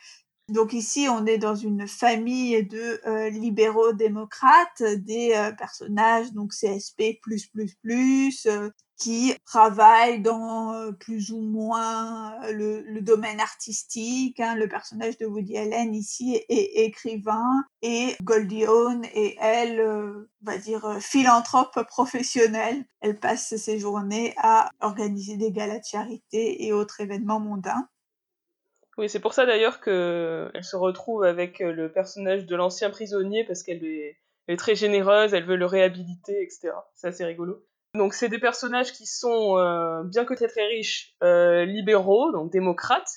Donc 0.49 0.73
ici, 0.73 1.07
on 1.09 1.25
est 1.27 1.37
dans 1.37 1.55
une 1.55 1.87
famille 1.87 2.63
de 2.63 3.01
euh, 3.05 3.29
libéraux 3.29 3.93
démocrates, 3.93 4.81
des 4.81 5.33
euh, 5.35 5.51
personnages 5.51 6.31
donc 6.31 6.53
CSP 6.53 7.19
euh, 8.47 8.69
qui 8.97 9.33
travaillent 9.45 10.21
dans 10.21 10.91
plus 10.99 11.31
ou 11.31 11.39
moins 11.39 12.35
le, 12.51 12.99
domaine 13.01 13.39
artistique. 13.39 14.39
Hein. 14.39 14.55
Le 14.55 14.67
personnage 14.67 15.17
de 15.17 15.25
Woody 15.25 15.57
Allen 15.57 15.93
ici 15.93 16.43
est, 16.49 16.85
écrivain 16.85 17.63
et 17.81 18.15
Goldie 18.23 18.65
Hawn 18.65 19.05
est 19.13 19.35
elle, 19.39 19.81
on 19.81 20.25
va 20.41 20.57
dire 20.57 20.97
philanthrope 20.99 21.79
professionnelle. 21.87 22.83
Elle 23.01 23.19
passe 23.19 23.55
ses 23.55 23.79
journées 23.79 24.33
à 24.37 24.71
organiser 24.81 25.37
des 25.37 25.51
galas 25.51 25.79
de 25.79 25.85
charité 25.85 26.65
et 26.65 26.73
autres 26.73 27.01
événements 27.01 27.39
mondains. 27.39 27.87
Oui, 28.97 29.09
c'est 29.09 29.19
pour 29.19 29.33
ça 29.33 29.45
d'ailleurs 29.45 29.79
qu'elle 29.79 30.63
se 30.63 30.75
retrouve 30.75 31.23
avec 31.23 31.61
euh, 31.61 31.71
le 31.71 31.91
personnage 31.91 32.47
de 32.47 32.55
l'ancien 32.55 32.89
prisonnier 32.89 33.43
parce 33.43 33.61
qu'elle 33.61 33.85
est, 33.85 34.17
très 34.57 34.75
généreuse, 34.75 35.33
elle 35.33 35.45
veut 35.45 35.55
le 35.55 35.65
réhabiliter, 35.65 36.41
etc. 36.41 36.71
C'est 36.95 37.07
assez 37.07 37.25
rigolo. 37.25 37.63
Donc 37.97 38.13
c'est 38.13 38.29
des 38.29 38.39
personnages 38.39 38.93
qui 38.93 39.05
sont, 39.05 39.57
euh, 39.57 40.03
bien 40.03 40.25
que 40.25 40.33
très 40.33 40.47
très 40.47 40.65
riches, 40.65 41.15
euh, 41.23 41.65
libéraux, 41.65 42.31
donc 42.31 42.51
démocrates. 42.51 43.11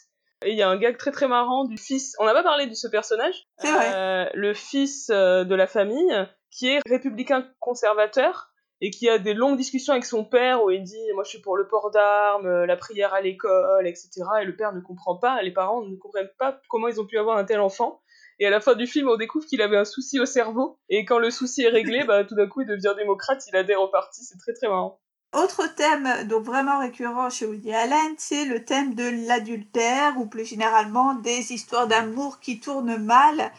Et 0.45 0.53
il 0.53 0.57
y 0.57 0.62
a 0.62 0.69
un 0.69 0.77
gag 0.79 0.97
très 0.97 1.11
très 1.11 1.29
marrant 1.29 1.64
du 1.64 1.77
fils. 1.77 2.14
On 2.19 2.25
n'a 2.25 2.33
pas 2.33 2.43
parlé 2.43 2.66
de 2.66 2.75
ce 2.75 2.88
personnage. 2.88 3.47
C'est 3.59 3.71
vrai. 3.71 4.31
le 4.33 4.55
fils 4.55 5.09
de 5.09 5.55
la 5.55 5.66
famille 5.66 6.27
qui 6.51 6.69
est 6.69 6.81
républicain 6.88 7.47
conservateur 7.59 8.51
et 8.81 8.90
qui 8.90 9.09
a 9.09 9.19
des 9.19 9.35
longues 9.35 9.57
discussions 9.57 9.93
avec 9.93 10.05
son 10.05 10.25
père 10.25 10.64
où 10.64 10.71
il 10.71 10.83
dit 10.83 11.12
moi 11.14 11.25
je 11.25 11.31
suis 11.31 11.40
pour 11.40 11.57
le 11.57 11.69
port 11.69 11.90
d'armes, 11.90 12.47
euh, 12.47 12.66
la 12.66 12.77
prière 12.77 13.12
à 13.12 13.21
l'école, 13.21 13.87
etc. 13.87 14.11
Et 14.40 14.45
le 14.45 14.57
père 14.57 14.73
ne 14.73 14.81
comprend 14.81 15.16
pas, 15.16 15.43
les 15.43 15.53
parents 15.53 15.83
ne 15.83 15.97
comprennent 15.97 16.31
pas 16.38 16.61
comment 16.69 16.88
ils 16.88 17.01
ont 17.01 17.07
pu 17.07 17.19
avoir 17.19 17.37
un 17.37 17.45
tel 17.45 17.61
enfant. 17.61 18.01
Et 18.40 18.46
à 18.46 18.50
la 18.50 18.61
fin 18.61 18.74
du 18.74 18.87
film, 18.87 19.09
on 19.09 19.16
découvre 19.16 19.44
qu'il 19.44 19.61
avait 19.61 19.76
un 19.76 19.85
souci 19.85 20.18
au 20.18 20.24
cerveau. 20.24 20.79
Et 20.88 21.05
quand 21.05 21.18
le 21.18 21.31
souci 21.31 21.62
est 21.62 21.68
réglé, 21.68 22.05
bah, 22.05 22.24
tout 22.24 22.35
d'un 22.35 22.48
coup, 22.48 22.62
il 22.62 22.66
devient 22.66 22.94
démocrate, 22.96 23.42
il 23.46 23.55
adhère 23.55 23.83
au 23.83 23.88
parti. 23.88 24.24
C'est 24.24 24.38
très 24.38 24.55
très 24.55 24.66
marrant. 24.66 24.98
Autre 25.33 25.72
thème 25.76 26.26
donc 26.26 26.44
vraiment 26.44 26.81
récurrent 26.81 27.31
chez 27.31 27.46
Woody 27.46 27.72
Allen, 27.72 28.14
c'est 28.18 28.46
le 28.46 28.64
thème 28.64 28.96
de 28.96 29.29
l'adultère 29.29 30.18
ou 30.18 30.26
plus 30.26 30.44
généralement 30.44 31.14
des 31.14 31.53
histoires 31.53 31.87
d'amour 31.87 32.40
qui 32.40 32.59
tournent 32.59 32.96
mal 32.96 33.53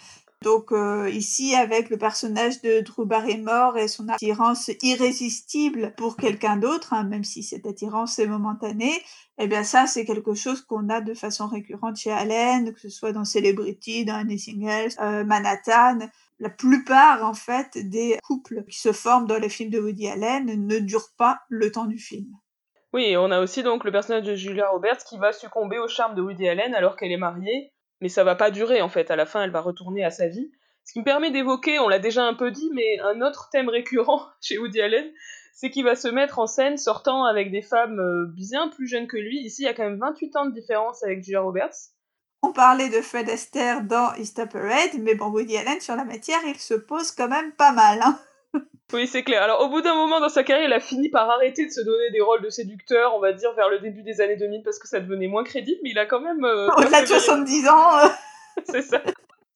donc 0.44 0.72
euh, 0.72 1.08
ici, 1.10 1.56
avec 1.56 1.90
le 1.92 1.98
personnage 1.98 2.62
de 2.62 2.82
Drew 2.82 3.06
Barrymore 3.06 3.78
et 3.78 3.88
son 3.88 4.10
attirance 4.10 4.72
irrésistible 4.82 5.94
pour 5.96 6.18
quelqu'un 6.18 6.58
d'autre, 6.58 6.94
hein, 6.94 7.04
même 7.04 7.24
si 7.24 7.44
cette 7.44 7.68
attirance 7.68 8.18
est 8.18 8.26
momentanée, 8.26 8.94
eh 9.38 9.48
bien 9.48 9.64
ça, 9.64 9.86
c'est 9.86 10.04
quelque 10.04 10.34
chose 10.34 10.62
qu'on 10.62 10.90
a 10.90 11.00
de 11.00 11.14
façon 11.14 11.48
récurrente 11.48 11.98
chez 11.98 12.12
Allen, 12.12 12.74
que 12.74 12.80
ce 12.80 12.90
soit 12.90 13.12
dans 13.12 13.24
Celebrity, 13.24 14.04
dans 14.04 14.16
Anything 14.16 14.68
Else, 14.68 14.98
euh, 15.00 15.24
Manhattan. 15.24 16.00
La 16.40 16.50
plupart, 16.50 17.24
en 17.24 17.36
fait, 17.36 17.78
des 17.78 18.18
couples 18.24 18.64
qui 18.68 18.80
se 18.80 18.94
forment 18.94 19.28
dans 19.28 19.38
les 19.38 19.50
films 19.50 19.70
de 19.70 19.80
Woody 19.80 20.08
Allen 20.08 20.46
ne 20.46 20.80
durent 20.80 21.14
pas 21.18 21.42
le 21.50 21.72
temps 21.72 21.86
du 21.86 22.00
film. 22.00 22.36
Oui, 22.94 23.16
on 23.16 23.30
a 23.30 23.40
aussi 23.40 23.62
donc 23.62 23.84
le 23.84 23.92
personnage 23.92 24.24
de 24.24 24.36
Julia 24.36 24.68
Roberts 24.70 25.04
qui 25.08 25.20
va 25.20 25.34
succomber 25.34 25.78
au 25.78 25.88
charme 25.88 26.16
de 26.16 26.22
Woody 26.22 26.50
Allen 26.50 26.74
alors 26.74 26.98
qu'elle 26.98 27.12
est 27.12 27.18
mariée 27.18 27.72
mais 28.02 28.10
ça 28.10 28.24
va 28.24 28.36
pas 28.36 28.52
durer 28.52 28.82
en 28.82 28.90
fait. 28.90 29.12
À 29.12 29.16
la 29.16 29.26
fin, 29.26 29.44
elle 29.44 29.52
va 29.52 29.62
retourner 29.62 30.04
à 30.04 30.12
sa 30.12 30.28
vie. 30.28 30.52
Ce 30.84 30.94
qui 30.94 31.00
me 31.00 31.06
permet 31.06 31.32
d'évoquer, 31.32 31.80
on 31.80 31.88
l'a 31.88 32.00
déjà 32.00 32.24
un 32.24 32.34
peu 32.34 32.52
dit, 32.52 32.70
mais 32.74 33.00
un 33.00 33.22
autre 33.22 33.50
thème 33.52 33.70
récurrent 33.70 34.28
chez 34.42 34.58
Woody 34.58 34.82
Allen, 34.82 35.12
c'est 35.54 35.70
qu'il 35.70 35.84
va 35.84 35.96
se 35.96 36.08
mettre 36.08 36.40
en 36.40 36.48
scène 36.48 36.78
sortant 36.78 37.24
avec 37.24 37.52
des 37.52 37.62
femmes 37.62 38.00
euh, 38.00 38.26
bien 38.34 38.68
plus 38.70 38.88
jeunes 38.88 39.08
que 39.08 39.18
lui. 39.18 39.40
Ici, 39.40 39.62
il 39.62 39.66
y 39.66 39.70
a 39.70 39.74
quand 39.74 39.84
même 39.84 40.00
28 40.00 40.36
ans 40.36 40.46
de 40.46 40.54
différence 40.54 41.04
avec 41.04 41.24
Julia 41.24 41.42
Roberts. 41.42 41.76
On 42.42 42.52
parlait 42.52 42.90
de 42.90 43.02
Fred 43.02 43.30
Astaire 43.30 43.84
dans 43.84 44.16
East 44.16 44.40
Red, 44.40 45.00
mais 45.02 45.14
bon, 45.14 45.28
Woody 45.28 45.58
Allen, 45.58 45.80
sur 45.80 45.96
la 45.96 46.04
matière, 46.04 46.40
il 46.48 46.58
se 46.58 46.74
pose 46.74 47.12
quand 47.12 47.28
même 47.28 47.52
pas 47.52 47.72
mal. 47.72 48.00
Hein 48.02 48.20
oui, 48.94 49.08
c'est 49.08 49.24
clair. 49.24 49.44
Alors, 49.44 49.62
au 49.62 49.70
bout 49.70 49.82
d'un 49.82 49.96
moment 49.96 50.20
dans 50.20 50.30
sa 50.30 50.44
carrière, 50.44 50.68
il 50.68 50.74
a 50.74 50.80
fini 50.80 51.10
par 51.10 51.30
arrêter 51.30 51.66
de 51.66 51.72
se 51.72 51.82
donner 51.82 52.12
des 52.12 52.22
rôles 52.22 52.42
de 52.42 52.50
séducteur, 52.50 53.16
on 53.16 53.20
va 53.20 53.34
dire, 53.34 53.54
vers 53.54 53.70
le 53.70 53.80
début 53.80 54.04
des 54.04 54.22
années 54.22 54.38
2000, 54.38 54.64
parce 54.64 54.80
que 54.80 54.88
ça 54.88 55.00
devenait 55.00 55.28
moins 55.28 55.44
crédible, 55.44 55.80
mais 55.84 55.92
il 55.92 56.00
a 56.00 56.06
quand 56.06 56.22
même... 56.22 56.44
Euh, 56.44 56.70
Au-delà 56.78 57.02
de 57.02 57.08
70 57.08 57.68
ans 57.70 57.98
euh. 58.00 58.08
C'est 58.70 58.82
ça. 58.82 59.02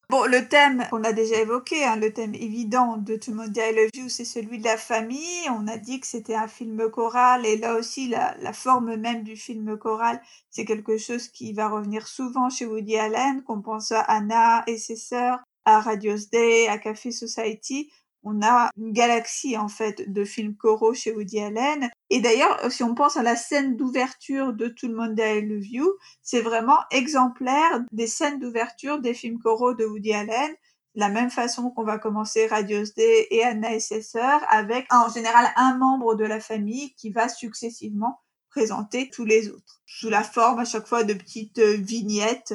Bon, 0.09 0.25
le 0.25 0.47
thème 0.47 0.85
qu'on 0.91 1.03
a 1.03 1.13
déjà 1.13 1.37
évoqué, 1.37 1.83
hein, 1.83 1.95
le 1.95 2.13
thème 2.13 2.35
évident 2.35 2.97
de 2.97 3.15
Tout 3.15 3.31
le 3.31 3.37
monde 3.37 3.57
I 3.57 3.73
love 3.75 3.89
you, 3.95 4.07
c'est 4.07 4.23
celui 4.23 4.59
de 4.59 4.63
la 4.63 4.77
famille. 4.77 5.49
On 5.49 5.67
a 5.67 5.77
dit 5.77 5.99
que 5.99 6.05
c'était 6.05 6.35
un 6.35 6.47
film 6.47 6.89
choral, 6.91 7.43
et 7.45 7.57
là 7.57 7.75
aussi, 7.75 8.07
la, 8.07 8.35
la 8.39 8.53
forme 8.53 8.95
même 8.97 9.23
du 9.23 9.35
film 9.35 9.77
choral, 9.77 10.21
c'est 10.51 10.63
quelque 10.63 10.97
chose 10.97 11.27
qui 11.27 11.53
va 11.53 11.69
revenir 11.69 12.07
souvent 12.07 12.49
chez 12.51 12.67
Woody 12.67 12.97
Allen, 12.97 13.41
qu'on 13.43 13.61
pense 13.61 13.91
à 13.91 14.01
Anna 14.01 14.63
et 14.67 14.77
ses 14.77 14.95
sœurs, 14.95 15.39
à 15.65 15.79
Radio's 15.79 16.29
Day, 16.29 16.67
à 16.67 16.77
Café 16.77 17.11
Society 17.11 17.89
on 18.25 18.41
a 18.41 18.71
une 18.75 18.91
galaxie 18.91 19.55
en 19.55 19.67
fait 19.67 20.11
de 20.11 20.25
films 20.25 20.55
choraux 20.55 20.95
chez 20.95 21.13
Woody 21.13 21.39
Allen. 21.39 21.89
Et 22.09 22.19
d'ailleurs, 22.19 22.71
si 22.71 22.83
on 22.83 22.95
pense 22.95 23.17
à 23.17 23.23
la 23.23 23.35
scène 23.35 23.77
d'ouverture 23.77 24.51
de 24.51 24.67
Tout 24.67 24.87
le 24.87 24.95
monde 24.95 25.17
I 25.17 25.41
Love 25.41 25.67
You, 25.67 25.93
c'est 26.23 26.41
vraiment 26.41 26.79
exemplaire 26.91 27.81
des 27.91 28.07
scènes 28.07 28.39
d'ouverture 28.39 28.99
des 28.99 29.13
films 29.13 29.39
choraux 29.39 29.75
de 29.75 29.85
Woody 29.85 30.13
Allen. 30.13 30.55
la 30.95 31.09
même 31.09 31.29
façon 31.29 31.71
qu'on 31.71 31.83
va 31.83 31.99
commencer 31.99 32.47
Radios 32.47 32.93
Day 32.95 33.27
et 33.29 33.43
Anna 33.43 33.73
et 33.73 33.81
ses 33.81 34.01
sœurs, 34.01 34.41
avec 34.49 34.91
en 34.91 35.09
général 35.09 35.45
un 35.57 35.77
membre 35.77 36.15
de 36.15 36.23
la 36.23 36.39
famille 36.39 36.93
qui 36.95 37.11
va 37.11 37.29
successivement 37.29 38.21
présenter 38.49 39.09
tous 39.09 39.25
les 39.25 39.49
autres, 39.49 39.81
sous 39.85 40.09
la 40.09 40.23
forme 40.23 40.59
à 40.59 40.65
chaque 40.65 40.87
fois 40.87 41.03
de 41.03 41.13
petites 41.13 41.59
vignettes 41.59 42.53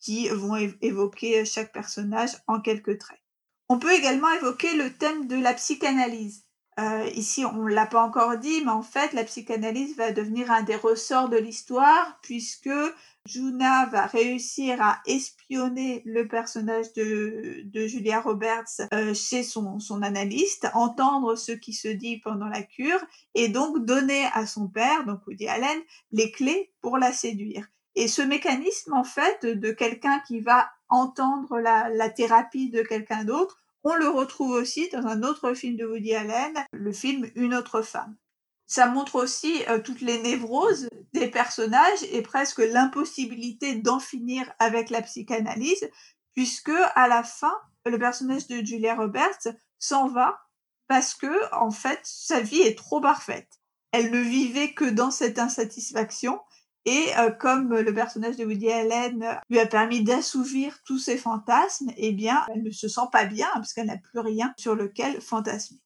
qui 0.00 0.28
vont 0.30 0.56
évoquer 0.80 1.44
chaque 1.44 1.72
personnage 1.72 2.30
en 2.48 2.60
quelques 2.60 2.98
traits. 2.98 3.21
On 3.72 3.78
peut 3.78 3.94
également 3.94 4.30
évoquer 4.32 4.74
le 4.74 4.92
thème 4.92 5.28
de 5.28 5.36
la 5.36 5.54
psychanalyse. 5.54 6.44
Euh, 6.78 7.08
ici, 7.14 7.46
on 7.46 7.62
ne 7.62 7.72
l'a 7.72 7.86
pas 7.86 8.02
encore 8.02 8.36
dit, 8.36 8.60
mais 8.62 8.70
en 8.70 8.82
fait, 8.82 9.14
la 9.14 9.24
psychanalyse 9.24 9.96
va 9.96 10.12
devenir 10.12 10.50
un 10.50 10.60
des 10.60 10.76
ressorts 10.76 11.30
de 11.30 11.38
l'histoire, 11.38 12.18
puisque 12.20 12.68
Juna 13.24 13.86
va 13.86 14.04
réussir 14.04 14.76
à 14.82 15.00
espionner 15.06 16.02
le 16.04 16.28
personnage 16.28 16.92
de, 16.92 17.64
Julia 17.86 18.20
Roberts 18.20 18.82
euh, 18.92 19.14
chez 19.14 19.42
son, 19.42 19.78
son 19.78 20.02
analyste, 20.02 20.68
entendre 20.74 21.34
ce 21.34 21.52
qui 21.52 21.72
se 21.72 21.88
dit 21.88 22.18
pendant 22.18 22.48
la 22.48 22.62
cure, 22.62 23.02
et 23.34 23.48
donc 23.48 23.86
donner 23.86 24.26
à 24.34 24.44
son 24.44 24.68
père, 24.68 25.06
donc 25.06 25.26
Woody 25.26 25.48
Allen, 25.48 25.80
les 26.10 26.30
clés 26.30 26.74
pour 26.82 26.98
la 26.98 27.10
séduire. 27.10 27.66
Et 27.94 28.06
ce 28.06 28.20
mécanisme, 28.20 28.92
en 28.92 29.04
fait, 29.04 29.46
de 29.46 29.72
quelqu'un 29.72 30.20
qui 30.28 30.40
va 30.40 30.68
entendre 30.90 31.58
la, 31.58 31.88
la 31.88 32.10
thérapie 32.10 32.68
de 32.68 32.82
quelqu'un 32.82 33.24
d'autre, 33.24 33.61
on 33.84 33.94
le 33.94 34.08
retrouve 34.08 34.52
aussi 34.52 34.88
dans 34.90 35.06
un 35.06 35.22
autre 35.22 35.54
film 35.54 35.76
de 35.76 35.84
Woody 35.84 36.14
Allen, 36.14 36.54
le 36.72 36.92
film 36.92 37.30
Une 37.34 37.54
autre 37.54 37.82
femme. 37.82 38.16
Ça 38.66 38.86
montre 38.86 39.16
aussi 39.16 39.62
euh, 39.68 39.80
toutes 39.80 40.00
les 40.00 40.22
névroses 40.22 40.88
des 41.12 41.28
personnages 41.28 42.02
et 42.10 42.22
presque 42.22 42.58
l'impossibilité 42.58 43.74
d'en 43.74 43.98
finir 43.98 44.50
avec 44.58 44.88
la 44.88 45.02
psychanalyse, 45.02 45.90
puisque 46.34 46.72
à 46.94 47.08
la 47.08 47.22
fin, 47.22 47.54
le 47.84 47.98
personnage 47.98 48.46
de 48.46 48.64
Julia 48.64 48.94
Roberts 48.94 49.48
s'en 49.78 50.08
va 50.08 50.40
parce 50.88 51.14
que, 51.14 51.54
en 51.54 51.70
fait, 51.70 52.00
sa 52.02 52.40
vie 52.40 52.60
est 52.60 52.78
trop 52.78 53.00
parfaite. 53.00 53.60
Elle 53.92 54.10
ne 54.10 54.20
vivait 54.20 54.72
que 54.72 54.84
dans 54.84 55.10
cette 55.10 55.38
insatisfaction 55.38 56.40
et 56.84 57.06
euh, 57.18 57.30
comme 57.30 57.76
le 57.76 57.94
personnage 57.94 58.36
de 58.36 58.44
Woody 58.44 58.70
Allen 58.70 59.40
lui 59.48 59.60
a 59.60 59.66
permis 59.66 60.02
d'assouvir 60.02 60.78
tous 60.84 60.98
ses 60.98 61.16
fantasmes, 61.16 61.90
eh 61.96 62.12
bien, 62.12 62.44
elle 62.52 62.62
ne 62.62 62.70
se 62.70 62.88
sent 62.88 63.08
pas 63.12 63.24
bien 63.24 63.48
parce 63.54 63.72
qu'elle 63.72 63.86
n'a 63.86 63.98
plus 63.98 64.18
rien 64.18 64.52
sur 64.58 64.74
lequel 64.74 65.20
fantasmer. 65.20 65.78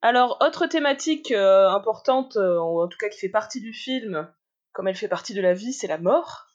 Alors, 0.00 0.38
autre 0.40 0.66
thématique 0.66 1.30
euh, 1.30 1.68
importante, 1.68 2.36
euh, 2.36 2.58
en 2.58 2.88
tout 2.88 2.98
cas 2.98 3.08
qui 3.08 3.18
fait 3.18 3.28
partie 3.28 3.60
du 3.60 3.74
film, 3.74 4.30
comme 4.72 4.88
elle 4.88 4.96
fait 4.96 5.08
partie 5.08 5.34
de 5.34 5.42
la 5.42 5.52
vie, 5.52 5.72
c'est 5.72 5.86
la 5.86 5.98
mort. 5.98 6.46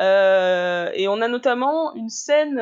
et 0.00 1.06
on 1.08 1.20
a 1.20 1.28
notamment 1.28 1.94
une 1.94 2.08
scène 2.08 2.56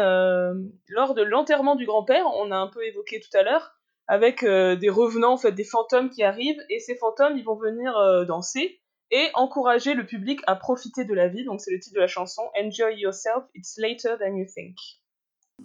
lors 0.88 1.14
de 1.14 1.22
l'enterrement 1.22 1.76
du 1.76 1.86
grand-père, 1.86 2.26
on 2.34 2.50
a 2.50 2.56
un 2.56 2.66
peu 2.66 2.84
évoqué 2.84 3.20
tout 3.20 3.36
à 3.36 3.42
l'heure, 3.42 3.72
avec 4.06 4.44
des 4.44 4.90
revenants, 4.90 5.32
en 5.32 5.38
fait, 5.38 5.52
des 5.52 5.64
fantômes 5.64 6.10
qui 6.10 6.22
arrivent, 6.22 6.60
et 6.68 6.78
ces 6.78 6.96
fantômes, 6.96 7.38
ils 7.38 7.44
vont 7.44 7.56
venir 7.56 7.94
danser 8.26 8.81
et 9.12 9.30
encourager 9.34 9.94
le 9.94 10.04
public 10.04 10.40
à 10.46 10.56
profiter 10.56 11.04
de 11.04 11.14
la 11.14 11.28
vie. 11.28 11.44
Donc 11.44 11.60
c'est 11.60 11.70
le 11.70 11.78
titre 11.78 11.94
de 11.94 12.00
la 12.00 12.08
chanson 12.08 12.42
Enjoy 12.58 12.96
yourself, 12.96 13.44
it's 13.54 13.76
later 13.78 14.16
than 14.18 14.34
you 14.34 14.46
think. 14.52 14.76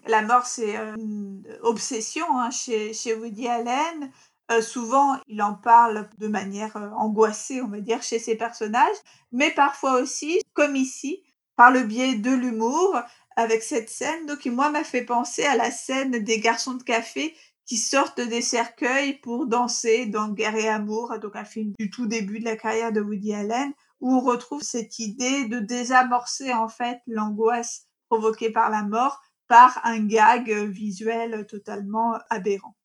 La 0.05 0.21
mort, 0.21 0.45
c'est 0.45 0.75
une 0.75 1.43
obsession 1.63 2.25
hein, 2.37 2.51
chez, 2.51 2.93
chez 2.93 3.15
Woody 3.15 3.47
Allen. 3.47 4.11
Euh, 4.51 4.61
souvent, 4.61 5.17
il 5.27 5.41
en 5.41 5.55
parle 5.55 6.09
de 6.19 6.27
manière 6.27 6.77
euh, 6.77 6.89
angoissée, 6.91 7.61
on 7.61 7.67
va 7.67 7.81
dire, 7.81 8.01
chez 8.01 8.19
ses 8.19 8.35
personnages, 8.35 8.95
mais 9.31 9.51
parfois 9.51 9.99
aussi, 9.99 10.39
comme 10.53 10.75
ici, 10.75 11.21
par 11.57 11.71
le 11.71 11.83
biais 11.83 12.15
de 12.15 12.31
l'humour, 12.31 12.95
avec 13.35 13.61
cette 13.61 13.89
scène, 13.89 14.25
donc 14.25 14.39
qui, 14.39 14.49
moi, 14.49 14.69
m'a 14.69 14.85
fait 14.85 15.03
penser 15.03 15.43
à 15.43 15.57
la 15.57 15.69
scène 15.69 16.11
des 16.11 16.39
garçons 16.39 16.75
de 16.75 16.83
café 16.83 17.35
qui 17.67 17.77
sortent 17.77 18.21
des 18.21 18.41
cercueils 18.41 19.19
pour 19.19 19.45
danser 19.45 20.05
dans 20.05 20.29
Guerre 20.29 20.55
et 20.55 20.69
Amour, 20.69 21.19
donc 21.21 21.35
un 21.35 21.45
film 21.45 21.73
du 21.77 21.89
tout 21.89 22.07
début 22.07 22.39
de 22.39 22.45
la 22.45 22.55
carrière 22.55 22.93
de 22.93 23.01
Woody 23.01 23.33
Allen, 23.33 23.73
où 23.99 24.15
on 24.15 24.21
retrouve 24.21 24.63
cette 24.63 24.99
idée 24.99 25.45
de 25.45 25.59
désamorcer 25.59 26.53
en 26.53 26.69
fait 26.69 27.01
l'angoisse 27.07 27.87
provoquée 28.09 28.51
par 28.51 28.69
la 28.69 28.83
mort 28.83 29.21
par 29.47 29.81
un 29.83 29.99
gag 29.99 30.49
visuel 30.49 31.45
totalement 31.47 32.17
aberrant. 32.29 32.75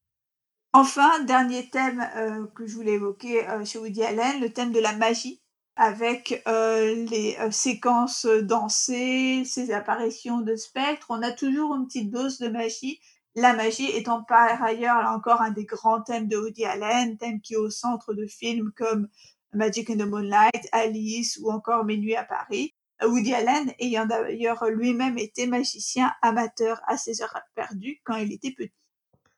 Enfin, 0.72 1.22
dernier 1.24 1.68
thème 1.68 2.08
euh, 2.16 2.46
que 2.54 2.66
je 2.66 2.74
voulais 2.74 2.92
évoquer 2.92 3.48
euh, 3.48 3.64
chez 3.64 3.78
Woody 3.78 4.02
Allen, 4.02 4.40
le 4.40 4.52
thème 4.52 4.72
de 4.72 4.80
la 4.80 4.96
magie, 4.96 5.42
avec 5.76 6.42
euh, 6.48 7.06
les 7.10 7.36
séquences 7.50 8.26
dansées, 8.26 9.44
ces 9.44 9.72
apparitions 9.72 10.40
de 10.40 10.56
spectres. 10.56 11.06
On 11.10 11.22
a 11.22 11.30
toujours 11.30 11.74
une 11.74 11.86
petite 11.86 12.10
dose 12.10 12.38
de 12.38 12.48
magie. 12.48 13.00
La 13.34 13.54
magie 13.54 13.90
étant 13.90 14.22
par 14.22 14.62
ailleurs 14.62 15.06
encore 15.06 15.40
un 15.40 15.50
des 15.52 15.64
grands 15.64 16.02
thèmes 16.02 16.28
de 16.28 16.36
Woody 16.36 16.66
Allen, 16.66 17.16
thème 17.16 17.40
qui 17.40 17.54
est 17.54 17.58
au 17.58 17.70
centre 17.70 18.12
de 18.12 18.26
films 18.26 18.72
comme 18.76 19.08
Magic 19.54 19.88
in 19.88 19.96
the 19.96 20.08
Moonlight, 20.08 20.68
Alice 20.72 21.38
ou 21.42 21.50
encore 21.50 21.84
Mes 21.84 21.96
nuits 21.96 22.16
à 22.16 22.24
Paris. 22.24 22.74
Woody 23.02 23.34
Allen 23.34 23.72
ayant 23.78 24.06
d'ailleurs 24.06 24.64
lui-même 24.66 25.18
été 25.18 25.46
magicien 25.46 26.12
amateur 26.20 26.80
à 26.86 26.96
ses 26.96 27.22
heures 27.22 27.40
perdues 27.54 28.00
quand 28.04 28.16
il 28.16 28.32
était 28.32 28.52
petit. 28.52 28.72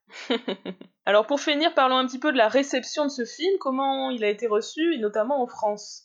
Alors 1.07 1.27
pour 1.27 1.41
finir, 1.41 1.73
parlons 1.75 1.97
un 1.97 2.07
petit 2.07 2.19
peu 2.19 2.33
de 2.33 2.37
la 2.37 2.49
réception 2.49 3.05
de 3.05 3.11
ce 3.11 3.25
film, 3.25 3.57
comment 3.61 4.11
il 4.11 4.25
a 4.25 4.29
été 4.29 4.47
reçu, 4.47 4.95
et 4.95 4.99
notamment 4.99 5.43
en 5.43 5.47
France? 5.47 6.04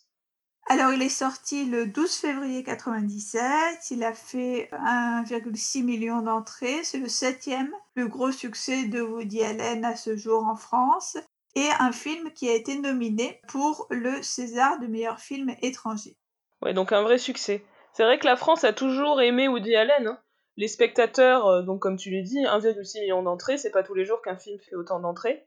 Alors 0.68 0.92
il 0.92 1.02
est 1.02 1.08
sorti 1.08 1.64
le 1.64 1.86
12 1.86 2.14
février 2.14 2.62
97, 2.62 3.42
il 3.90 4.04
a 4.04 4.12
fait 4.12 4.68
1,6 4.72 5.82
million 5.82 6.22
d'entrées, 6.22 6.84
c'est 6.84 6.98
le 6.98 7.08
septième 7.08 7.72
plus 7.94 8.08
gros 8.08 8.30
succès 8.30 8.84
de 8.84 9.00
Woody 9.00 9.42
Allen 9.42 9.84
à 9.84 9.96
ce 9.96 10.16
jour 10.16 10.44
en 10.44 10.54
France, 10.54 11.16
et 11.56 11.68
un 11.80 11.90
film 11.90 12.32
qui 12.32 12.48
a 12.48 12.54
été 12.54 12.78
nominé 12.78 13.40
pour 13.48 13.88
le 13.90 14.22
César 14.22 14.78
de 14.78 14.86
meilleur 14.86 15.18
film 15.18 15.54
étranger. 15.62 16.16
Ouais, 16.62 16.74
donc 16.74 16.92
un 16.92 17.02
vrai 17.02 17.18
succès. 17.18 17.64
C'est 17.92 18.04
vrai 18.04 18.20
que 18.20 18.26
la 18.26 18.36
France 18.36 18.62
a 18.62 18.72
toujours 18.72 19.20
aimé 19.20 19.48
Woody 19.48 19.74
Allen. 19.74 20.06
Hein 20.06 20.20
les 20.60 20.68
spectateurs, 20.68 21.46
euh, 21.46 21.62
donc 21.62 21.80
comme 21.80 21.96
tu 21.96 22.10
l'as 22.10 22.22
dit, 22.22 22.38
1,6 22.38 23.00
million 23.00 23.22
d'entrées, 23.22 23.56
c'est 23.56 23.70
pas 23.70 23.82
tous 23.82 23.94
les 23.94 24.04
jours 24.04 24.20
qu'un 24.20 24.36
film 24.36 24.58
fait 24.58 24.76
autant 24.76 25.00
d'entrées. 25.00 25.46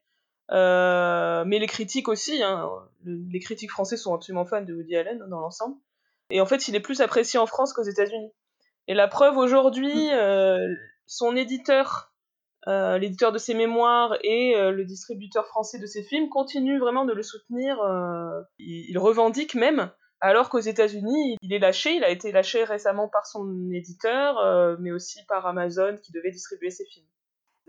Euh, 0.52 1.44
mais 1.46 1.60
les 1.60 1.68
critiques 1.68 2.08
aussi, 2.08 2.44
hein, 2.44 2.70
les 3.06 3.40
critiques 3.40 3.72
français 3.72 3.98
sont 3.98 4.14
absolument 4.14 4.46
fans 4.46 4.62
de 4.62 4.74
Woody 4.74 4.96
Allen 4.96 5.24
dans 5.30 5.40
l'ensemble. 5.40 5.78
Et 6.30 6.42
en 6.42 6.46
fait, 6.46 6.68
il 6.68 6.76
est 6.76 6.80
plus 6.80 7.02
apprécié 7.02 7.40
en 7.40 7.46
France 7.46 7.74
qu'aux 7.74 7.84
États-Unis. 7.84 8.32
Et 8.88 8.94
la 8.94 9.08
preuve 9.08 9.38
aujourd'hui, 9.38 10.08
mm. 10.08 10.14
euh, 10.14 10.76
son 11.06 11.36
éditeur, 11.36 12.14
l'éditeur 12.66 13.32
de 13.34 13.38
ses 13.38 13.54
mémoires 13.54 14.18
et 14.24 14.56
le 14.56 14.86
distributeur 14.86 15.46
français 15.48 15.80
de 15.80 15.86
ses 15.86 16.02
films 16.02 16.30
continuent 16.30 16.80
vraiment 16.80 17.04
de 17.04 17.12
le 17.12 17.22
soutenir. 17.22 17.78
il 18.58 18.98
revendique 18.98 19.54
même 19.56 19.92
alors 20.24 20.48
qu'aux 20.48 20.60
États-Unis, 20.60 21.36
il 21.42 21.52
est 21.52 21.60
lâché, 21.60 21.98
il 21.98 22.04
a 22.06 22.10
été 22.10 22.32
lâché 22.32 22.64
récemment 22.64 23.10
par 23.10 23.28
son 23.28 23.70
éditeur, 23.74 24.38
euh, 24.38 24.78
mais 24.80 24.94
aussi 24.94 25.20
par 25.28 25.46
Amazon 25.46 25.98
qui 26.02 26.14
devait 26.14 26.32
distribuer 26.32 26.70
ses 26.70 26.86
films. 26.86 27.06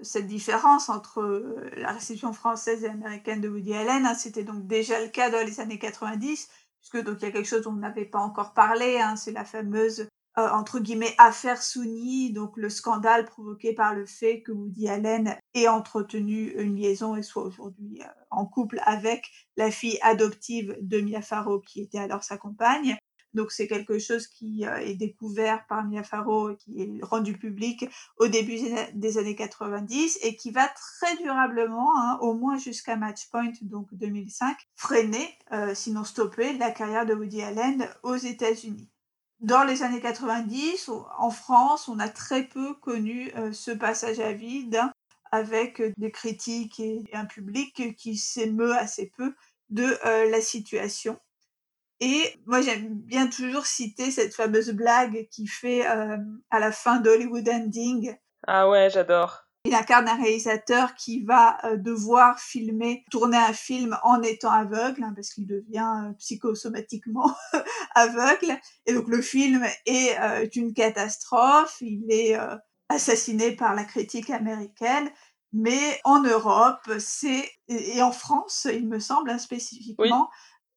Cette 0.03 0.27
différence 0.27 0.89
entre 0.89 1.21
euh, 1.21 1.71
la 1.77 1.93
réception 1.93 2.33
française 2.33 2.85
et 2.85 2.89
américaine 2.89 3.41
de 3.41 3.49
Woody 3.49 3.75
Allen, 3.75 4.07
hein, 4.07 4.15
c'était 4.15 4.45
donc 4.45 4.67
déjà 4.67 5.01
le 5.01 5.09
cas 5.09 5.31
dans 5.31 5.47
les 5.47 5.61
années 5.61 5.79
90, 5.79 6.49
puisque 6.81 7.05
donc 7.05 7.19
il 7.21 7.27
y 7.27 7.29
a 7.29 7.31
quelque 7.31 7.49
chose 7.49 7.63
dont 7.63 7.73
on 7.73 7.77
n'avait 7.77 8.05
pas 8.05 8.19
encore 8.19 8.55
parlé, 8.55 8.99
hein, 8.99 9.17
c'est 9.17 9.33
la 9.33 9.45
fameuse 9.45 10.09
euh, 10.37 10.49
entre 10.51 10.81
guillemets 10.81 11.15
affaire 11.19 11.63
Souni, 11.63 12.33
donc 12.33 12.57
le 12.57 12.69
scandale 12.69 13.25
provoqué 13.25 13.73
par 13.73 13.95
le 13.95 14.05
fait 14.05 14.43
que 14.43 14.51
Woody 14.51 14.89
Allen 14.89 15.39
ait 15.55 15.69
entretenu 15.69 16.51
une 16.61 16.75
liaison 16.75 17.15
et 17.15 17.23
soit 17.23 17.45
aujourd'hui 17.45 18.03
euh, 18.03 18.07
en 18.33 18.45
couple 18.45 18.81
avec 18.85 19.31
la 19.57 19.71
fille 19.71 19.97
adoptive 20.03 20.77
de 20.81 21.01
Mia 21.01 21.23
Farrow 21.23 21.61
qui 21.61 21.83
était 21.83 21.99
alors 22.01 22.25
sa 22.25 22.37
compagne. 22.37 22.97
Donc 23.35 23.53
c'est 23.53 23.67
quelque 23.67 23.99
chose 23.99 24.27
qui 24.27 24.67
euh, 24.67 24.77
est 24.79 24.95
découvert 24.95 25.67
par 25.67 25.85
Mia 25.85 26.03
Farrow 26.03 26.55
qui 26.57 26.83
est 26.83 27.05
rendu 27.05 27.37
public 27.37 27.87
au 28.19 28.29
début 28.29 28.59
des 28.95 29.19
années 29.19 29.37
90 29.37 30.21
et 30.23 30.37
qui 30.37 30.51
va 30.51 30.69
très 30.69 31.17
durablement, 31.17 31.99
hein, 31.99 32.19
au 32.21 32.35
moins 32.35 32.57
jusqu'à 32.59 32.97
Matchpoint, 32.97 33.53
donc 33.63 33.89
2005, 33.93 34.57
freiner, 34.77 35.29
sinon 35.75 36.05
stopper, 36.05 36.55
la 36.55 36.71
carrière 36.71 37.07
de 37.07 37.15
Woody 37.15 37.43
Allen 37.43 37.89
aux 38.03 38.17
États-Unis 38.17 38.89
dans 39.45 39.65
les 39.65 39.83
années 39.83 40.01
90, 40.01 40.91
en 41.19 41.31
France, 41.31 41.89
on 41.89 41.99
a 41.99 42.09
très 42.09 42.45
peu 42.45 42.75
connu 42.75 43.31
euh, 43.37 43.53
ce 43.53 43.71
passage 43.71 44.19
à 44.19 44.33
vide 44.33 44.81
avec 45.33 45.81
euh, 45.81 45.93
des 45.99 46.11
critiques 46.11 46.81
et 46.81 47.03
un 47.13 47.27
public 47.27 47.95
qui 47.97 48.17
s'émeut 48.17 48.75
assez 48.75 49.13
peu 49.17 49.35
de 49.69 49.99
euh, 50.07 50.31
la 50.31 50.41
situation. 50.41 51.19
Et 52.01 52.23
moi, 52.47 52.61
j'aime 52.61 52.89
bien 52.95 53.27
toujours 53.29 53.67
citer 53.67 54.11
cette 54.11 54.35
fameuse 54.35 54.71
blague 54.71 55.29
qui 55.31 55.47
fait 55.47 55.87
à 55.87 56.59
la 56.59 56.73
fin 56.73 57.01
d'Hollywood 57.01 57.49
Ending. 57.49 58.17
Ah 58.47 58.69
ouais, 58.69 58.91
j'adore. 58.91 59.45
Il 59.67 59.75
incarne 59.75 60.07
un 60.09 60.17
réalisateur 60.17 60.95
qui 60.95 61.25
va 61.25 61.57
euh, 61.65 61.79
devoir 61.79 62.39
filmer, 62.39 63.03
tourner 63.11 63.39
un 63.39 63.55
film 63.55 63.97
en 64.03 64.21
étant 64.21 64.51
aveugle, 64.51 65.03
hein, 65.03 65.15
parce 65.17 65.31
qu'il 65.31 65.47
devient 65.47 65.91
euh, 66.05 66.13
psychosomatiquement 66.19 67.35
aveugle. 67.95 68.59
Et 68.85 68.93
donc 68.93 69.09
le 69.09 69.23
film 69.23 69.65
est 69.87 70.21
euh, 70.21 70.47
une 70.55 70.75
catastrophe. 70.75 71.79
Il 71.81 72.05
est 72.11 72.37
assassiné 72.91 73.53
par 73.53 73.75
la 73.75 73.85
critique 73.85 74.29
américaine. 74.29 75.11
Mais 75.55 76.01
en 76.05 76.21
Europe, 76.21 76.91
c'est 76.99 77.49
et 77.69 78.03
en 78.03 78.13
France, 78.13 78.67
il 78.71 78.89
me 78.89 78.99
semble 78.99 79.31
hein, 79.31 79.39
spécifiquement, 79.39 80.29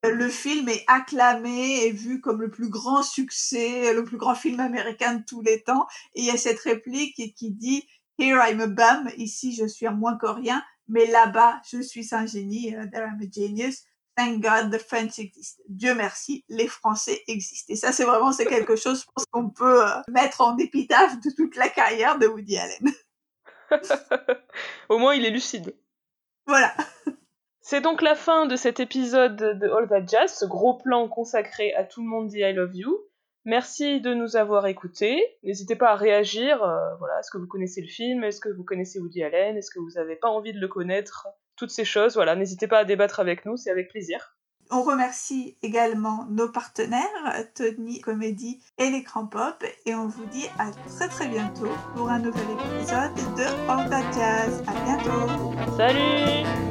le 0.04 0.28
film 0.28 0.68
est 0.68 0.84
acclamé 0.86 1.84
et 1.84 1.92
vu 1.92 2.20
comme 2.20 2.40
le 2.40 2.50
plus 2.50 2.68
grand 2.68 3.02
succès, 3.02 3.92
le 3.92 4.04
plus 4.04 4.16
grand 4.16 4.34
film 4.34 4.60
américain 4.60 5.14
de 5.14 5.24
tous 5.24 5.42
les 5.42 5.62
temps. 5.62 5.86
Et 6.14 6.20
il 6.20 6.26
y 6.26 6.30
a 6.30 6.36
cette 6.36 6.60
réplique 6.60 7.34
qui 7.34 7.50
dit 7.50 7.86
Here 8.18 8.38
I'm 8.48 8.60
a 8.60 8.66
bum, 8.66 9.10
ici 9.16 9.54
je 9.54 9.66
suis 9.66 9.86
un 9.86 9.92
moins 9.92 10.16
qu'orien, 10.16 10.62
mais 10.88 11.06
là-bas 11.06 11.60
je 11.68 11.80
suis 11.80 12.08
un 12.12 12.26
génie, 12.26 12.70
uh, 12.70 12.90
there 12.90 13.06
I'm 13.06 13.20
a 13.20 13.30
genius. 13.30 13.84
Thank 14.16 14.42
God 14.42 14.72
the 14.72 14.78
French 14.78 15.20
exist. 15.20 15.60
Dieu 15.68 15.94
merci, 15.94 16.44
les 16.48 16.66
Français 16.66 17.22
existent. 17.28 17.72
Et 17.72 17.76
ça, 17.76 17.92
c'est 17.92 18.02
vraiment 18.02 18.32
c'est 18.32 18.46
quelque 18.46 18.74
chose 18.74 19.06
qu'on 19.30 19.48
peut 19.48 19.86
euh, 19.86 20.00
mettre 20.08 20.40
en 20.40 20.56
épitaphe 20.58 21.20
de 21.20 21.30
toute 21.30 21.54
la 21.54 21.68
carrière 21.68 22.18
de 22.18 22.26
Woody 22.26 22.58
Allen. 22.58 22.92
Au 24.88 24.98
moins, 24.98 25.14
il 25.14 25.24
est 25.24 25.30
lucide. 25.30 25.72
Voilà. 26.48 26.74
C'est 27.70 27.82
donc 27.82 28.00
la 28.00 28.14
fin 28.14 28.46
de 28.46 28.56
cet 28.56 28.80
épisode 28.80 29.36
de 29.36 29.68
All 29.68 29.86
That 29.88 30.06
Jazz, 30.06 30.32
ce 30.32 30.46
gros 30.46 30.78
plan 30.78 31.06
consacré 31.06 31.74
à 31.74 31.84
tout 31.84 32.00
le 32.00 32.08
monde 32.08 32.28
dit 32.28 32.38
I 32.38 32.54
love 32.54 32.74
you. 32.74 32.98
Merci 33.44 34.00
de 34.00 34.14
nous 34.14 34.36
avoir 34.36 34.66
écoutés. 34.68 35.22
N'hésitez 35.42 35.76
pas 35.76 35.90
à 35.90 35.94
réagir. 35.94 36.64
Euh, 36.64 36.94
voilà, 36.98 37.20
est-ce 37.20 37.30
que 37.30 37.36
vous 37.36 37.46
connaissez 37.46 37.82
le 37.82 37.86
film? 37.86 38.24
Est-ce 38.24 38.40
que 38.40 38.48
vous 38.48 38.64
connaissez 38.64 38.98
Woody 39.00 39.22
Allen? 39.22 39.54
Est-ce 39.58 39.70
que 39.70 39.80
vous 39.80 39.90
n'avez 39.96 40.16
pas 40.16 40.28
envie 40.28 40.54
de 40.54 40.58
le 40.58 40.66
connaître? 40.66 41.28
Toutes 41.56 41.68
ces 41.68 41.84
choses, 41.84 42.14
voilà, 42.14 42.36
n'hésitez 42.36 42.68
pas 42.68 42.78
à 42.78 42.84
débattre 42.86 43.20
avec 43.20 43.44
nous, 43.44 43.58
c'est 43.58 43.70
avec 43.70 43.90
plaisir. 43.90 44.38
On 44.70 44.82
remercie 44.82 45.58
également 45.60 46.24
nos 46.30 46.48
partenaires, 46.50 47.44
Tony 47.54 48.00
Comédie 48.00 48.62
et 48.78 48.88
l'écran 48.88 49.26
pop, 49.26 49.62
et 49.84 49.94
on 49.94 50.06
vous 50.06 50.24
dit 50.24 50.46
à 50.58 50.70
très 50.88 51.08
très 51.08 51.28
bientôt 51.28 51.68
pour 51.94 52.08
un 52.08 52.18
nouvel 52.18 52.46
épisode 52.52 53.14
de 53.36 53.70
All 53.70 53.90
That 53.90 54.10
Jazz. 54.12 54.62
À 54.66 54.72
bientôt. 54.84 55.76
Salut 55.76 56.67